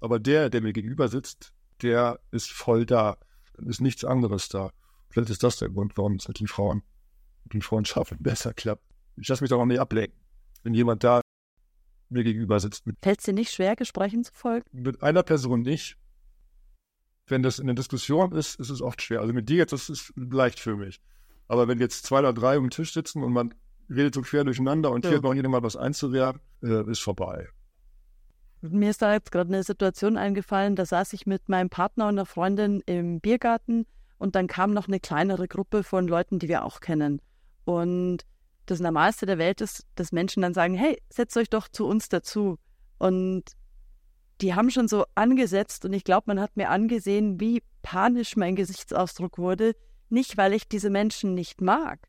Aber 0.00 0.18
der, 0.20 0.50
der 0.50 0.60
mir 0.60 0.74
gegenüber 0.74 1.08
sitzt, 1.08 1.54
der 1.80 2.20
ist 2.30 2.52
voll 2.52 2.84
da. 2.84 3.16
Dann 3.54 3.66
ist 3.66 3.80
nichts 3.80 4.04
anderes 4.04 4.48
da. 4.48 4.70
Vielleicht 5.14 5.30
ist 5.30 5.44
das 5.44 5.58
der 5.58 5.68
Grund, 5.70 5.96
warum 5.96 6.16
es 6.16 6.26
mit 6.26 6.40
den 6.40 6.48
Frauen, 6.48 6.82
mit 7.44 7.54
den 7.54 7.62
Freundschaften 7.62 8.18
besser 8.20 8.52
klappt. 8.52 8.82
Ich 9.16 9.28
lasse 9.28 9.44
mich 9.44 9.48
doch 9.50 9.60
auch 9.60 9.64
nicht 9.64 9.78
ablenken. 9.78 10.18
Wenn 10.64 10.74
jemand 10.74 11.04
da 11.04 11.20
mir 12.08 12.24
gegenüber 12.24 12.58
sitzt, 12.58 12.82
Fällt 13.00 13.20
es 13.20 13.24
dir 13.24 13.32
nicht 13.32 13.52
schwer, 13.52 13.76
Gesprächen 13.76 14.24
zu 14.24 14.32
folgen? 14.34 14.64
mit 14.72 15.02
einer 15.04 15.22
Person 15.22 15.62
nicht. 15.62 15.96
Wenn 17.28 17.44
das 17.44 17.60
in 17.60 17.68
der 17.68 17.76
Diskussion 17.76 18.32
ist, 18.32 18.58
ist 18.58 18.70
es 18.70 18.82
oft 18.82 19.00
schwer. 19.02 19.20
Also 19.20 19.32
mit 19.32 19.48
dir 19.48 19.58
jetzt, 19.58 19.72
das 19.72 19.88
ist 19.88 20.12
leicht 20.16 20.58
für 20.58 20.74
mich. 20.76 21.00
Aber 21.46 21.68
wenn 21.68 21.78
jetzt 21.78 22.04
zwei 22.04 22.18
oder 22.18 22.32
drei 22.32 22.58
um 22.58 22.64
den 22.64 22.70
Tisch 22.70 22.92
sitzen 22.92 23.22
und 23.22 23.32
man 23.32 23.54
redet 23.88 24.14
so 24.16 24.22
quer 24.22 24.42
durcheinander 24.42 24.90
und 24.90 25.04
Ja. 25.04 25.12
hier 25.12 25.20
noch 25.20 25.32
jemand 25.32 25.62
was 25.62 25.76
einzuwerfen, 25.76 26.40
äh, 26.64 26.90
ist 26.90 27.00
vorbei. 27.00 27.48
Mir 28.62 28.90
ist 28.90 29.00
da 29.00 29.12
jetzt 29.12 29.30
gerade 29.30 29.52
eine 29.54 29.62
Situation 29.62 30.16
eingefallen, 30.16 30.74
da 30.74 30.84
saß 30.86 31.12
ich 31.12 31.24
mit 31.24 31.48
meinem 31.48 31.70
Partner 31.70 32.04
und 32.08 32.14
einer 32.14 32.26
Freundin 32.26 32.80
im 32.86 33.20
Biergarten 33.20 33.86
und 34.24 34.36
dann 34.36 34.46
kam 34.46 34.70
noch 34.70 34.88
eine 34.88 35.00
kleinere 35.00 35.46
Gruppe 35.48 35.82
von 35.82 36.08
Leuten, 36.08 36.38
die 36.38 36.48
wir 36.48 36.64
auch 36.64 36.80
kennen. 36.80 37.20
Und 37.66 38.24
das 38.64 38.80
Normalste 38.80 39.26
der 39.26 39.36
Welt 39.36 39.60
ist, 39.60 39.86
dass 39.96 40.12
Menschen 40.12 40.40
dann 40.40 40.54
sagen, 40.54 40.72
hey, 40.72 40.98
setzt 41.10 41.36
euch 41.36 41.50
doch 41.50 41.68
zu 41.68 41.86
uns 41.86 42.08
dazu. 42.08 42.56
Und 42.96 43.42
die 44.40 44.54
haben 44.54 44.70
schon 44.70 44.88
so 44.88 45.04
angesetzt 45.14 45.84
und 45.84 45.92
ich 45.92 46.04
glaube, 46.04 46.24
man 46.28 46.40
hat 46.40 46.56
mir 46.56 46.70
angesehen, 46.70 47.38
wie 47.38 47.62
panisch 47.82 48.34
mein 48.34 48.56
Gesichtsausdruck 48.56 49.36
wurde. 49.36 49.76
Nicht, 50.08 50.38
weil 50.38 50.54
ich 50.54 50.68
diese 50.68 50.88
Menschen 50.88 51.34
nicht 51.34 51.60
mag, 51.60 52.08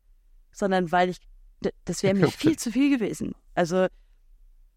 sondern 0.54 0.94
weil 0.94 1.10
ich, 1.10 1.18
das 1.84 2.02
wäre 2.02 2.16
mir 2.16 2.30
viel 2.30 2.58
zu 2.58 2.72
viel 2.72 2.98
gewesen. 2.98 3.34
Also 3.56 3.88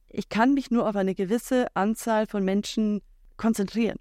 ich 0.08 0.28
kann 0.28 0.54
mich 0.54 0.72
nur 0.72 0.88
auf 0.88 0.96
eine 0.96 1.14
gewisse 1.14 1.68
Anzahl 1.76 2.26
von 2.26 2.44
Menschen 2.44 3.00
konzentrieren. 3.36 4.00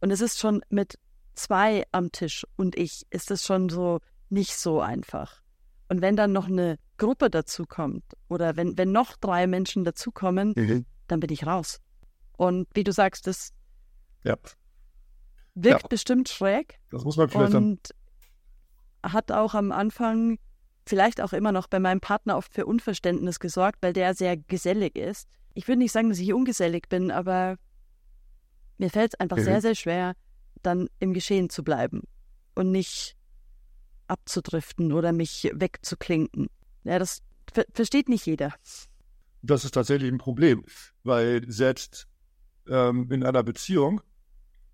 Und 0.00 0.12
es 0.12 0.20
ist 0.20 0.38
schon 0.38 0.62
mit 0.68 1.00
zwei 1.34 1.84
am 1.92 2.12
Tisch 2.12 2.46
und 2.56 2.76
ich, 2.76 3.06
ist 3.10 3.30
es 3.30 3.44
schon 3.44 3.68
so 3.68 4.00
nicht 4.28 4.56
so 4.56 4.80
einfach. 4.80 5.42
Und 5.88 6.00
wenn 6.00 6.16
dann 6.16 6.32
noch 6.32 6.46
eine 6.48 6.78
Gruppe 6.96 7.28
dazukommt 7.30 8.04
oder 8.28 8.56
wenn, 8.56 8.78
wenn 8.78 8.92
noch 8.92 9.16
drei 9.16 9.46
Menschen 9.46 9.84
dazukommen, 9.84 10.54
dann 11.08 11.20
bin 11.20 11.30
ich 11.32 11.46
raus. 11.46 11.80
Und 12.36 12.66
wie 12.74 12.84
du 12.84 12.92
sagst, 12.92 13.26
das 13.26 13.52
Ja, 14.24 14.36
wirkt 15.54 15.82
Ja. 15.82 15.88
bestimmt 15.88 16.28
schräg 16.28 16.78
das 16.90 17.04
muss 17.04 17.16
man 17.16 17.28
vielleicht 17.28 17.54
und 17.54 17.90
hat 19.02 19.32
auch 19.32 19.54
am 19.54 19.72
Anfang, 19.72 20.38
vielleicht 20.86 21.20
auch 21.20 21.32
immer 21.32 21.52
noch 21.52 21.66
bei 21.66 21.80
meinem 21.80 22.00
Partner 22.00 22.36
oft 22.36 22.54
für 22.54 22.66
Unverständnis 22.66 23.40
gesorgt, 23.40 23.78
weil 23.82 23.92
der 23.92 24.14
sehr 24.14 24.36
gesellig 24.36 24.96
ist. 24.96 25.28
Ich 25.54 25.68
würde 25.68 25.80
nicht 25.80 25.92
sagen, 25.92 26.08
dass 26.08 26.18
ich 26.18 26.32
ungesellig 26.32 26.88
bin, 26.88 27.10
aber 27.10 27.56
mir 28.78 28.90
fällt 28.90 29.14
es 29.14 29.20
einfach 29.20 29.36
Mhm. 29.38 29.42
sehr, 29.42 29.60
sehr 29.60 29.74
schwer, 29.74 30.14
dann 30.62 30.88
im 30.98 31.12
Geschehen 31.14 31.50
zu 31.50 31.64
bleiben 31.64 32.02
und 32.54 32.70
nicht 32.70 33.16
abzudriften 34.06 34.92
oder 34.92 35.12
mich 35.12 35.50
wegzuklinken. 35.54 36.48
Ja, 36.84 36.98
das 36.98 37.22
ver 37.52 37.64
versteht 37.72 38.08
nicht 38.08 38.26
jeder. 38.26 38.54
Das 39.42 39.64
ist 39.64 39.72
tatsächlich 39.72 40.10
ein 40.10 40.18
Problem, 40.18 40.64
weil 41.02 41.44
selbst 41.50 42.06
ähm, 42.68 43.10
in 43.10 43.24
einer 43.24 43.42
Beziehung 43.42 44.00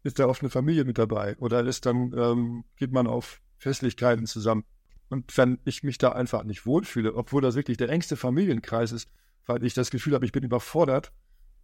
ist 0.03 0.19
da 0.19 0.27
oft 0.27 0.43
eine 0.43 0.51
Familie 0.51 0.85
mit 0.85 0.99
dabei 0.99 1.37
oder 1.39 1.65
ist 1.65 1.87
dann 1.87 2.12
ähm, 2.17 2.65
geht 2.77 2.93
man 2.93 3.07
auf 3.07 3.41
Festlichkeiten 3.57 4.27
zusammen. 4.27 4.65
Und 5.09 5.37
wenn 5.37 5.59
ich 5.65 5.83
mich 5.83 5.99
da 5.99 6.12
einfach 6.12 6.45
nicht 6.45 6.67
wohlfühle, 6.67 7.15
obwohl 7.15 7.41
das 7.41 7.55
wirklich 7.55 7.79
der 7.79 7.89
engste 7.89 8.17
Familienkreis 8.17 8.93
ist, 8.93 9.09
weil 9.47 9.65
ich 9.65 9.75
das 9.75 9.91
Gefühl 9.91 10.15
habe, 10.15 10.27
ich 10.27 10.33
bin 10.33 10.45
überfordert 10.45 11.12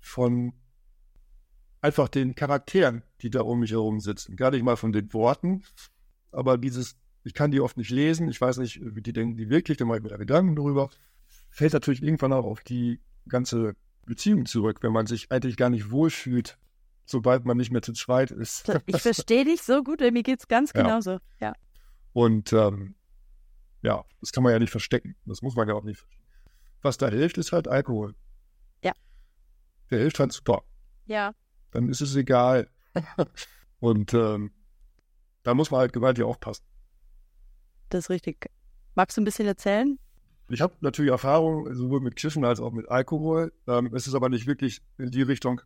von 0.00 0.54
einfach 1.84 2.08
den 2.08 2.34
Charakteren, 2.34 3.02
die 3.20 3.28
da 3.28 3.42
um 3.42 3.60
mich 3.60 3.72
herum 3.72 4.00
sitzen. 4.00 4.36
Gar 4.36 4.52
nicht 4.52 4.62
mal 4.62 4.76
von 4.76 4.90
den 4.90 5.12
Worten, 5.12 5.62
aber 6.32 6.56
dieses, 6.56 6.96
ich 7.24 7.34
kann 7.34 7.50
die 7.50 7.60
oft 7.60 7.76
nicht 7.76 7.90
lesen, 7.90 8.26
ich 8.30 8.40
weiß 8.40 8.56
nicht, 8.56 8.80
wie 8.82 9.02
die 9.02 9.12
denken 9.12 9.36
die 9.36 9.50
wirklich, 9.50 9.76
da 9.76 9.84
mache 9.84 9.98
ich 9.98 10.02
mir 10.02 10.08
da 10.08 10.16
Gedanken 10.16 10.56
drüber. 10.56 10.88
Fällt 11.50 11.74
natürlich 11.74 12.02
irgendwann 12.02 12.32
auch 12.32 12.46
auf 12.46 12.62
die 12.62 13.00
ganze 13.28 13.76
Beziehung 14.06 14.46
zurück, 14.46 14.78
wenn 14.80 14.92
man 14.92 15.06
sich 15.06 15.30
eigentlich 15.30 15.58
gar 15.58 15.68
nicht 15.68 15.90
wohlfühlt, 15.90 16.58
sobald 17.04 17.44
man 17.44 17.58
nicht 17.58 17.70
mehr 17.70 17.82
zu 17.82 17.92
zweit 17.92 18.30
ist. 18.30 18.66
Ich 18.86 19.02
verstehe 19.02 19.44
dich 19.44 19.62
so 19.62 19.84
gut, 19.84 20.00
mir 20.00 20.22
geht 20.22 20.40
es 20.40 20.48
ganz 20.48 20.72
ja. 20.74 20.82
genauso. 20.82 21.18
Ja. 21.38 21.52
Und 22.14 22.54
ähm, 22.54 22.94
ja, 23.82 24.06
das 24.20 24.32
kann 24.32 24.42
man 24.42 24.54
ja 24.54 24.58
nicht 24.58 24.70
verstecken. 24.70 25.16
Das 25.26 25.42
muss 25.42 25.54
man 25.54 25.68
ja 25.68 25.74
auch 25.74 25.84
nicht 25.84 25.98
verstecken. 25.98 26.24
Was 26.80 26.96
da 26.96 27.10
hilft, 27.10 27.36
ist 27.36 27.52
halt 27.52 27.68
Alkohol. 27.68 28.14
Ja. 28.82 28.92
Der 29.90 29.98
hilft 29.98 30.18
halt 30.18 30.32
super. 30.32 30.62
Ja. 31.04 31.34
Dann 31.74 31.88
ist 31.88 32.00
es 32.00 32.14
egal. 32.14 32.68
Und 33.80 34.14
ähm, 34.14 34.52
da 35.42 35.54
muss 35.54 35.72
man 35.72 35.80
halt 35.80 35.92
gewaltig 35.92 36.24
aufpassen. 36.24 36.64
Das 37.90 38.04
ist 38.04 38.10
richtig. 38.10 38.48
Magst 38.94 39.16
du 39.16 39.20
ein 39.20 39.24
bisschen 39.24 39.46
erzählen? 39.46 39.98
Ich 40.48 40.60
habe 40.60 40.74
natürlich 40.80 41.10
Erfahrung 41.10 41.74
sowohl 41.74 42.00
mit 42.00 42.14
Kiffen 42.14 42.44
als 42.44 42.60
auch 42.60 42.70
mit 42.70 42.88
Alkohol. 42.88 43.52
Ähm, 43.66 43.92
es 43.92 44.06
ist 44.06 44.14
aber 44.14 44.28
nicht 44.28 44.46
wirklich 44.46 44.82
in 44.98 45.10
die 45.10 45.22
Richtung 45.22 45.60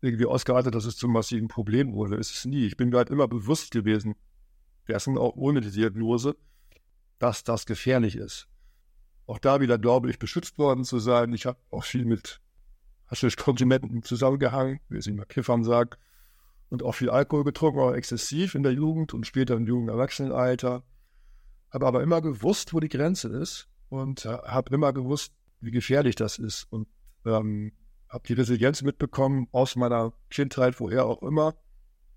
irgendwie 0.00 0.24
ausgeartet, 0.24 0.74
dass 0.74 0.86
es 0.86 0.96
zum 0.96 1.12
massiven 1.12 1.48
Problem 1.48 1.92
wurde. 1.92 2.16
Es 2.16 2.30
ist 2.30 2.46
nie. 2.46 2.64
Ich 2.64 2.78
bin 2.78 2.88
mir 2.88 2.96
halt 2.96 3.10
immer 3.10 3.28
bewusst 3.28 3.72
gewesen, 3.72 4.14
dessen 4.88 5.18
auch 5.18 5.36
ohne 5.36 5.60
die 5.60 5.70
Diagnose, 5.70 6.34
dass 7.18 7.44
das 7.44 7.66
gefährlich 7.66 8.16
ist. 8.16 8.48
Auch 9.26 9.38
da 9.38 9.60
wieder 9.60 9.78
glaube 9.78 10.08
ich, 10.08 10.18
beschützt 10.18 10.56
worden 10.56 10.84
zu 10.84 10.98
sein. 10.98 11.34
Ich 11.34 11.44
habe 11.44 11.58
auch 11.70 11.84
viel 11.84 12.06
mit 12.06 12.40
Haschisch-Konsumenten 13.12 14.02
zusammengehangen, 14.02 14.80
wie 14.88 14.96
es 14.96 15.06
immer 15.06 15.26
Kiffern 15.26 15.62
sagt, 15.62 15.98
und 16.70 16.82
auch 16.82 16.92
viel 16.92 17.10
Alkohol 17.10 17.44
getrunken, 17.44 17.78
auch 17.78 17.92
exzessiv 17.92 18.54
in 18.54 18.62
der 18.62 18.72
Jugend 18.72 19.12
und 19.12 19.26
später 19.26 19.54
im 19.54 19.66
jungen 19.66 19.90
Erwachsenenalter. 19.90 20.82
Habe 21.70 21.86
aber 21.86 22.02
immer 22.02 22.22
gewusst, 22.22 22.72
wo 22.72 22.80
die 22.80 22.88
Grenze 22.88 23.28
ist 23.28 23.68
und 23.90 24.24
äh, 24.24 24.30
habe 24.30 24.74
immer 24.74 24.92
gewusst, 24.94 25.32
wie 25.60 25.70
gefährlich 25.70 26.16
das 26.16 26.38
ist 26.38 26.64
und 26.70 26.88
ähm, 27.26 27.72
habe 28.08 28.26
die 28.26 28.32
Resilienz 28.32 28.82
mitbekommen 28.82 29.46
aus 29.52 29.76
meiner 29.76 30.12
Kindheit, 30.30 30.80
woher 30.80 31.04
auch 31.04 31.22
immer, 31.22 31.54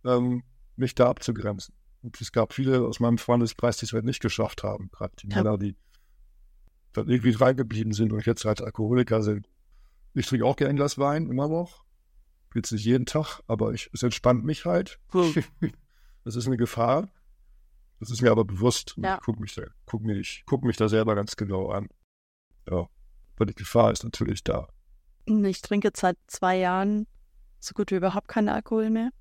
ähm, 0.06 0.44
mich 0.78 0.96
da 0.96 1.10
abzugrenzen. 1.10 1.76
Und 2.02 2.20
es 2.22 2.32
gab 2.32 2.54
viele 2.54 2.82
aus 2.82 3.00
meinem 3.00 3.18
Freundeskreis, 3.18 3.78
die 3.78 3.86
es 3.86 3.94
halt 3.94 4.06
nicht 4.06 4.22
geschafft 4.22 4.64
haben, 4.64 4.90
gerade 4.92 5.14
die 5.22 5.28
ja. 5.30 5.38
Männer, 5.38 5.58
die 5.58 5.76
dann 6.94 7.10
irgendwie 7.10 7.32
reingeblieben 7.32 7.92
sind 7.92 8.14
und 8.14 8.26
jetzt 8.26 8.46
als 8.46 8.62
Alkoholiker 8.62 9.22
sind. 9.22 9.50
Ich 10.16 10.28
trinke 10.28 10.46
auch 10.46 10.56
gerne 10.56 10.72
ein 10.72 10.76
Glas 10.78 10.98
Wein, 10.98 11.30
immer 11.30 11.48
noch. 11.50 11.84
Jetzt 12.56 12.72
nicht 12.72 12.86
jeden 12.86 13.06
Tag, 13.06 13.42
aber 13.48 13.74
ich, 13.74 13.90
es 13.94 14.02
entspannt 14.02 14.46
mich 14.46 14.66
halt. 14.66 15.00
Cool. 15.14 15.34
Das 16.24 16.36
ist 16.36 16.48
eine 16.48 16.58
Gefahr. 16.58 17.08
Das 18.00 18.10
ist 18.10 18.24
mir 18.24 18.32
aber 18.32 18.46
bewusst. 18.46 18.96
Ja. 18.98 19.14
Ich 19.14 19.22
gucke 19.22 19.40
mich, 19.40 19.54
da, 19.54 19.62
guck 19.86 20.02
mich, 20.02 20.42
guck 20.48 20.64
mich 20.64 20.76
da 20.76 20.90
selber 20.90 21.14
ganz 21.14 21.36
genau 21.36 21.70
an. 21.70 21.88
Ja, 22.68 22.90
aber 23.36 23.46
die 23.46 23.54
Gefahr 23.54 23.92
ist 23.92 24.04
natürlich 24.04 24.44
da. 24.44 24.68
Ich 25.28 25.62
trinke 25.62 25.92
seit 25.96 26.18
zwei 26.26 26.58
Jahren 26.58 27.06
so 27.60 27.74
gut 27.76 27.92
wie 27.92 27.96
überhaupt 27.98 28.28
keinen 28.28 28.50
Alkohol 28.50 28.90
mehr. 28.90 29.12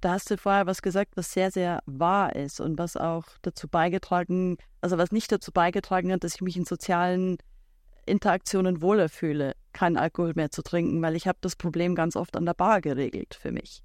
Da 0.00 0.12
hast 0.12 0.30
du 0.30 0.38
vorher 0.38 0.66
was 0.66 0.80
gesagt, 0.80 1.16
was 1.16 1.32
sehr, 1.32 1.50
sehr 1.50 1.80
wahr 1.86 2.36
ist 2.36 2.60
und 2.60 2.78
was 2.78 2.96
auch 2.96 3.24
dazu 3.42 3.66
beigetragen, 3.66 4.58
also 4.80 4.96
was 4.96 5.10
nicht 5.10 5.32
dazu 5.32 5.50
beigetragen 5.50 6.12
hat, 6.12 6.22
dass 6.22 6.36
ich 6.36 6.40
mich 6.40 6.56
in 6.56 6.64
sozialen 6.64 7.38
Interaktionen 8.08 8.82
wohler 8.82 9.08
fühle, 9.08 9.54
keinen 9.72 9.96
Alkohol 9.96 10.32
mehr 10.34 10.50
zu 10.50 10.62
trinken, 10.62 11.00
weil 11.02 11.16
ich 11.16 11.28
habe 11.28 11.38
das 11.40 11.56
Problem 11.56 11.94
ganz 11.94 12.16
oft 12.16 12.36
an 12.36 12.46
der 12.46 12.54
Bar 12.54 12.80
geregelt 12.80 13.38
für 13.40 13.52
mich. 13.52 13.82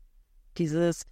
Dieses, 0.57 1.03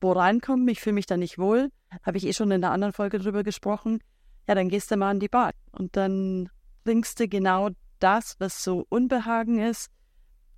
wo 0.00 0.12
reinkommen, 0.12 0.68
ich 0.68 0.80
fühle 0.80 0.94
mich 0.94 1.06
da 1.06 1.16
nicht 1.16 1.38
wohl, 1.38 1.70
habe 2.02 2.18
ich 2.18 2.26
eh 2.26 2.32
schon 2.32 2.50
in 2.50 2.62
einer 2.64 2.72
anderen 2.72 2.92
Folge 2.92 3.18
drüber 3.18 3.42
gesprochen. 3.42 4.00
Ja, 4.48 4.54
dann 4.54 4.68
gehst 4.68 4.90
du 4.90 4.96
mal 4.96 5.10
an 5.10 5.20
die 5.20 5.28
Bar 5.28 5.52
und 5.72 5.96
dann 5.96 6.48
trinkst 6.84 7.18
du 7.18 7.28
genau 7.28 7.70
das, 7.98 8.36
was 8.38 8.62
so 8.62 8.86
Unbehagen 8.88 9.58
ist, 9.58 9.90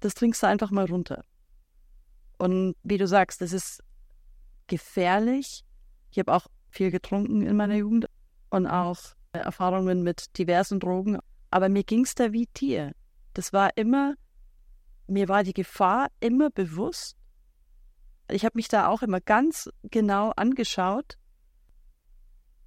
das 0.01 0.15
trinkst 0.15 0.43
du 0.43 0.47
einfach 0.47 0.71
mal 0.71 0.87
runter. 0.87 1.25
Und 2.39 2.77
wie 2.83 2.99
du 2.99 3.07
sagst, 3.07 3.41
das 3.41 3.53
ist 3.53 3.83
gefährlich. 4.67 5.65
Ich 6.11 6.19
habe 6.19 6.33
auch 6.33 6.47
viel 6.71 6.91
getrunken 6.91 7.43
in 7.43 7.57
meiner 7.57 7.77
Jugend 7.77 8.07
und 8.51 8.67
auch 8.67 8.99
Erfahrungen 9.33 10.03
mit 10.03 10.39
diversen 10.39 10.81
Drogen. 10.81 11.19
Aber 11.51 11.68
mir 11.68 11.84
ging 11.84 12.05
es 12.05 12.14
da 12.14 12.32
wie 12.32 12.46
dir. 12.57 12.92
Das 13.34 13.53
war 13.53 13.76
immer, 13.76 14.14
mir 15.07 15.28
war 15.28 15.44
die 15.44 15.55
Gefahr 15.55 16.09
immer 16.20 16.51
bewusst. 16.51 17.16
Ich 18.30 18.44
habe 18.44 18.57
mich 18.57 18.68
da 18.68 18.88
auch 18.88 19.03
immer 19.03 19.20
ganz 19.20 19.70
genau 19.84 20.32
angeschaut. 20.36 21.16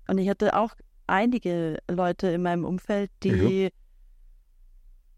Und 0.08 0.18
ich 0.18 0.30
hatte 0.30 0.56
auch 0.56 0.74
einige 1.08 1.78
Leute 1.90 2.28
in 2.28 2.42
meinem 2.42 2.66
Umfeld, 2.66 3.12
die, 3.24 3.70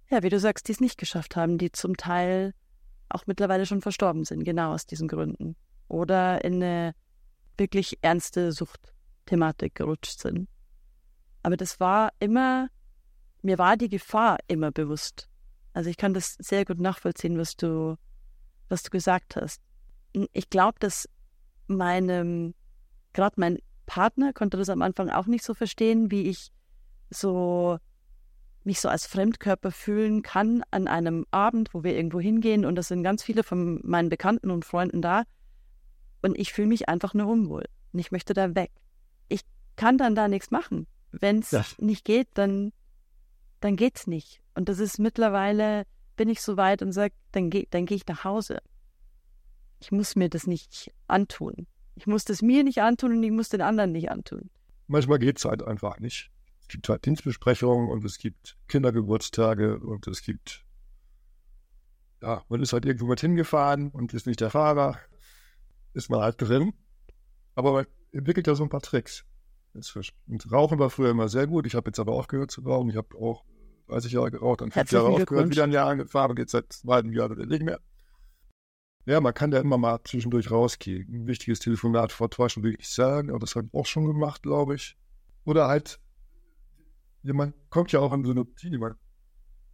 ja, 0.09 0.17
ja 0.17 0.23
wie 0.23 0.29
du 0.29 0.39
sagst, 0.39 0.67
die 0.67 0.73
es 0.73 0.81
nicht 0.81 0.97
geschafft 0.97 1.35
haben, 1.35 1.57
die 1.57 1.71
zum 1.71 1.95
Teil 1.95 2.53
auch 3.09 3.25
mittlerweile 3.27 3.65
schon 3.65 3.81
verstorben 3.81 4.25
sind, 4.25 4.43
genau 4.43 4.73
aus 4.73 4.85
diesen 4.85 5.07
Gründen 5.07 5.55
oder 5.87 6.43
in 6.43 6.55
eine 6.55 6.95
wirklich 7.57 7.99
ernste 8.01 8.51
Suchtthematik 8.51 9.75
gerutscht 9.75 10.19
sind. 10.19 10.49
Aber 11.43 11.57
das 11.57 11.79
war 11.79 12.11
immer, 12.19 12.69
mir 13.43 13.57
war 13.57 13.77
die 13.77 13.89
Gefahr 13.89 14.37
immer 14.47 14.71
bewusst. 14.71 15.29
Also 15.73 15.89
ich 15.89 15.97
kann 15.97 16.13
das 16.13 16.35
sehr 16.39 16.65
gut 16.65 16.79
nachvollziehen, 16.79 17.37
was 17.37 17.55
du, 17.55 17.97
was 18.69 18.83
du 18.83 18.89
gesagt 18.89 19.35
hast. 19.35 19.61
Ich 20.31 20.49
glaube, 20.49 20.79
dass 20.79 21.09
meinem, 21.67 22.53
gerade 23.13 23.39
mein 23.39 23.59
Partner 23.85 24.33
konnte 24.33 24.57
das 24.57 24.69
am 24.69 24.81
Anfang 24.81 25.09
auch 25.09 25.25
nicht 25.25 25.43
so 25.43 25.53
verstehen, 25.53 26.11
wie 26.11 26.29
ich 26.29 26.51
so 27.09 27.77
mich 28.63 28.79
so 28.79 28.87
als 28.87 29.05
Fremdkörper 29.07 29.71
fühlen 29.71 30.21
kann 30.21 30.63
an 30.71 30.87
einem 30.87 31.25
Abend, 31.31 31.73
wo 31.73 31.83
wir 31.83 31.95
irgendwo 31.95 32.19
hingehen 32.19 32.65
und 32.65 32.75
das 32.75 32.87
sind 32.87 33.03
ganz 33.03 33.21
viele 33.21 33.43
von 33.43 33.81
meinen 33.83 34.09
Bekannten 34.09 34.51
und 34.51 34.63
Freunden 34.63 35.01
da 35.01 35.23
und 36.21 36.37
ich 36.37 36.53
fühle 36.53 36.69
mich 36.69 36.87
einfach 36.89 37.13
nur 37.13 37.27
unwohl. 37.27 37.65
Und 37.91 37.99
ich 37.99 38.11
möchte 38.11 38.33
da 38.33 38.55
weg. 38.55 38.71
Ich 39.27 39.41
kann 39.75 39.97
dann 39.97 40.15
da 40.15 40.27
nichts 40.27 40.49
machen. 40.49 40.87
Wenn 41.11 41.39
es 41.39 41.51
ja. 41.51 41.65
nicht 41.77 42.05
geht, 42.05 42.29
dann, 42.33 42.71
dann 43.63 43.75
geht's 43.75 44.07
nicht. 44.07 44.41
Und 44.55 44.69
das 44.69 44.79
ist 44.79 44.99
mittlerweile, 44.99 45.85
bin 46.15 46.29
ich 46.29 46.41
so 46.41 46.57
weit 46.57 46.81
und 46.81 46.91
sage, 46.91 47.13
dann 47.31 47.49
gehe 47.49 47.67
dann 47.69 47.85
geh 47.85 47.95
ich 47.95 48.07
nach 48.07 48.23
Hause. 48.23 48.59
Ich 49.79 49.91
muss 49.91 50.15
mir 50.15 50.29
das 50.29 50.47
nicht 50.47 50.93
antun. 51.07 51.67
Ich 51.95 52.07
muss 52.07 52.25
das 52.25 52.41
mir 52.41 52.63
nicht 52.63 52.81
antun 52.81 53.13
und 53.13 53.23
ich 53.23 53.31
muss 53.31 53.49
den 53.49 53.61
anderen 53.61 53.91
nicht 53.91 54.09
antun. 54.09 54.49
Manchmal 54.87 55.19
geht 55.19 55.37
es 55.37 55.45
halt 55.45 55.63
einfach 55.63 55.99
nicht. 55.99 56.31
Es 56.61 56.67
gibt 56.67 56.87
halt 56.89 57.05
Dienstbesprechungen 57.05 57.89
und 57.89 58.03
es 58.05 58.17
gibt 58.17 58.57
Kindergeburtstage 58.67 59.79
und 59.79 60.07
es 60.07 60.23
gibt, 60.23 60.65
ja, 62.21 62.43
man 62.49 62.61
ist 62.61 62.73
halt 62.73 62.85
irgendwo 62.85 63.05
mit 63.05 63.21
hingefahren 63.21 63.89
und 63.91 64.13
ist 64.13 64.27
nicht 64.27 64.41
der 64.41 64.49
Fahrer 64.49 64.97
ist 65.93 66.09
man 66.09 66.21
halt 66.21 66.41
drin. 66.41 66.73
Aber 67.55 67.71
man 67.73 67.85
entwickelt 68.11 68.47
ja 68.47 68.55
so 68.55 68.63
ein 68.63 68.69
paar 68.69 68.81
Tricks. 68.81 69.25
Und 69.73 70.51
Rauchen 70.51 70.79
war 70.79 70.89
früher 70.89 71.11
immer 71.11 71.29
sehr 71.29 71.47
gut. 71.47 71.65
Ich 71.65 71.75
habe 71.75 71.89
jetzt 71.89 71.99
aber 71.99 72.13
aufgehört 72.13 72.51
zu 72.51 72.61
rauchen. 72.61 72.89
Ich 72.89 72.95
habe 72.95 73.15
auch 73.17 73.43
30 73.87 74.11
Jahre 74.11 74.31
geraucht, 74.31 74.61
dann 74.61 74.71
fünf 74.71 74.91
Jahre 74.91 75.09
aufgehört, 75.09 75.49
wieder 75.49 75.63
ein 75.63 75.71
Jahr 75.71 75.89
angefahren 75.89 76.35
jetzt 76.37 76.51
seit 76.51 76.71
zwei 76.71 77.01
Jahren 77.01 77.47
nicht 77.47 77.63
mehr. 77.63 77.79
Ja, 79.05 79.19
man 79.19 79.33
kann 79.33 79.51
ja 79.51 79.59
immer 79.59 79.77
mal 79.77 79.99
zwischendurch 80.05 80.49
rausgehen. 80.49 81.13
Ein 81.13 81.27
wichtiges 81.27 81.59
Telefonat 81.59 82.13
vortäuschen, 82.13 82.63
will 82.63 82.75
ich 82.79 82.89
sagen, 82.89 83.29
aber 83.29 83.39
das 83.39 83.55
habe 83.55 83.67
ich 83.67 83.73
auch 83.73 83.85
schon 83.85 84.05
gemacht, 84.05 84.43
glaube 84.43 84.75
ich. 84.75 84.97
Oder 85.43 85.67
halt, 85.67 85.99
ja, 87.23 87.33
man 87.33 87.53
kommt 87.69 87.91
ja 87.91 87.99
auch 87.99 88.13
in 88.13 88.23
so 88.23 88.31
eine 88.31 88.41
Routine. 88.41 88.95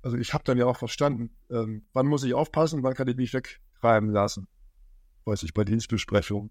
Also 0.02 0.18
ich 0.18 0.34
habe 0.34 0.44
dann 0.46 0.58
ja 0.58 0.66
auch 0.66 0.78
verstanden, 0.78 1.30
ähm, 1.52 1.86
wann 1.94 2.08
muss 2.08 2.24
ich 2.24 2.34
aufpassen, 2.34 2.82
wann 2.82 2.96
kann 2.96 3.08
ich 3.08 3.18
mich 3.18 3.34
wegtreiben 3.34 4.10
lassen 4.10 4.48
weiß 5.30 5.44
ich, 5.44 5.54
bei 5.54 5.64
Dienstbesprechungen. 5.64 6.50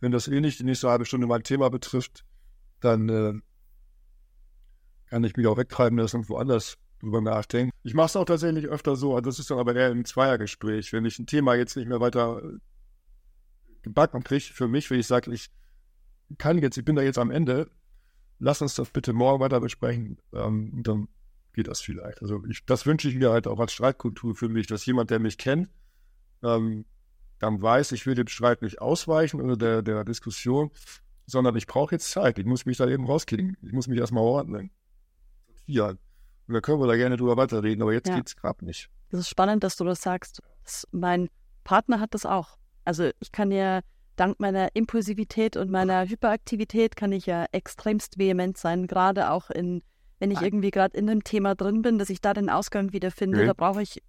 Wenn 0.00 0.12
das 0.12 0.28
eh 0.28 0.40
nicht 0.40 0.60
die 0.60 0.64
nächste 0.64 0.90
halbe 0.90 1.06
Stunde 1.06 1.26
mein 1.26 1.42
Thema 1.42 1.70
betrifft, 1.70 2.24
dann 2.80 3.08
äh, 3.08 3.34
kann 5.14 5.22
ich 5.22 5.36
mich 5.36 5.46
auch 5.46 5.56
wegtreiben 5.56 5.96
lassen 5.96 6.16
und 6.16 6.28
woanders 6.28 6.76
drüber 6.98 7.20
nachdenken. 7.20 7.70
Ich 7.84 7.94
mache 7.94 8.06
es 8.06 8.16
auch 8.16 8.24
tatsächlich 8.24 8.66
öfter 8.66 8.96
so, 8.96 9.20
das 9.20 9.38
ist 9.38 9.48
dann 9.48 9.60
aber 9.60 9.76
eher 9.76 9.92
im 9.92 10.04
Zweiergespräch. 10.04 10.92
Wenn 10.92 11.04
ich 11.04 11.20
ein 11.20 11.26
Thema 11.26 11.54
jetzt 11.54 11.76
nicht 11.76 11.86
mehr 11.86 12.00
weiter 12.00 12.42
äh, 12.42 12.58
gebacken 13.82 14.24
kriege, 14.24 14.42
für 14.42 14.66
mich, 14.66 14.90
wenn 14.90 14.98
ich 14.98 15.06
sage, 15.06 15.32
ich 15.32 15.50
kann 16.36 16.58
jetzt, 16.58 16.76
ich 16.78 16.84
bin 16.84 16.96
da 16.96 17.02
jetzt 17.02 17.18
am 17.18 17.30
Ende, 17.30 17.70
lass 18.40 18.60
uns 18.60 18.74
das 18.74 18.90
bitte 18.90 19.12
morgen 19.12 19.38
weiter 19.38 19.60
besprechen, 19.60 20.18
ähm, 20.32 20.82
dann 20.82 21.06
geht 21.52 21.68
das 21.68 21.80
vielleicht. 21.80 22.20
Also 22.20 22.42
ich, 22.50 22.66
das 22.66 22.84
wünsche 22.84 23.08
ich 23.08 23.14
mir 23.14 23.30
halt 23.30 23.46
auch 23.46 23.60
als 23.60 23.72
Streitkultur 23.72 24.34
für 24.34 24.48
mich, 24.48 24.66
dass 24.66 24.84
jemand, 24.84 25.10
der 25.10 25.20
mich 25.20 25.38
kennt, 25.38 25.68
ähm, 26.42 26.86
dann 27.38 27.62
weiß, 27.62 27.92
ich 27.92 28.04
will 28.04 28.16
dem 28.16 28.26
Streit 28.26 28.62
nicht 28.62 28.80
ausweichen 28.80 29.40
oder 29.40 29.56
der, 29.56 29.82
der 29.82 30.02
Diskussion, 30.02 30.72
sondern 31.24 31.54
ich 31.54 31.68
brauche 31.68 31.94
jetzt 31.94 32.10
Zeit. 32.10 32.40
Ich 32.40 32.46
muss 32.46 32.66
mich 32.66 32.78
da 32.78 32.88
eben 32.88 33.06
rauskriegen. 33.06 33.56
Ich 33.62 33.70
muss 33.70 33.86
mich 33.86 34.00
erstmal 34.00 34.24
ordnen. 34.24 34.72
Ja. 35.66 35.90
Und 36.46 36.54
da 36.54 36.60
können 36.60 36.80
wir 36.80 36.86
da 36.86 36.96
gerne 36.96 37.16
drüber 37.16 37.36
weiterreden, 37.36 37.82
aber 37.82 37.92
jetzt 37.92 38.08
ja. 38.08 38.16
geht 38.16 38.26
es 38.26 38.36
gerade 38.36 38.64
nicht. 38.64 38.90
Das 39.10 39.20
ist 39.20 39.28
spannend, 39.28 39.64
dass 39.64 39.76
du 39.76 39.84
das 39.84 40.02
sagst. 40.02 40.42
Das, 40.64 40.86
mein 40.90 41.28
Partner 41.62 42.00
hat 42.00 42.14
das 42.14 42.26
auch. 42.26 42.58
Also 42.84 43.10
ich 43.20 43.32
kann 43.32 43.50
ja 43.50 43.80
dank 44.16 44.38
meiner 44.40 44.68
Impulsivität 44.74 45.56
und 45.56 45.70
meiner 45.70 46.06
Hyperaktivität 46.06 46.96
kann 46.96 47.12
ich 47.12 47.26
ja 47.26 47.46
extremst 47.52 48.18
vehement 48.18 48.58
sein, 48.58 48.86
gerade 48.86 49.30
auch 49.30 49.50
in, 49.50 49.82
wenn 50.18 50.30
ich 50.30 50.42
irgendwie 50.42 50.70
gerade 50.70 50.96
in 50.96 51.08
einem 51.08 51.24
Thema 51.24 51.54
drin 51.54 51.82
bin, 51.82 51.98
dass 51.98 52.10
ich 52.10 52.20
da 52.20 52.34
den 52.34 52.50
Ausgang 52.50 52.92
wiederfinde. 52.92 53.38
Okay. 53.38 53.46
Da 53.46 53.52
brauche 53.54 53.82
ich 53.82 54.02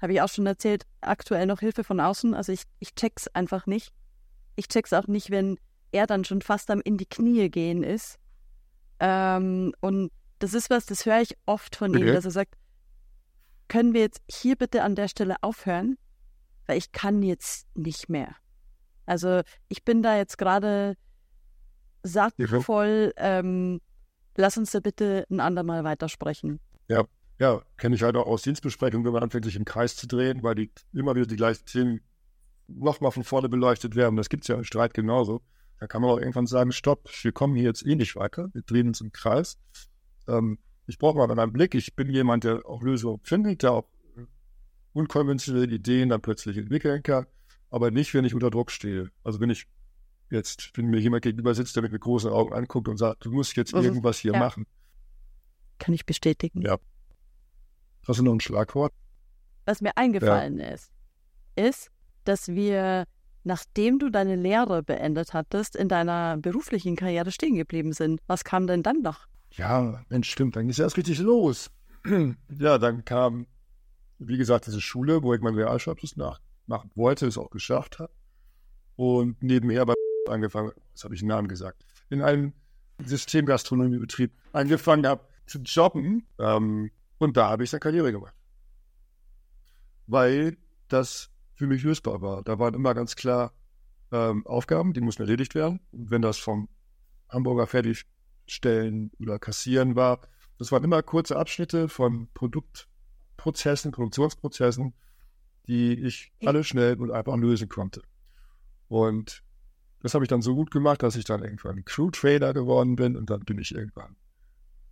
habe 0.00 0.12
ich 0.12 0.20
auch 0.20 0.28
schon 0.28 0.46
erzählt, 0.46 0.84
aktuell 1.00 1.46
noch 1.46 1.60
Hilfe 1.60 1.84
von 1.84 2.00
außen. 2.00 2.34
Also 2.34 2.52
ich, 2.52 2.62
ich 2.78 2.94
check's 2.94 3.28
einfach 3.28 3.66
nicht. 3.66 3.92
Ich 4.56 4.68
check's 4.68 4.92
auch 4.92 5.06
nicht, 5.06 5.30
wenn 5.30 5.58
er 5.92 6.06
dann 6.06 6.24
schon 6.24 6.42
fast 6.42 6.70
am 6.70 6.80
in 6.80 6.98
die 6.98 7.06
Knie 7.06 7.48
gehen 7.50 7.82
ist. 7.82 8.18
Ähm, 9.00 9.72
und 9.80 10.10
das 10.38 10.54
ist 10.54 10.70
was, 10.70 10.86
das 10.86 11.06
höre 11.06 11.20
ich 11.20 11.36
oft 11.46 11.76
von 11.76 11.90
okay. 11.90 12.00
ihm, 12.08 12.14
dass 12.14 12.24
er 12.24 12.30
sagt, 12.30 12.54
können 13.68 13.92
wir 13.92 14.00
jetzt 14.00 14.22
hier 14.30 14.56
bitte 14.56 14.82
an 14.82 14.94
der 14.94 15.08
Stelle 15.08 15.36
aufhören? 15.42 15.98
Weil 16.66 16.78
ich 16.78 16.92
kann 16.92 17.22
jetzt 17.22 17.66
nicht 17.74 18.08
mehr. 18.08 18.34
Also 19.06 19.42
ich 19.68 19.84
bin 19.84 20.02
da 20.02 20.16
jetzt 20.16 20.36
gerade 20.36 20.96
sattvoll. 22.02 23.12
Ähm, 23.16 23.80
lass 24.36 24.56
uns 24.56 24.70
da 24.70 24.80
bitte 24.80 25.24
ein 25.30 25.40
andermal 25.40 25.84
weitersprechen. 25.84 26.60
Ja, 26.88 27.04
ja, 27.38 27.62
kenne 27.76 27.94
ich 27.94 28.02
halt 28.02 28.16
auch 28.16 28.26
aus 28.26 28.42
Dienstbesprechungen, 28.42 29.04
wenn 29.04 29.12
man 29.12 29.22
anfängt, 29.22 29.44
sich 29.44 29.56
im 29.56 29.64
Kreis 29.64 29.96
zu 29.96 30.06
drehen, 30.06 30.42
weil 30.42 30.54
die 30.54 30.70
immer 30.92 31.14
wieder 31.14 31.26
die 31.26 31.36
gleichen 31.36 31.64
Themen 31.66 32.00
nochmal 32.66 33.12
von 33.12 33.24
vorne 33.24 33.48
beleuchtet 33.48 33.96
werden. 33.96 34.16
Das 34.16 34.28
gibt 34.28 34.44
es 34.44 34.48
ja 34.48 34.56
im 34.56 34.64
Streit 34.64 34.94
genauso. 34.94 35.42
Da 35.80 35.86
kann 35.86 36.02
man 36.02 36.10
auch 36.10 36.18
irgendwann 36.18 36.46
sagen, 36.46 36.72
stopp, 36.72 37.08
wir 37.22 37.32
kommen 37.32 37.54
hier 37.54 37.64
jetzt 37.64 37.86
eh 37.86 37.94
nicht 37.94 38.16
weiter, 38.16 38.48
wir 38.52 38.62
drehen 38.62 38.88
uns 38.88 39.00
im 39.00 39.12
Kreis. 39.12 39.58
Ähm, 40.28 40.58
ich 40.86 40.98
brauche 40.98 41.18
mal 41.18 41.30
einen 41.30 41.52
Blick. 41.52 41.74
Ich 41.74 41.94
bin 41.94 42.10
jemand, 42.10 42.44
der 42.44 42.64
auch 42.66 42.82
Lösungen 42.82 43.20
findet, 43.22 43.62
der 43.62 43.72
auch 43.72 43.84
unkonventionelle 44.92 45.72
Ideen 45.72 46.08
dann 46.08 46.20
plötzlich 46.20 46.56
entwickeln 46.56 47.02
kann, 47.02 47.26
aber 47.70 47.90
nicht, 47.90 48.14
wenn 48.14 48.24
ich 48.24 48.34
unter 48.34 48.50
Druck 48.50 48.70
stehe. 48.70 49.10
Also 49.22 49.40
wenn 49.40 49.50
ich 49.50 49.66
jetzt, 50.30 50.72
wenn 50.74 50.86
mir 50.86 50.98
jemand 50.98 51.22
gegenüber 51.22 51.54
sitzt, 51.54 51.76
der 51.76 51.82
mich 51.82 51.92
mit 51.92 52.00
großen 52.00 52.30
Augen 52.30 52.52
anguckt 52.52 52.88
und 52.88 52.96
sagt, 52.96 53.24
du 53.24 53.30
musst 53.30 53.56
jetzt 53.56 53.72
irgendwas 53.72 54.18
hier 54.18 54.32
ja. 54.32 54.38
machen. 54.38 54.66
Kann 55.78 55.94
ich 55.94 56.04
bestätigen. 56.04 56.62
Ja. 56.62 56.78
Hast 58.06 58.18
du 58.18 58.24
noch 58.24 58.32
ein 58.32 58.40
Schlagwort? 58.40 58.92
Was 59.64 59.80
mir 59.80 59.96
eingefallen 59.96 60.58
ja. 60.58 60.68
ist, 60.68 60.90
ist, 61.54 61.90
dass 62.24 62.48
wir, 62.48 63.04
nachdem 63.44 63.98
du 63.98 64.10
deine 64.10 64.36
Lehre 64.36 64.82
beendet 64.82 65.34
hattest, 65.34 65.76
in 65.76 65.88
deiner 65.88 66.36
beruflichen 66.38 66.96
Karriere 66.96 67.30
stehen 67.30 67.54
geblieben 67.54 67.92
sind. 67.92 68.20
Was 68.26 68.44
kam 68.44 68.66
denn 68.66 68.82
dann 68.82 69.02
noch? 69.02 69.26
Ja, 69.52 70.04
Mensch, 70.08 70.30
stimmt, 70.30 70.56
dann 70.56 70.68
es 70.68 70.78
erst 70.78 70.96
richtig 70.96 71.18
los. 71.18 71.70
ja, 72.58 72.78
dann 72.78 73.04
kam, 73.04 73.46
wie 74.18 74.36
gesagt, 74.36 74.66
diese 74.66 74.80
Schule, 74.80 75.22
wo 75.22 75.34
ich 75.34 75.40
meinen 75.40 75.56
Realschulabschluss 75.56 76.16
nachmachen 76.16 76.90
wollte, 76.94 77.26
es 77.26 77.38
auch 77.38 77.50
geschafft 77.50 77.98
habe. 77.98 78.12
Und 78.96 79.42
nebenher 79.42 79.86
bei 79.86 79.94
angefangen, 80.28 80.72
was 80.92 81.04
habe 81.04 81.14
ich 81.14 81.20
den 81.20 81.28
Namen 81.28 81.48
gesagt, 81.48 81.84
in 82.10 82.22
einem 82.22 82.52
Systemgastronomiebetrieb 83.04 84.32
angefangen 84.52 85.06
habe 85.06 85.24
zu 85.46 85.58
jobben. 85.60 86.26
Ähm, 86.38 86.90
und 87.18 87.36
da 87.36 87.48
habe 87.48 87.64
ich 87.64 87.72
eine 87.72 87.80
Karriere 87.80 88.12
gemacht. 88.12 88.34
Weil 90.06 90.56
das 90.88 91.30
für 91.54 91.66
mich 91.66 91.82
lösbar 91.82 92.22
war. 92.22 92.42
Da 92.42 92.58
waren 92.58 92.74
immer 92.74 92.94
ganz 92.94 93.16
klar 93.16 93.52
ähm, 94.12 94.46
Aufgaben, 94.46 94.92
die 94.92 95.00
mussten 95.00 95.22
erledigt 95.22 95.54
werden. 95.54 95.80
Und 95.90 96.10
wenn 96.10 96.22
das 96.22 96.38
vom 96.38 96.68
Hamburger 97.28 97.66
Fertigstellen 98.48 99.10
oder 99.20 99.38
Kassieren 99.38 99.94
war, 99.94 100.20
das 100.58 100.72
waren 100.72 100.82
immer 100.82 101.02
kurze 101.02 101.36
Abschnitte 101.36 101.88
von 101.88 102.28
Produktprozessen, 102.34 103.92
Produktionsprozessen, 103.92 104.94
die 105.66 105.92
ich 105.92 106.32
alle 106.44 106.64
schnell 106.64 106.96
und 107.00 107.10
einfach 107.12 107.36
lösen 107.36 107.68
konnte. 107.68 108.02
Und 108.88 109.44
das 110.00 110.14
habe 110.14 110.24
ich 110.24 110.28
dann 110.28 110.42
so 110.42 110.54
gut 110.54 110.70
gemacht, 110.70 111.02
dass 111.02 111.16
ich 111.16 111.24
dann 111.24 111.42
irgendwann 111.42 111.84
Crew-Trainer 111.84 112.54
geworden 112.54 112.96
bin 112.96 113.16
und 113.16 113.28
dann 113.28 113.40
bin 113.40 113.58
ich 113.58 113.74
irgendwann 113.74 114.16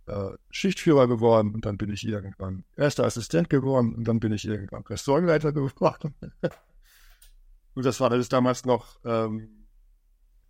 äh, 0.05 0.29
Schichtführer 0.51 1.07
geworden 1.07 1.53
und 1.53 1.65
dann 1.65 1.77
bin 1.77 1.89
ich 1.89 2.07
irgendwann 2.07 2.63
erster 2.75 3.05
Assistent 3.05 3.49
geworden 3.49 3.95
und 3.95 4.07
dann 4.07 4.19
bin 4.19 4.31
ich 4.31 4.45
irgendwann 4.45 4.83
Restaurantleiter 4.83 5.51
geworden. 5.51 6.13
und 7.73 7.85
das 7.85 7.99
war 7.99 8.11
alles 8.11 8.29
damals 8.29 8.65
noch 8.65 8.99
ähm, 9.03 9.65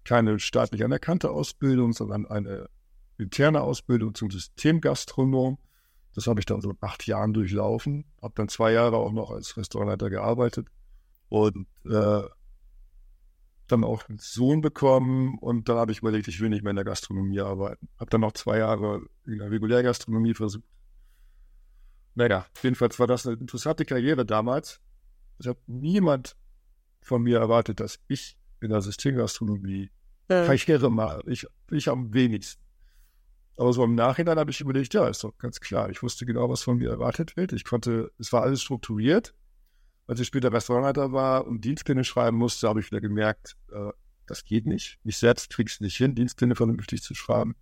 keine 0.04 0.40
staatlich 0.40 0.84
anerkannte 0.84 1.32
Ausbildung, 1.32 1.94
sondern 1.94 2.26
eine 2.26 2.70
interne 3.18 3.62
Ausbildung 3.62 4.14
zum 4.16 4.32
Systemgastronom. 4.32 5.58
Das 6.14 6.28
habe 6.28 6.40
ich 6.40 6.46
dann 6.46 6.62
so 6.62 6.72
in 6.72 6.78
acht 6.82 7.06
Jahren 7.06 7.34
durchlaufen, 7.34 8.06
habe 8.22 8.34
dann 8.36 8.50
zwei 8.50 8.72
Jahre 8.72 8.98
auch 8.98 9.12
noch 9.12 9.32
als 9.32 9.56
Restaurantleiter 9.56 10.10
gearbeitet 10.10 10.68
und 11.30 11.68
äh, 11.86 12.22
dann 13.68 13.84
auch 13.84 14.08
einen 14.08 14.18
Sohn 14.18 14.62
bekommen 14.62 15.38
und 15.40 15.70
dann 15.70 15.78
habe 15.78 15.92
ich 15.92 16.00
überlegt, 16.00 16.28
ich 16.28 16.40
will 16.40 16.50
nicht 16.50 16.64
mehr 16.64 16.72
in 16.72 16.78
der 16.78 16.86
Gastronomie 16.86 17.42
arbeiten. 17.42 17.90
Habe 18.00 18.10
dann 18.10 18.22
noch 18.22 18.32
zwei 18.32 18.60
Jahre 18.60 19.06
in 19.26 19.40
der 19.40 19.52
Regulärgastronomie 19.52 20.34
versucht. 20.34 20.64
Naja, 22.16 22.48
jedenfalls 22.64 22.98
war 22.98 23.08
das 23.08 23.28
eine 23.28 23.36
interessante 23.36 23.86
Karriere 23.86 24.26
damals. 24.26 24.80
Es 25.38 25.46
hat 25.46 25.58
niemand 25.68 26.36
von 27.02 27.22
mir 27.22 27.40
erwartet, 27.40 27.80
dass 27.80 28.00
ich 28.08 28.38
in 28.60 28.70
der 28.70 28.82
Systemgastronomie 28.82 29.92
ja. 30.30 30.46
Karriere 30.46 30.90
mache. 30.90 31.22
Ich, 31.28 31.46
ich 31.72 31.90
am 31.90 32.14
wenigsten. 32.14 32.64
Aber 33.58 33.74
so 33.74 33.84
im 33.84 33.96
Nachhinein 33.96 34.38
habe 34.38 34.52
ich 34.52 34.62
überlegt, 34.62 34.94
ja, 34.94 35.08
ist 35.08 35.24
doch 35.24 35.38
ganz 35.38 35.60
klar. 35.60 35.90
Ich 35.90 36.04
wusste 36.04 36.26
genau, 36.26 36.50
was 36.50 36.62
von 36.62 36.78
mir 36.78 36.90
erwartet 36.90 37.36
wird. 37.36 37.54
Ich 37.54 37.66
konnte, 37.66 38.12
es 38.20 38.32
war 38.32 38.44
alles 38.44 38.62
strukturiert 38.62 39.34
als 40.08 40.22
ich 40.22 40.28
später 40.28 40.52
Restaurantleiter 40.52 41.12
war 41.12 41.46
und 41.46 41.64
Dienstpläne 41.66 42.04
schreiben 42.04 42.38
musste, 42.38 42.68
habe 42.70 42.80
ich 42.80 42.88
wieder 42.88 43.02
gemerkt, 43.02 43.58
äh, 43.72 43.92
das 44.26 44.46
geht 44.46 44.66
nicht. 44.66 45.00
Ich 45.04 45.18
selbst 45.18 45.50
kriege 45.50 45.70
es 45.70 45.80
nicht 45.82 45.98
hin, 45.98 46.16
Dienstpläne 46.16 46.56
vernünftig 46.56 47.04
zu 47.04 47.14
schreiben. 47.14 47.56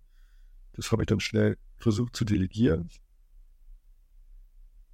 Das 0.72 0.92
habe 0.92 1.02
ich 1.02 1.06
dann 1.06 1.20
schnell 1.20 1.58
versucht 1.76 2.14
zu 2.14 2.24
delegieren, 2.24 2.88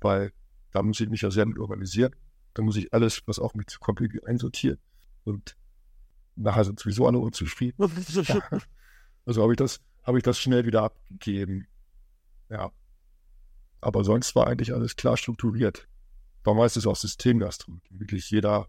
weil 0.00 0.32
da 0.70 0.82
muss 0.82 1.00
ich 1.00 1.08
mich 1.08 1.20
ja 1.20 1.30
sehr 1.30 1.46
mit 1.46 1.58
organisieren. 1.58 2.14
Da 2.54 2.62
muss 2.62 2.76
ich 2.76 2.92
alles, 2.92 3.22
was 3.26 3.38
auch 3.38 3.54
mit 3.54 3.70
zu 3.70 3.78
kompliziert 3.80 4.26
einsortieren. 4.26 4.78
Und 5.24 5.56
nachher 6.36 6.64
sind 6.64 6.80
sowieso 6.80 7.06
alle 7.06 7.18
unzufrieden. 7.18 7.76
also 9.26 9.42
habe 9.42 9.52
ich 9.52 9.58
das, 9.58 9.80
habe 10.02 10.18
ich 10.18 10.24
das 10.24 10.38
schnell 10.38 10.66
wieder 10.66 10.82
abgegeben. 10.82 11.66
Ja. 12.48 12.70
Aber 13.80 14.04
sonst 14.04 14.34
war 14.34 14.46
eigentlich 14.46 14.72
alles 14.72 14.96
klar 14.96 15.16
strukturiert 15.16 15.88
war 16.44 16.54
meistens 16.54 16.86
auch 16.86 16.96
Systemgastronomie. 16.96 17.82
Wirklich 17.90 18.30
jeder 18.30 18.68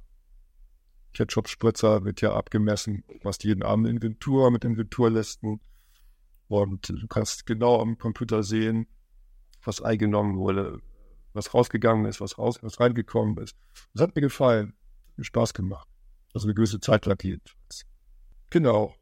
Ketchup-Spritzer 1.14 2.04
wird 2.06 2.22
ja 2.22 2.34
abgemessen, 2.34 3.04
was 3.24 3.42
jeden 3.44 3.64
Abend 3.64 3.88
Inventur 3.88 4.52
mit 4.52 4.64
Inventurlisten. 4.66 5.60
Und 6.48 6.90
du 6.90 7.08
kannst 7.08 7.46
genau 7.46 7.82
am 7.82 7.98
Computer 7.98 8.44
sehen, 8.44 8.88
was 9.64 9.82
eingenommen 9.82 10.38
wurde, 10.38 10.82
was 11.34 11.54
rausgegangen 11.54 12.06
ist, 12.06 12.22
was, 12.22 12.38
raus, 12.38 12.60
was 12.62 12.80
reingekommen 12.80 13.38
ist. 13.38 13.58
Das 13.94 14.04
hat 14.04 14.16
mir 14.16 14.22
gefallen, 14.22 14.74
hat 15.08 15.18
mir 15.18 15.24
Spaß 15.24 15.54
gemacht. 15.54 15.88
Also 16.34 16.48
eine 16.48 16.54
gewisse 16.54 16.80
Zeit 16.80 17.06
lang 17.06 17.18
jedenfalls. 17.24 17.86
Genau. 18.50 18.96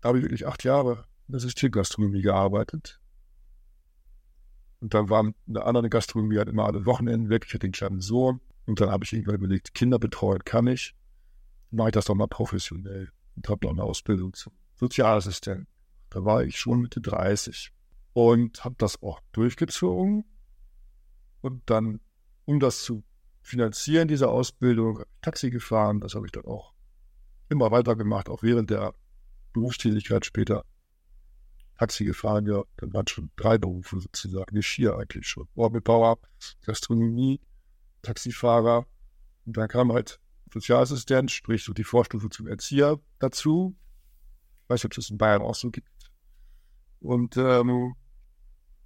Da 0.00 0.08
habe 0.08 0.18
ich 0.18 0.24
wirklich 0.24 0.46
acht 0.46 0.64
Jahre 0.64 1.06
in 1.26 1.32
der 1.32 1.40
Systemgastronomie 1.40 2.22
gearbeitet. 2.22 3.00
Und 4.80 4.94
dann 4.94 5.08
war 5.08 5.32
eine 5.48 5.64
andere 5.64 5.88
Gastronomie 5.88 6.38
halt 6.38 6.48
immer 6.48 6.66
alle 6.66 6.86
Wochenenden 6.86 7.28
weg. 7.28 7.44
Ich 7.46 7.54
hatte 7.54 7.64
einen 7.64 7.72
kleinen 7.72 8.00
Sohn. 8.00 8.40
Und 8.66 8.80
dann 8.80 8.90
habe 8.90 9.04
ich 9.04 9.12
irgendwann 9.12 9.36
überlegt, 9.36 9.74
Kinder 9.74 9.98
betreuen 9.98 10.44
kann 10.44 10.66
ich. 10.66 10.94
Mache 11.70 11.88
ich 11.88 11.92
das 11.92 12.04
doch 12.06 12.14
mal 12.14 12.28
professionell. 12.28 13.10
Und 13.34 13.48
habe 13.48 13.66
noch 13.66 13.72
eine 13.72 13.82
Ausbildung 13.82 14.34
zum 14.34 14.52
Sozialassistent. 14.74 15.66
Da 16.10 16.24
war 16.24 16.44
ich 16.44 16.58
schon 16.58 16.80
Mitte 16.80 17.00
30. 17.00 17.72
Und 18.12 18.64
habe 18.64 18.76
das 18.78 19.02
auch 19.02 19.20
durchgezogen. 19.32 20.24
Und 21.40 21.62
dann, 21.66 22.00
um 22.44 22.60
das 22.60 22.82
zu 22.82 23.02
finanzieren, 23.42 24.08
diese 24.08 24.28
Ausbildung, 24.28 25.02
Taxi 25.22 25.50
gefahren. 25.50 26.00
Das 26.00 26.14
habe 26.14 26.26
ich 26.26 26.32
dann 26.32 26.44
auch 26.44 26.74
immer 27.48 27.70
weiter 27.70 27.94
gemacht, 27.96 28.28
auch 28.28 28.42
während 28.42 28.70
der 28.70 28.94
Berufstätigkeit 29.52 30.26
später. 30.26 30.64
Taxi 31.78 32.04
gefahren, 32.04 32.46
ja, 32.46 32.62
dann 32.78 32.92
waren 32.92 33.06
schon 33.06 33.30
drei 33.36 33.58
Berufe 33.58 34.00
sozusagen, 34.00 34.54
die 34.54 34.62
Skier 34.62 34.96
eigentlich 34.96 35.26
schon. 35.26 35.46
Orgelbauer, 35.54 36.18
Gastronomie, 36.62 37.40
Taxifahrer. 38.02 38.86
Und 39.44 39.56
dann 39.56 39.68
kam 39.68 39.92
halt 39.92 40.18
Sozialassistent, 40.52 41.30
sprich 41.30 41.64
so 41.64 41.72
die 41.72 41.84
Vorstufe 41.84 42.30
zum 42.30 42.46
Erzieher 42.46 42.98
dazu. 43.18 43.76
Ich 44.62 44.70
weiß 44.70 44.80
nicht, 44.80 44.86
ob 44.86 44.92
es 44.92 45.06
das 45.06 45.10
in 45.10 45.18
Bayern 45.18 45.42
auch 45.42 45.54
so 45.54 45.70
gibt. 45.70 45.88
Und 47.00 47.36
ähm, 47.36 47.94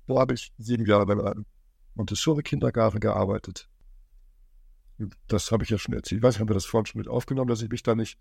da 0.07 0.18
habe 0.18 0.34
ich 0.34 0.53
sieben 0.59 0.84
Jahre 0.84 1.07
bei 1.07 1.12
einem 1.12 1.47
Montessori-Kindergarten 1.95 3.01
gearbeitet. 3.01 3.68
Und 4.99 5.16
das 5.28 5.53
habe 5.53 5.64
ich 5.64 5.70
ja 5.70 5.78
schon 5.78 5.95
erzählt. 5.95 6.18
Ich 6.18 6.22
weiß 6.22 6.34
nicht, 6.34 6.41
haben 6.41 6.51
wir 6.51 6.55
das 6.55 6.66
vorhin 6.66 6.86
schon 6.86 6.99
mit 6.99 7.09
aufgenommen, 7.09 7.49
dass 7.49 7.62
ich 7.62 7.70
mich 7.70 7.82
da 7.82 7.95
nicht 7.95 8.18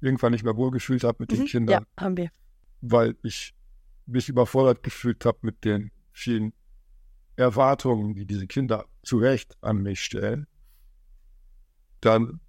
irgendwann 0.00 0.32
nicht 0.32 0.44
mehr 0.44 0.56
wohlgefühlt 0.56 1.04
habe 1.04 1.16
mit 1.20 1.32
mhm, 1.32 1.36
den 1.36 1.46
Kindern. 1.46 1.86
Ja, 1.96 2.02
haben 2.04 2.16
wir. 2.16 2.30
Weil 2.80 3.16
ich 3.22 3.54
mich 4.06 4.28
überfordert 4.28 4.82
gefühlt 4.82 5.24
habe 5.24 5.38
mit 5.42 5.64
den 5.64 5.90
vielen 6.12 6.52
Erwartungen, 7.36 8.14
die 8.14 8.26
diese 8.26 8.46
Kinder 8.46 8.86
zu 9.02 9.18
Recht 9.18 9.56
an 9.62 9.78
mich 9.78 10.00
stellen, 10.00 10.46
dann 12.00 12.40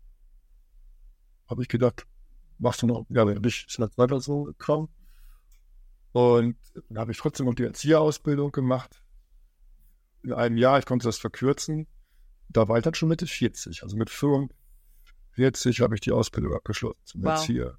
habe 1.48 1.62
ich 1.62 1.68
gedacht, 1.68 2.06
machst 2.58 2.82
du 2.82 2.88
noch, 2.88 3.06
ja, 3.10 3.26
bin 3.26 3.44
ich 3.46 3.66
ist 3.68 3.80
weiter 3.98 4.20
so 4.20 4.44
gekommen. 4.44 4.90
Und 6.12 6.58
dann 6.90 7.00
habe 7.00 7.12
ich 7.12 7.18
trotzdem 7.18 7.46
noch 7.48 7.56
die 7.56 7.64
Erzieherausbildung 7.64 8.52
gemacht. 8.52 9.04
In 10.24 10.34
einem 10.34 10.58
Jahr, 10.58 10.80
ich 10.80 10.86
konnte 10.86 11.08
das 11.08 11.18
verkürzen, 11.18 11.88
Da 12.50 12.68
war 12.68 12.78
ich 12.78 12.84
dann 12.84 12.94
schon 12.94 13.10
Mitte 13.10 13.26
40. 13.26 13.84
Also 13.84 13.98
mit 13.98 14.10
45 14.12 15.82
habe 15.82 15.96
ich 15.96 16.02
die 16.02 16.12
Ausbildung 16.12 16.54
abgeschlossen 16.54 17.00
zum 17.04 17.24
Wow. 17.24 17.32
Erzieher. 17.32 17.78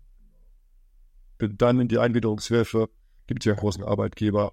Bin 1.39 1.57
dann 1.57 1.81
in 1.81 1.89
die 1.89 1.99
Eingliederungshilfe. 1.99 2.91
Gibt 3.27 3.43
es 3.43 3.47
ja 3.47 3.53
einen 3.53 3.61
großen 3.61 3.85
Arbeitgeber, 3.85 4.53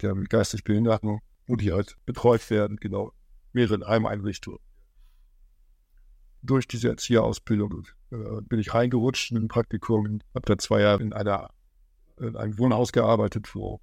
der 0.00 0.14
mit 0.14 0.30
geistig 0.30 0.64
Behinderten, 0.64 1.20
wo 1.46 1.56
die 1.56 1.72
halt 1.72 1.96
betreut 2.06 2.48
werden, 2.50 2.76
genau, 2.76 3.12
mehreren 3.52 3.86
Heimeinrichtungen. 3.86 4.60
Durch 6.42 6.68
diese 6.68 6.88
Erzieherausbildung 6.88 7.88
äh, 8.10 8.16
bin 8.42 8.60
ich 8.60 8.72
reingerutscht 8.72 9.32
in 9.32 9.38
ein 9.38 9.48
Praktikum, 9.48 10.20
habe 10.34 10.46
da 10.46 10.58
zwei 10.58 10.82
Jahre 10.82 11.02
in 11.02 11.12
einer 11.12 11.50
in 12.20 12.36
einem 12.36 12.58
Wohnhaus 12.58 12.92
gearbeitet, 12.92 13.54
wo 13.54 13.80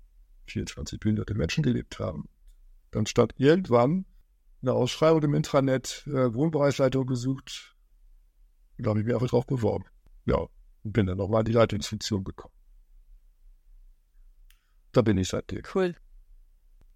24 0.47 0.99
behinderte 0.99 1.35
Menschen 1.35 1.63
gelebt 1.63 1.99
haben. 1.99 2.27
Dann 2.91 3.05
stand 3.05 3.33
irgendwann 3.37 4.05
eine 4.61 4.73
Ausschreibung 4.73 5.23
im 5.23 5.33
Intranet, 5.35 6.03
äh, 6.07 6.33
Wohnbereichsleitung 6.33 7.05
gesucht. 7.05 7.75
Da 8.77 8.89
habe 8.89 8.99
ich 8.99 9.05
mich 9.05 9.13
einfach 9.13 9.29
drauf 9.29 9.45
beworben. 9.45 9.85
Ja, 10.25 10.37
und 10.83 10.93
bin 10.93 11.05
dann 11.05 11.17
nochmal 11.17 11.41
in 11.41 11.45
die 11.45 11.51
Leitungsfunktion 11.53 12.23
gekommen. 12.23 12.54
Da 14.95 15.01
bin 15.01 15.17
ich 15.17 15.27
seitdem. 15.27 15.61
Cool. 15.73 15.93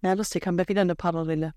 Ja, 0.00 0.14
lustig, 0.14 0.46
haben 0.46 0.56
wir 0.56 0.66
wieder 0.66 0.80
eine 0.80 0.94
Parallele. 0.94 1.52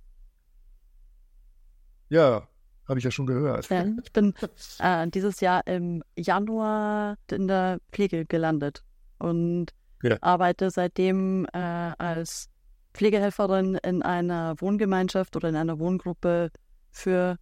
Ja, 2.10 2.50
habe 2.89 3.00
ich 3.00 3.06
ja 3.06 3.12
schon 3.12 3.28
gehört. 3.28 3.70
Ja, 3.70 3.86
ich 4.04 4.12
bin 4.12 4.34
äh, 4.80 5.08
dieses 5.08 5.39
Jahr 5.39 5.66
im 5.66 6.04
Januar 6.18 7.16
in 7.32 7.48
der 7.48 7.80
Pflege 7.94 8.26
gelandet 8.26 8.84
und 9.20 9.68
Ja. 10.04 10.18
arbeite 10.20 10.70
seitdem 10.70 11.46
äh, 11.54 11.58
als 11.58 12.50
Pflegehelferin 12.94 13.76
in 13.76 14.02
einer 14.02 14.56
Wohngemeinschaft 14.60 15.38
oder 15.38 15.48
in 15.48 15.56
einer 15.56 15.80
Wohngruppe 15.80 16.52
für 16.91 17.38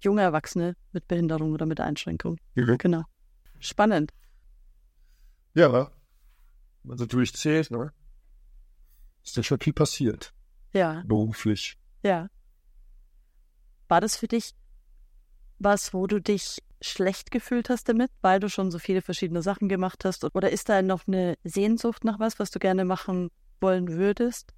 junge 0.00 0.22
Erwachsene 0.22 0.76
mit 0.92 1.08
Behinderung 1.08 1.52
oder 1.54 1.66
mit 1.66 1.80
Einschränkung. 1.80 2.38
Mhm. 2.54 2.78
Genau. 2.78 3.02
Spannend. 3.58 4.12
Ja, 5.54 5.90
man 6.84 6.98
so 6.98 7.04
durchzählt, 7.04 7.72
ne? 7.72 7.92
Ist 9.28 9.36
ja 9.36 9.42
schon 9.42 9.60
viel 9.60 9.74
passiert, 9.74 10.32
Ja, 10.72 11.02
beruflich. 11.06 11.76
ja. 12.02 12.30
War 13.86 14.00
das 14.00 14.16
für 14.16 14.26
dich 14.26 14.54
was, 15.58 15.92
wo 15.92 16.06
du 16.06 16.18
dich 16.18 16.62
schlecht 16.80 17.30
gefühlt 17.30 17.68
hast 17.68 17.90
damit, 17.90 18.10
weil 18.22 18.40
du 18.40 18.48
schon 18.48 18.70
so 18.70 18.78
viele 18.78 19.02
verschiedene 19.02 19.42
Sachen 19.42 19.68
gemacht 19.68 20.06
hast? 20.06 20.24
Oder 20.34 20.50
ist 20.50 20.70
da 20.70 20.80
noch 20.80 21.06
eine 21.06 21.36
Sehnsucht 21.44 22.04
nach 22.04 22.18
was, 22.18 22.38
was 22.38 22.50
du 22.50 22.58
gerne 22.58 22.86
machen 22.86 23.30
wollen 23.60 23.88
würdest? 23.88 24.54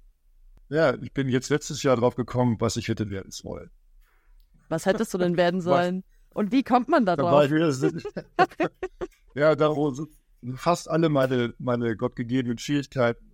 Ja, 0.69 0.93
ich 1.01 1.11
bin 1.11 1.27
jetzt 1.27 1.49
letztes 1.49 1.83
Jahr 1.83 1.97
drauf 1.97 2.15
gekommen, 2.15 2.55
was 2.59 2.77
ich 2.77 2.87
hätte 2.87 3.09
werden 3.09 3.31
sollen. 3.31 3.71
Was 4.69 4.85
hättest 4.85 5.13
du 5.13 5.17
denn 5.17 5.35
werden 5.43 5.59
sollen? 5.59 6.05
Und 6.33 6.53
wie 6.53 6.63
kommt 6.63 6.87
man 6.87 7.05
da 7.05 7.17
drauf? 7.17 7.49
ja, 9.35 9.53
da 9.55 9.75
fast 10.55 10.89
alle 10.89 11.09
meine, 11.09 11.55
meine 11.57 11.97
gottgegebenen 11.97 12.57
Schwierigkeiten 12.57 13.30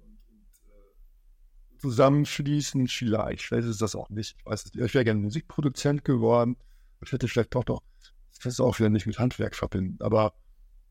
zusammenschließen, 1.77 2.87
vielleicht. 2.87 3.43
Vielleicht 3.43 3.67
ist 3.67 3.81
das 3.81 3.95
auch 3.95 4.09
nicht. 4.09 4.35
Ich 4.37 4.45
weiß 4.45 4.65
nicht. 4.65 4.75
Ich 4.75 4.93
wäre 4.93 5.05
gerne 5.05 5.19
Musikproduzent 5.21 6.03
geworden. 6.03 6.57
Ich 7.03 7.11
hätte 7.11 7.27
vielleicht 7.27 7.53
doch 7.53 7.65
noch, 7.67 7.81
das 8.37 8.53
ist 8.53 8.59
auch 8.59 8.79
wieder 8.79 8.89
nicht 8.89 9.05
mit 9.05 9.19
Handwerk 9.19 9.55
verbinden, 9.55 9.97
aber 10.01 10.33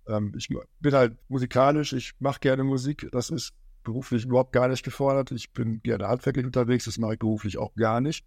ähm, 0.06 0.32
ich 0.36 0.48
bin 0.80 0.94
halt 0.94 1.16
musikalisch, 1.28 1.92
ich 1.92 2.12
mache 2.20 2.40
gerne 2.40 2.64
Musik. 2.64 3.08
Das 3.12 3.30
ist 3.30 3.52
beruflich 3.82 4.24
überhaupt 4.24 4.52
gar 4.52 4.68
nicht 4.68 4.84
gefordert. 4.84 5.30
Ich 5.32 5.52
bin 5.52 5.82
gerne 5.82 6.08
handwerklich 6.08 6.46
unterwegs, 6.46 6.84
das 6.84 6.98
mache 6.98 7.14
ich 7.14 7.18
beruflich 7.18 7.58
auch 7.58 7.74
gar 7.74 8.00
nicht. 8.00 8.24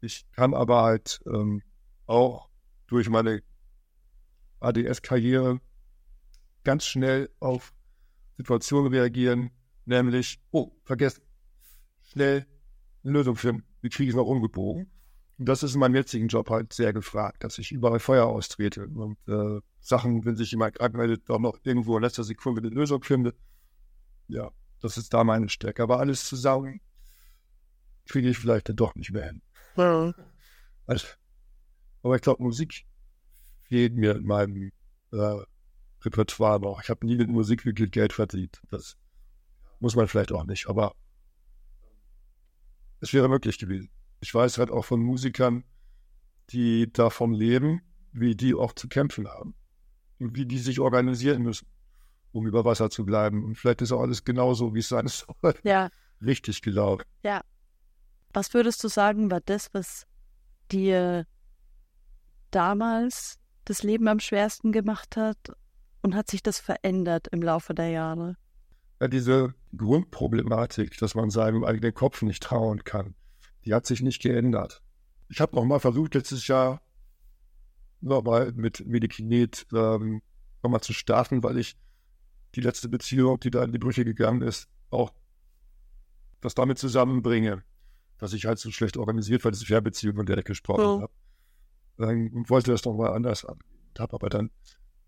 Ich 0.00 0.26
kann 0.32 0.54
aber 0.54 0.82
halt 0.82 1.20
ähm, 1.26 1.62
auch 2.06 2.48
durch 2.86 3.08
meine 3.08 3.42
ADS-Karriere 4.60 5.60
ganz 6.64 6.84
schnell 6.84 7.30
auf 7.40 7.72
Situationen 8.36 8.92
reagieren, 8.92 9.50
nämlich, 9.84 10.40
oh, 10.50 10.72
vergessen, 10.84 11.22
schnell 12.06 12.46
eine 13.04 13.12
Lösung 13.12 13.36
finden. 13.36 13.64
Wie 13.80 13.88
kriege 13.88 14.04
ich 14.04 14.10
es 14.10 14.16
noch 14.16 14.26
umgebogen? 14.26 14.90
Und 15.38 15.48
das 15.48 15.62
ist 15.62 15.74
in 15.74 15.80
meinem 15.80 15.94
jetzigen 15.94 16.28
Job 16.28 16.48
halt 16.48 16.72
sehr 16.72 16.92
gefragt, 16.92 17.44
dass 17.44 17.58
ich 17.58 17.70
überall 17.70 18.00
Feuer 18.00 18.26
austrete 18.26 18.86
und 18.86 19.18
äh, 19.28 19.60
Sachen, 19.80 20.24
wenn 20.24 20.36
sich 20.36 20.50
jemand 20.50 20.76
krank 20.76 20.94
meldet, 20.94 21.28
auch 21.28 21.38
noch 21.38 21.58
irgendwo 21.62 21.96
in 21.96 22.02
letzter 22.02 22.24
Sekunde 22.24 22.62
eine 22.62 22.70
Lösung 22.70 23.02
finde. 23.02 23.34
Ja, 24.28 24.50
das 24.80 24.96
ist 24.96 25.12
da 25.12 25.24
meine 25.24 25.48
Stärke. 25.48 25.82
Aber 25.82 26.00
alles 26.00 26.24
zusammen 26.24 26.80
kriege 28.08 28.28
ich 28.28 28.38
vielleicht 28.38 28.68
dann 28.68 28.76
doch 28.76 28.94
nicht 28.94 29.12
mehr 29.12 29.26
hin. 29.26 29.42
Also, 30.86 31.06
aber 32.02 32.16
ich 32.16 32.22
glaube, 32.22 32.42
Musik 32.42 32.86
fehlt 33.64 33.94
mir 33.94 34.16
in 34.16 34.26
meinem 34.26 34.72
äh, 35.12 35.44
Repertoire 36.02 36.60
noch. 36.60 36.80
Ich 36.82 36.88
habe 36.88 37.04
nie 37.04 37.16
mit 37.16 37.28
Musik 37.28 37.64
wirklich 37.66 37.90
Geld 37.90 38.12
verdient. 38.12 38.60
Das 38.70 38.96
muss 39.80 39.96
man 39.96 40.08
vielleicht 40.08 40.32
auch 40.32 40.44
nicht, 40.44 40.68
aber 40.68 40.94
es 43.06 43.12
wäre 43.14 43.28
möglich 43.28 43.58
gewesen. 43.58 43.90
Ich 44.20 44.34
weiß 44.34 44.58
halt 44.58 44.70
auch 44.70 44.84
von 44.84 45.00
Musikern, 45.00 45.64
die 46.50 46.92
davon 46.92 47.32
leben, 47.32 47.82
wie 48.12 48.34
die 48.34 48.54
auch 48.54 48.72
zu 48.72 48.88
kämpfen 48.88 49.28
haben 49.28 49.54
und 50.18 50.34
wie 50.36 50.46
die 50.46 50.58
sich 50.58 50.80
organisieren 50.80 51.42
müssen, 51.42 51.68
um 52.32 52.46
über 52.46 52.64
Wasser 52.64 52.90
zu 52.90 53.04
bleiben. 53.04 53.44
Und 53.44 53.56
vielleicht 53.56 53.82
ist 53.82 53.92
auch 53.92 54.00
alles 54.00 54.24
genauso, 54.24 54.74
wie 54.74 54.78
es 54.80 54.88
sein 54.88 55.06
soll, 55.08 55.54
Ja, 55.62 55.90
richtig 56.20 56.62
gelaufen. 56.62 57.02
was 58.32 58.52
würdest 58.54 58.82
du 58.84 58.88
sagen, 58.88 59.30
war 59.30 59.40
das, 59.40 59.68
was 59.72 60.06
dir 60.72 61.26
damals 62.50 63.38
das 63.64 63.82
Leben 63.82 64.08
am 64.08 64.20
schwersten 64.20 64.72
gemacht 64.72 65.16
hat? 65.16 65.38
Und 66.02 66.14
hat 66.14 66.30
sich 66.30 66.42
das 66.42 66.60
verändert 66.60 67.26
im 67.32 67.42
Laufe 67.42 67.74
der 67.74 67.88
Jahre? 67.88 68.36
Ja, 69.00 69.08
diese 69.08 69.54
Grundproblematik, 69.76 70.96
dass 70.98 71.14
man 71.14 71.30
seinem 71.30 71.64
eigenen 71.64 71.92
Kopf 71.92 72.22
nicht 72.22 72.42
trauen 72.42 72.82
kann, 72.84 73.14
die 73.64 73.74
hat 73.74 73.86
sich 73.86 74.00
nicht 74.00 74.22
geändert. 74.22 74.82
Ich 75.28 75.40
habe 75.40 75.54
nochmal 75.56 75.80
versucht, 75.80 76.14
letztes 76.14 76.46
Jahr 76.46 76.80
nochmal 78.00 78.52
mit 78.52 78.86
Medikinet 78.86 79.66
ähm, 79.74 80.22
nochmal 80.62 80.80
zu 80.80 80.92
starten, 80.92 81.42
weil 81.42 81.58
ich 81.58 81.76
die 82.54 82.60
letzte 82.60 82.88
Beziehung, 82.88 83.38
die 83.40 83.50
da 83.50 83.64
in 83.64 83.72
die 83.72 83.78
Brüche 83.78 84.04
gegangen 84.04 84.42
ist, 84.42 84.68
auch 84.90 85.12
das 86.40 86.54
damit 86.54 86.78
zusammenbringe, 86.78 87.64
dass 88.18 88.32
ich 88.32 88.46
halt 88.46 88.58
so 88.58 88.70
schlecht 88.70 88.96
organisiert 88.96 89.44
war, 89.44 89.50
diese 89.50 89.66
Fernbeziehung, 89.66 90.16
von 90.16 90.26
der 90.26 90.38
ich 90.38 90.44
gesprochen 90.44 91.00
Ja. 91.00 91.00
habe. 91.02 91.12
Ähm, 92.12 92.30
und 92.34 92.50
wollte 92.50 92.70
das 92.70 92.84
nochmal 92.84 93.12
anders 93.12 93.44
an. 93.44 93.58
Habe 93.98 94.14
aber 94.14 94.28
dann 94.30 94.50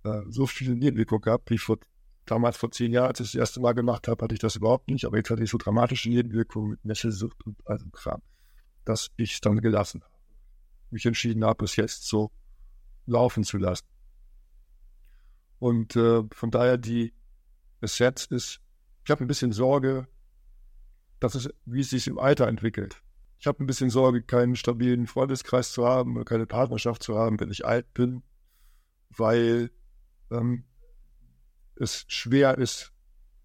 äh, 0.05 0.23
so 0.29 0.47
viele 0.47 0.75
Nebenwirkungen 0.75 1.23
gehabt, 1.23 1.49
wie 1.51 1.55
ich 1.55 1.61
vor 1.63 1.79
damals 2.31 2.57
vor 2.57 2.71
zehn 2.71 2.93
Jahren, 2.93 3.09
als 3.09 3.21
ich 3.21 3.33
das 3.33 3.35
erste 3.35 3.61
Mal 3.61 3.73
gemacht 3.73 4.09
habe, 4.09 4.23
hatte 4.23 4.35
ich 4.35 4.41
das 4.41 4.57
überhaupt 4.57 4.89
nicht. 4.89 5.05
Aber 5.05 5.17
jetzt 5.17 5.31
hatte 5.31 5.43
ich 5.43 5.51
so 5.51 5.59
dramatische 5.59 6.09
Nebenwirkungen 6.09 6.71
mit 6.71 6.85
Nesselsucht 6.85 7.45
und 7.47 7.57
all 7.67 7.79
dem 7.79 7.91
Kram, 7.93 8.23
dass 8.85 9.11
ich 9.17 9.35
es 9.35 9.41
dann 9.41 9.61
gelassen 9.61 10.03
habe. 10.03 10.15
Mich 10.91 11.07
entschieden 11.07 11.45
habe, 11.45 11.65
es 11.65 11.77
jetzt 11.77 12.07
so 12.07 12.31
laufen 13.07 13.45
zu 13.45 13.59
lassen. 13.59 13.87
Und 15.59 15.97
äh, 15.97 16.23
von 16.33 16.51
daher 16.51 16.79
die 16.79 17.13
Essenz 17.81 18.27
ist, 18.27 18.61
ich 19.05 19.11
habe 19.11 19.25
ein 19.25 19.29
bisschen 19.29 19.53
Sorge, 19.53 20.07
dass 21.21 21.35
es, 21.35 21.49
wie 21.65 21.81
es 21.81 21.91
sich 21.91 22.07
im 22.07 22.19
Alter 22.19 22.47
entwickelt. 22.47 23.03
Ich 23.41 23.47
habe 23.47 23.63
ein 23.63 23.67
bisschen 23.67 23.91
Sorge, 23.91 24.23
keinen 24.23 24.57
stabilen 24.57 25.07
Freundeskreis 25.07 25.73
zu 25.73 25.87
haben 25.87 26.17
oder 26.17 26.25
keine 26.25 26.47
Partnerschaft 26.47 27.03
zu 27.03 27.17
haben, 27.17 27.39
wenn 27.41 27.51
ich 27.51 27.65
alt 27.65 27.93
bin, 27.95 28.23
weil 29.11 29.71
ähm, 30.31 30.65
es 31.81 32.05
schwer 32.09 32.59
ist, 32.59 32.93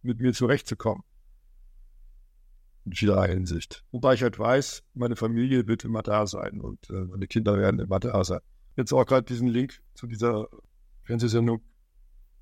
mit 0.02 0.20
mir 0.20 0.34
zurechtzukommen. 0.34 1.04
In 2.86 2.94
vieler 2.94 3.24
Hinsicht. 3.26 3.86
Wobei 3.92 4.16
ich 4.16 4.24
halt 4.24 4.38
weiß, 4.38 4.84
meine 4.94 5.16
Familie 5.16 5.68
wird 5.68 5.86
immer 5.86 6.04
da 6.04 6.28
sein 6.28 6.60
und 6.60 6.90
äh, 6.90 7.06
meine 7.06 7.28
Kinder 7.28 7.58
werden 7.58 7.80
immer 7.80 8.00
da 8.00 8.24
sein. 8.24 8.42
Jetzt 8.76 8.92
auch 8.92 9.06
gerade 9.06 9.24
diesen 9.24 9.48
Link 9.48 9.82
zu 9.94 10.08
dieser 10.08 10.50
Fernsehsendung, 11.04 11.62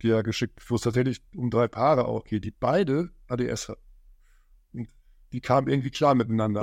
die 0.02 0.10
er 0.10 0.24
geschickt, 0.24 0.60
wo 0.68 0.76
es 0.76 0.82
tatsächlich 0.82 1.22
um 1.36 1.52
drei 1.52 1.68
Paare 1.68 2.06
auch 2.06 2.24
geht, 2.24 2.44
die 2.46 2.52
beide 2.52 3.12
ADS 3.28 3.70
haben. 3.70 3.82
Und 4.74 4.90
die 5.32 5.42
kamen 5.42 5.68
irgendwie 5.68 5.92
klar 5.92 6.16
miteinander. 6.16 6.62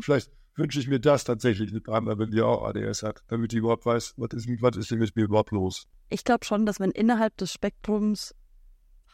Vielleicht 0.00 0.30
wünsche 0.56 0.78
ich 0.80 0.88
mir 0.88 1.00
das 1.00 1.24
tatsächlich 1.24 1.72
mit 1.72 1.84
Partner, 1.84 2.18
wenn 2.18 2.30
die 2.30 2.40
auch 2.42 2.64
ADS 2.64 3.02
hat, 3.02 3.22
damit 3.28 3.52
die 3.52 3.56
überhaupt 3.58 3.86
weiß, 3.86 4.14
was 4.16 4.30
ist, 4.34 4.48
was 4.62 4.76
ist 4.76 4.90
denn 4.90 4.98
mit 4.98 5.14
mir 5.16 5.24
überhaupt 5.24 5.50
los. 5.50 5.86
Ich 6.10 6.24
glaube 6.24 6.44
schon, 6.44 6.64
dass 6.66 6.78
man 6.78 6.90
innerhalb 6.90 7.36
des 7.38 7.52
Spektrums, 7.52 8.34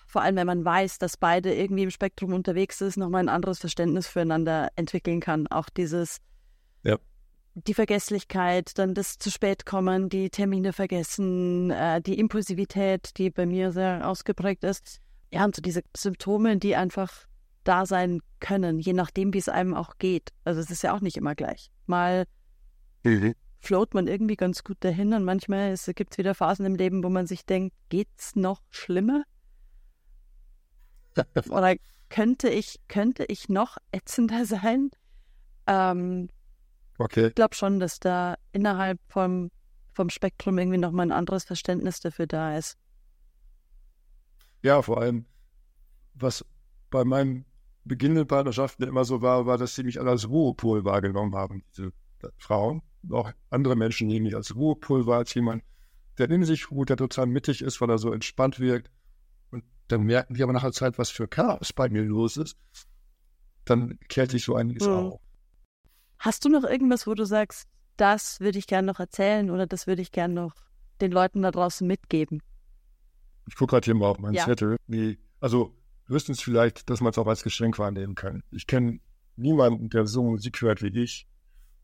vor 0.07 0.22
allem 0.22 0.36
wenn 0.36 0.47
man 0.47 0.64
weiß, 0.64 0.99
dass 0.99 1.16
beide 1.16 1.55
irgendwie 1.55 1.84
im 1.84 1.91
Spektrum 1.91 2.32
unterwegs 2.32 2.80
ist, 2.80 2.97
nochmal 2.97 3.22
ein 3.22 3.28
anderes 3.28 3.59
Verständnis 3.59 4.07
füreinander 4.07 4.68
entwickeln 4.76 5.20
kann. 5.20 5.47
Auch 5.47 5.68
dieses, 5.70 6.18
Ja. 6.82 6.99
die 7.55 7.74
Vergesslichkeit, 7.74 8.76
dann 8.78 8.95
das 8.95 9.18
zu 9.18 9.30
spät 9.30 9.64
kommen, 9.66 10.09
die 10.09 10.30
Termine 10.30 10.72
vergessen, 10.72 11.70
äh, 11.70 12.01
die 12.03 12.18
Impulsivität, 12.18 13.16
die 13.18 13.30
bei 13.30 13.47
mir 13.47 13.72
sehr 13.72 14.07
ausgeprägt 14.09 14.64
ist. 14.64 15.01
Ja, 15.32 15.45
und 15.45 15.55
so 15.55 15.62
diese 15.62 15.82
Symptome, 15.97 16.57
die 16.59 16.74
einfach 16.76 17.12
da 17.64 17.86
sein 17.86 18.20
können, 18.40 18.78
je 18.78 18.92
nachdem, 18.92 19.32
wie 19.34 19.38
es 19.38 19.48
einem 19.48 19.74
auch 19.74 19.98
geht. 19.98 20.30
Also 20.44 20.61
es 20.61 20.70
ist 20.70 20.82
ja 20.82 20.94
auch 20.94 21.00
nicht 21.00 21.16
immer 21.16 21.34
gleich. 21.34 21.70
Mal 21.86 22.26
Mhm. 23.04 23.34
float 23.61 23.94
man 23.94 24.06
irgendwie 24.06 24.36
ganz 24.36 24.64
gut 24.64 24.78
dahin 24.80 25.12
und 25.14 25.24
manchmal 25.24 25.74
gibt 25.94 26.12
es 26.12 26.18
wieder 26.18 26.34
Phasen 26.34 26.66
im 26.66 26.74
Leben, 26.74 27.02
wo 27.02 27.08
man 27.08 27.26
sich 27.26 27.44
denkt, 27.44 27.74
geht's 27.88 28.36
noch 28.36 28.62
schlimmer? 28.70 29.24
Oder 31.50 31.76
könnte 32.08 32.48
ich, 32.48 32.80
könnte 32.88 33.24
ich 33.24 33.48
noch 33.48 33.76
ätzender 33.92 34.44
sein? 34.44 34.90
Ähm, 35.66 36.28
Okay. 36.98 37.28
ich 37.28 37.34
glaube 37.34 37.54
schon, 37.54 37.80
dass 37.80 37.98
da 37.98 38.34
innerhalb 38.52 39.00
vom, 39.08 39.50
vom 39.94 40.11
Spektrum 40.11 40.58
irgendwie 40.58 40.76
nochmal 40.76 41.06
ein 41.06 41.12
anderes 41.12 41.44
Verständnis 41.44 42.00
dafür 42.00 42.26
da 42.26 42.58
ist. 42.58 42.76
Ja, 44.62 44.82
vor 44.82 45.00
allem, 45.00 45.24
was 46.12 46.44
bei 46.90 47.04
meinen 47.04 47.46
beginnenden 47.84 48.26
Partnerschaften 48.26 48.82
immer 48.84 49.04
so 49.04 49.22
war, 49.22 49.46
war, 49.46 49.58
dass 49.58 49.74
sie 49.74 49.82
mich 49.84 50.00
alle 50.00 50.10
als 50.10 50.28
Ruhepol 50.28 50.84
wahrgenommen 50.84 51.34
haben, 51.34 51.64
diese 51.76 51.92
Frauen. 52.38 52.82
Auch 53.10 53.32
andere 53.48 53.76
Menschen 53.76 54.08
nehmen 54.08 54.24
mich 54.24 54.36
als 54.36 54.54
Ruhepol 54.54 55.06
wahr, 55.06 55.18
als 55.18 55.34
jemand, 55.34 55.62
der 56.18 56.30
in 56.30 56.44
sich 56.44 56.70
ruht, 56.70 56.90
der 56.90 56.96
total 56.98 57.26
mittig 57.26 57.62
ist, 57.62 57.80
weil 57.80 57.88
er 57.90 57.98
so 57.98 58.12
entspannt 58.12 58.60
wirkt. 58.60 58.90
Und 59.50 59.64
dann 59.88 60.02
merken 60.02 60.34
die 60.34 60.42
aber 60.42 60.52
nach 60.52 60.62
einer 60.62 60.72
Zeit, 60.72 60.98
was 60.98 61.08
für 61.10 61.26
Chaos 61.26 61.72
bei 61.72 61.88
mir 61.88 62.02
los 62.02 62.36
ist. 62.36 62.56
Dann 63.64 63.98
klärt 64.08 64.30
sich 64.30 64.44
so 64.44 64.54
einiges 64.54 64.86
Mhm. 64.86 64.92
auf. 64.94 65.20
Hast 66.18 66.44
du 66.44 66.50
noch 66.50 66.64
irgendwas, 66.64 67.06
wo 67.06 67.14
du 67.14 67.24
sagst, 67.24 67.66
das 67.96 68.40
würde 68.40 68.58
ich 68.58 68.66
gerne 68.66 68.86
noch 68.86 69.00
erzählen 69.00 69.50
oder 69.50 69.66
das 69.66 69.86
würde 69.86 70.02
ich 70.02 70.12
gerne 70.12 70.34
noch 70.34 70.54
den 71.00 71.12
Leuten 71.12 71.40
da 71.42 71.50
draußen 71.50 71.86
mitgeben? 71.86 72.42
Ich 73.48 73.56
gucke 73.56 73.70
gerade 73.70 73.84
hier 73.86 73.94
mal 73.94 74.08
auf 74.08 74.18
meinen 74.18 74.34
Ja. 74.34 74.44
Zettel. 74.44 74.76
Nee, 74.86 75.18
also 75.40 75.74
höchstens 76.11 76.42
vielleicht, 76.42 76.90
dass 76.90 77.00
man 77.00 77.12
es 77.12 77.18
auch 77.18 77.26
als 77.26 77.42
Geschenk 77.42 77.78
wahrnehmen 77.78 78.14
kann. 78.14 78.42
Ich 78.50 78.66
kenne 78.66 79.00
niemanden, 79.36 79.88
der 79.88 80.06
so 80.06 80.22
Musik 80.22 80.61
hört 80.61 80.82
wie 80.82 80.88
ich. 80.88 81.26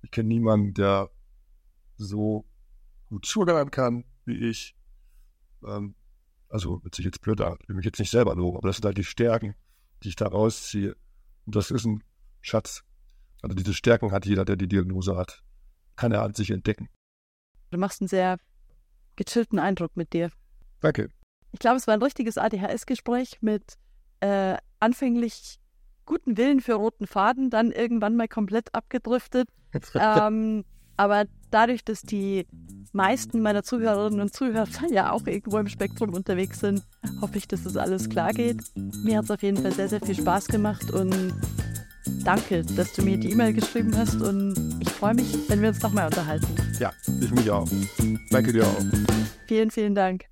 Ich 0.03 0.11
kenne 0.11 0.29
niemanden, 0.29 0.75
der 0.75 1.11
so 1.97 2.45
gut 3.09 3.25
zuhören 3.25 3.71
kann 3.71 4.05
wie 4.25 4.51
ich. 4.51 4.77
Ähm, 5.65 5.95
also 6.49 6.83
hört 6.83 6.95
sich 6.95 7.05
jetzt 7.05 7.23
blöd 7.23 7.41
an, 7.41 7.57
ich 7.63 7.69
will 7.69 7.77
mich 7.77 7.85
jetzt 7.85 7.99
nicht 7.99 8.11
selber 8.11 8.35
loben, 8.35 8.59
aber 8.59 8.69
das 8.69 8.77
sind 8.77 8.85
halt 8.85 8.99
die 8.99 9.05
Stärken, 9.05 9.55
die 10.03 10.09
ich 10.09 10.17
da 10.17 10.27
rausziehe. 10.27 10.97
Und 11.47 11.57
das 11.57 11.71
ist 11.71 11.87
ein 11.87 12.03
Schatz. 12.41 12.85
Also 13.43 13.55
diese 13.55 13.75
Stärken 13.75 14.13
hat 14.13 14.27
jeder, 14.27 14.45
der 14.45 14.57
die 14.57 14.69
Diagnose 14.69 15.17
hat. 15.17 15.43
Kann 15.95 16.13
er 16.13 16.23
an 16.23 16.35
sich 16.35 16.51
entdecken. 16.51 16.89
Du 17.71 17.79
machst 17.79 18.01
einen 18.01 18.09
sehr 18.09 18.39
gechillten 19.17 19.59
Eindruck 19.59 19.97
mit 19.97 20.13
dir. 20.13 20.31
Danke. 20.81 21.11
Ich 21.53 21.61
glaube, 21.61 21.77
es 21.77 21.87
war 21.87 21.95
ein 21.95 22.03
richtiges 22.03 22.39
ADHS-Gespräch 22.39 23.39
mit 23.41 23.79
äh, 24.21 24.57
anfänglich 24.81 25.59
guten 26.05 26.37
Willen 26.37 26.61
für 26.61 26.75
roten 26.75 27.07
Faden, 27.07 27.51
dann 27.51 27.73
irgendwann 27.73 28.17
mal 28.17 28.29
komplett 28.29 28.75
abgedriftet. 28.75 29.49
ähm, 29.95 30.65
aber 30.97 31.25
dadurch, 31.51 31.85
dass 31.85 32.03
die 32.03 32.47
meisten 32.93 33.43
meiner 33.43 33.63
Zuhörerinnen 33.63 34.21
und 34.21 34.35
Zuhörer 34.35 34.67
ja 34.91 35.11
auch 35.13 35.27
irgendwo 35.27 35.59
im 35.59 35.69
Spektrum 35.69 36.15
unterwegs 36.15 36.61
sind, 36.61 36.83
hoffe 37.21 37.39
ich, 37.39 37.47
dass 37.49 37.65
das 37.65 37.77
alles 37.77 38.09
klar 38.09 38.33
geht. 38.33 38.63
Mir 39.05 39.19
hat 39.19 39.25
es 39.25 39.31
auf 39.31 39.43
jeden 39.43 39.59
Fall 39.59 39.73
sehr, 39.73 39.89
sehr 39.89 40.01
viel 40.01 40.15
Spaß 40.15 40.47
gemacht 40.49 40.91
und 40.91 41.35
danke, 42.25 42.63
dass 42.63 42.93
du 42.95 43.03
mir 43.03 43.19
die 43.19 43.33
E-Mail 43.33 43.53
geschrieben 43.53 43.97
hast 43.97 44.21
und 44.23 44.79
ich 44.81 44.89
freue 44.91 45.15
mich, 45.15 45.37
wenn 45.49 45.61
wir 45.61 45.69
uns 45.69 45.83
nochmal 45.83 46.07
unterhalten. 46.07 46.47
ja, 46.79 46.93
ich 47.21 47.31
mich 47.31 47.51
auch. 47.51 47.69
Danke 48.31 48.53
dir 48.53 48.67
auch. 48.67 48.85
Vielen, 49.47 49.71
vielen 49.71 49.95
Dank. 49.95 50.25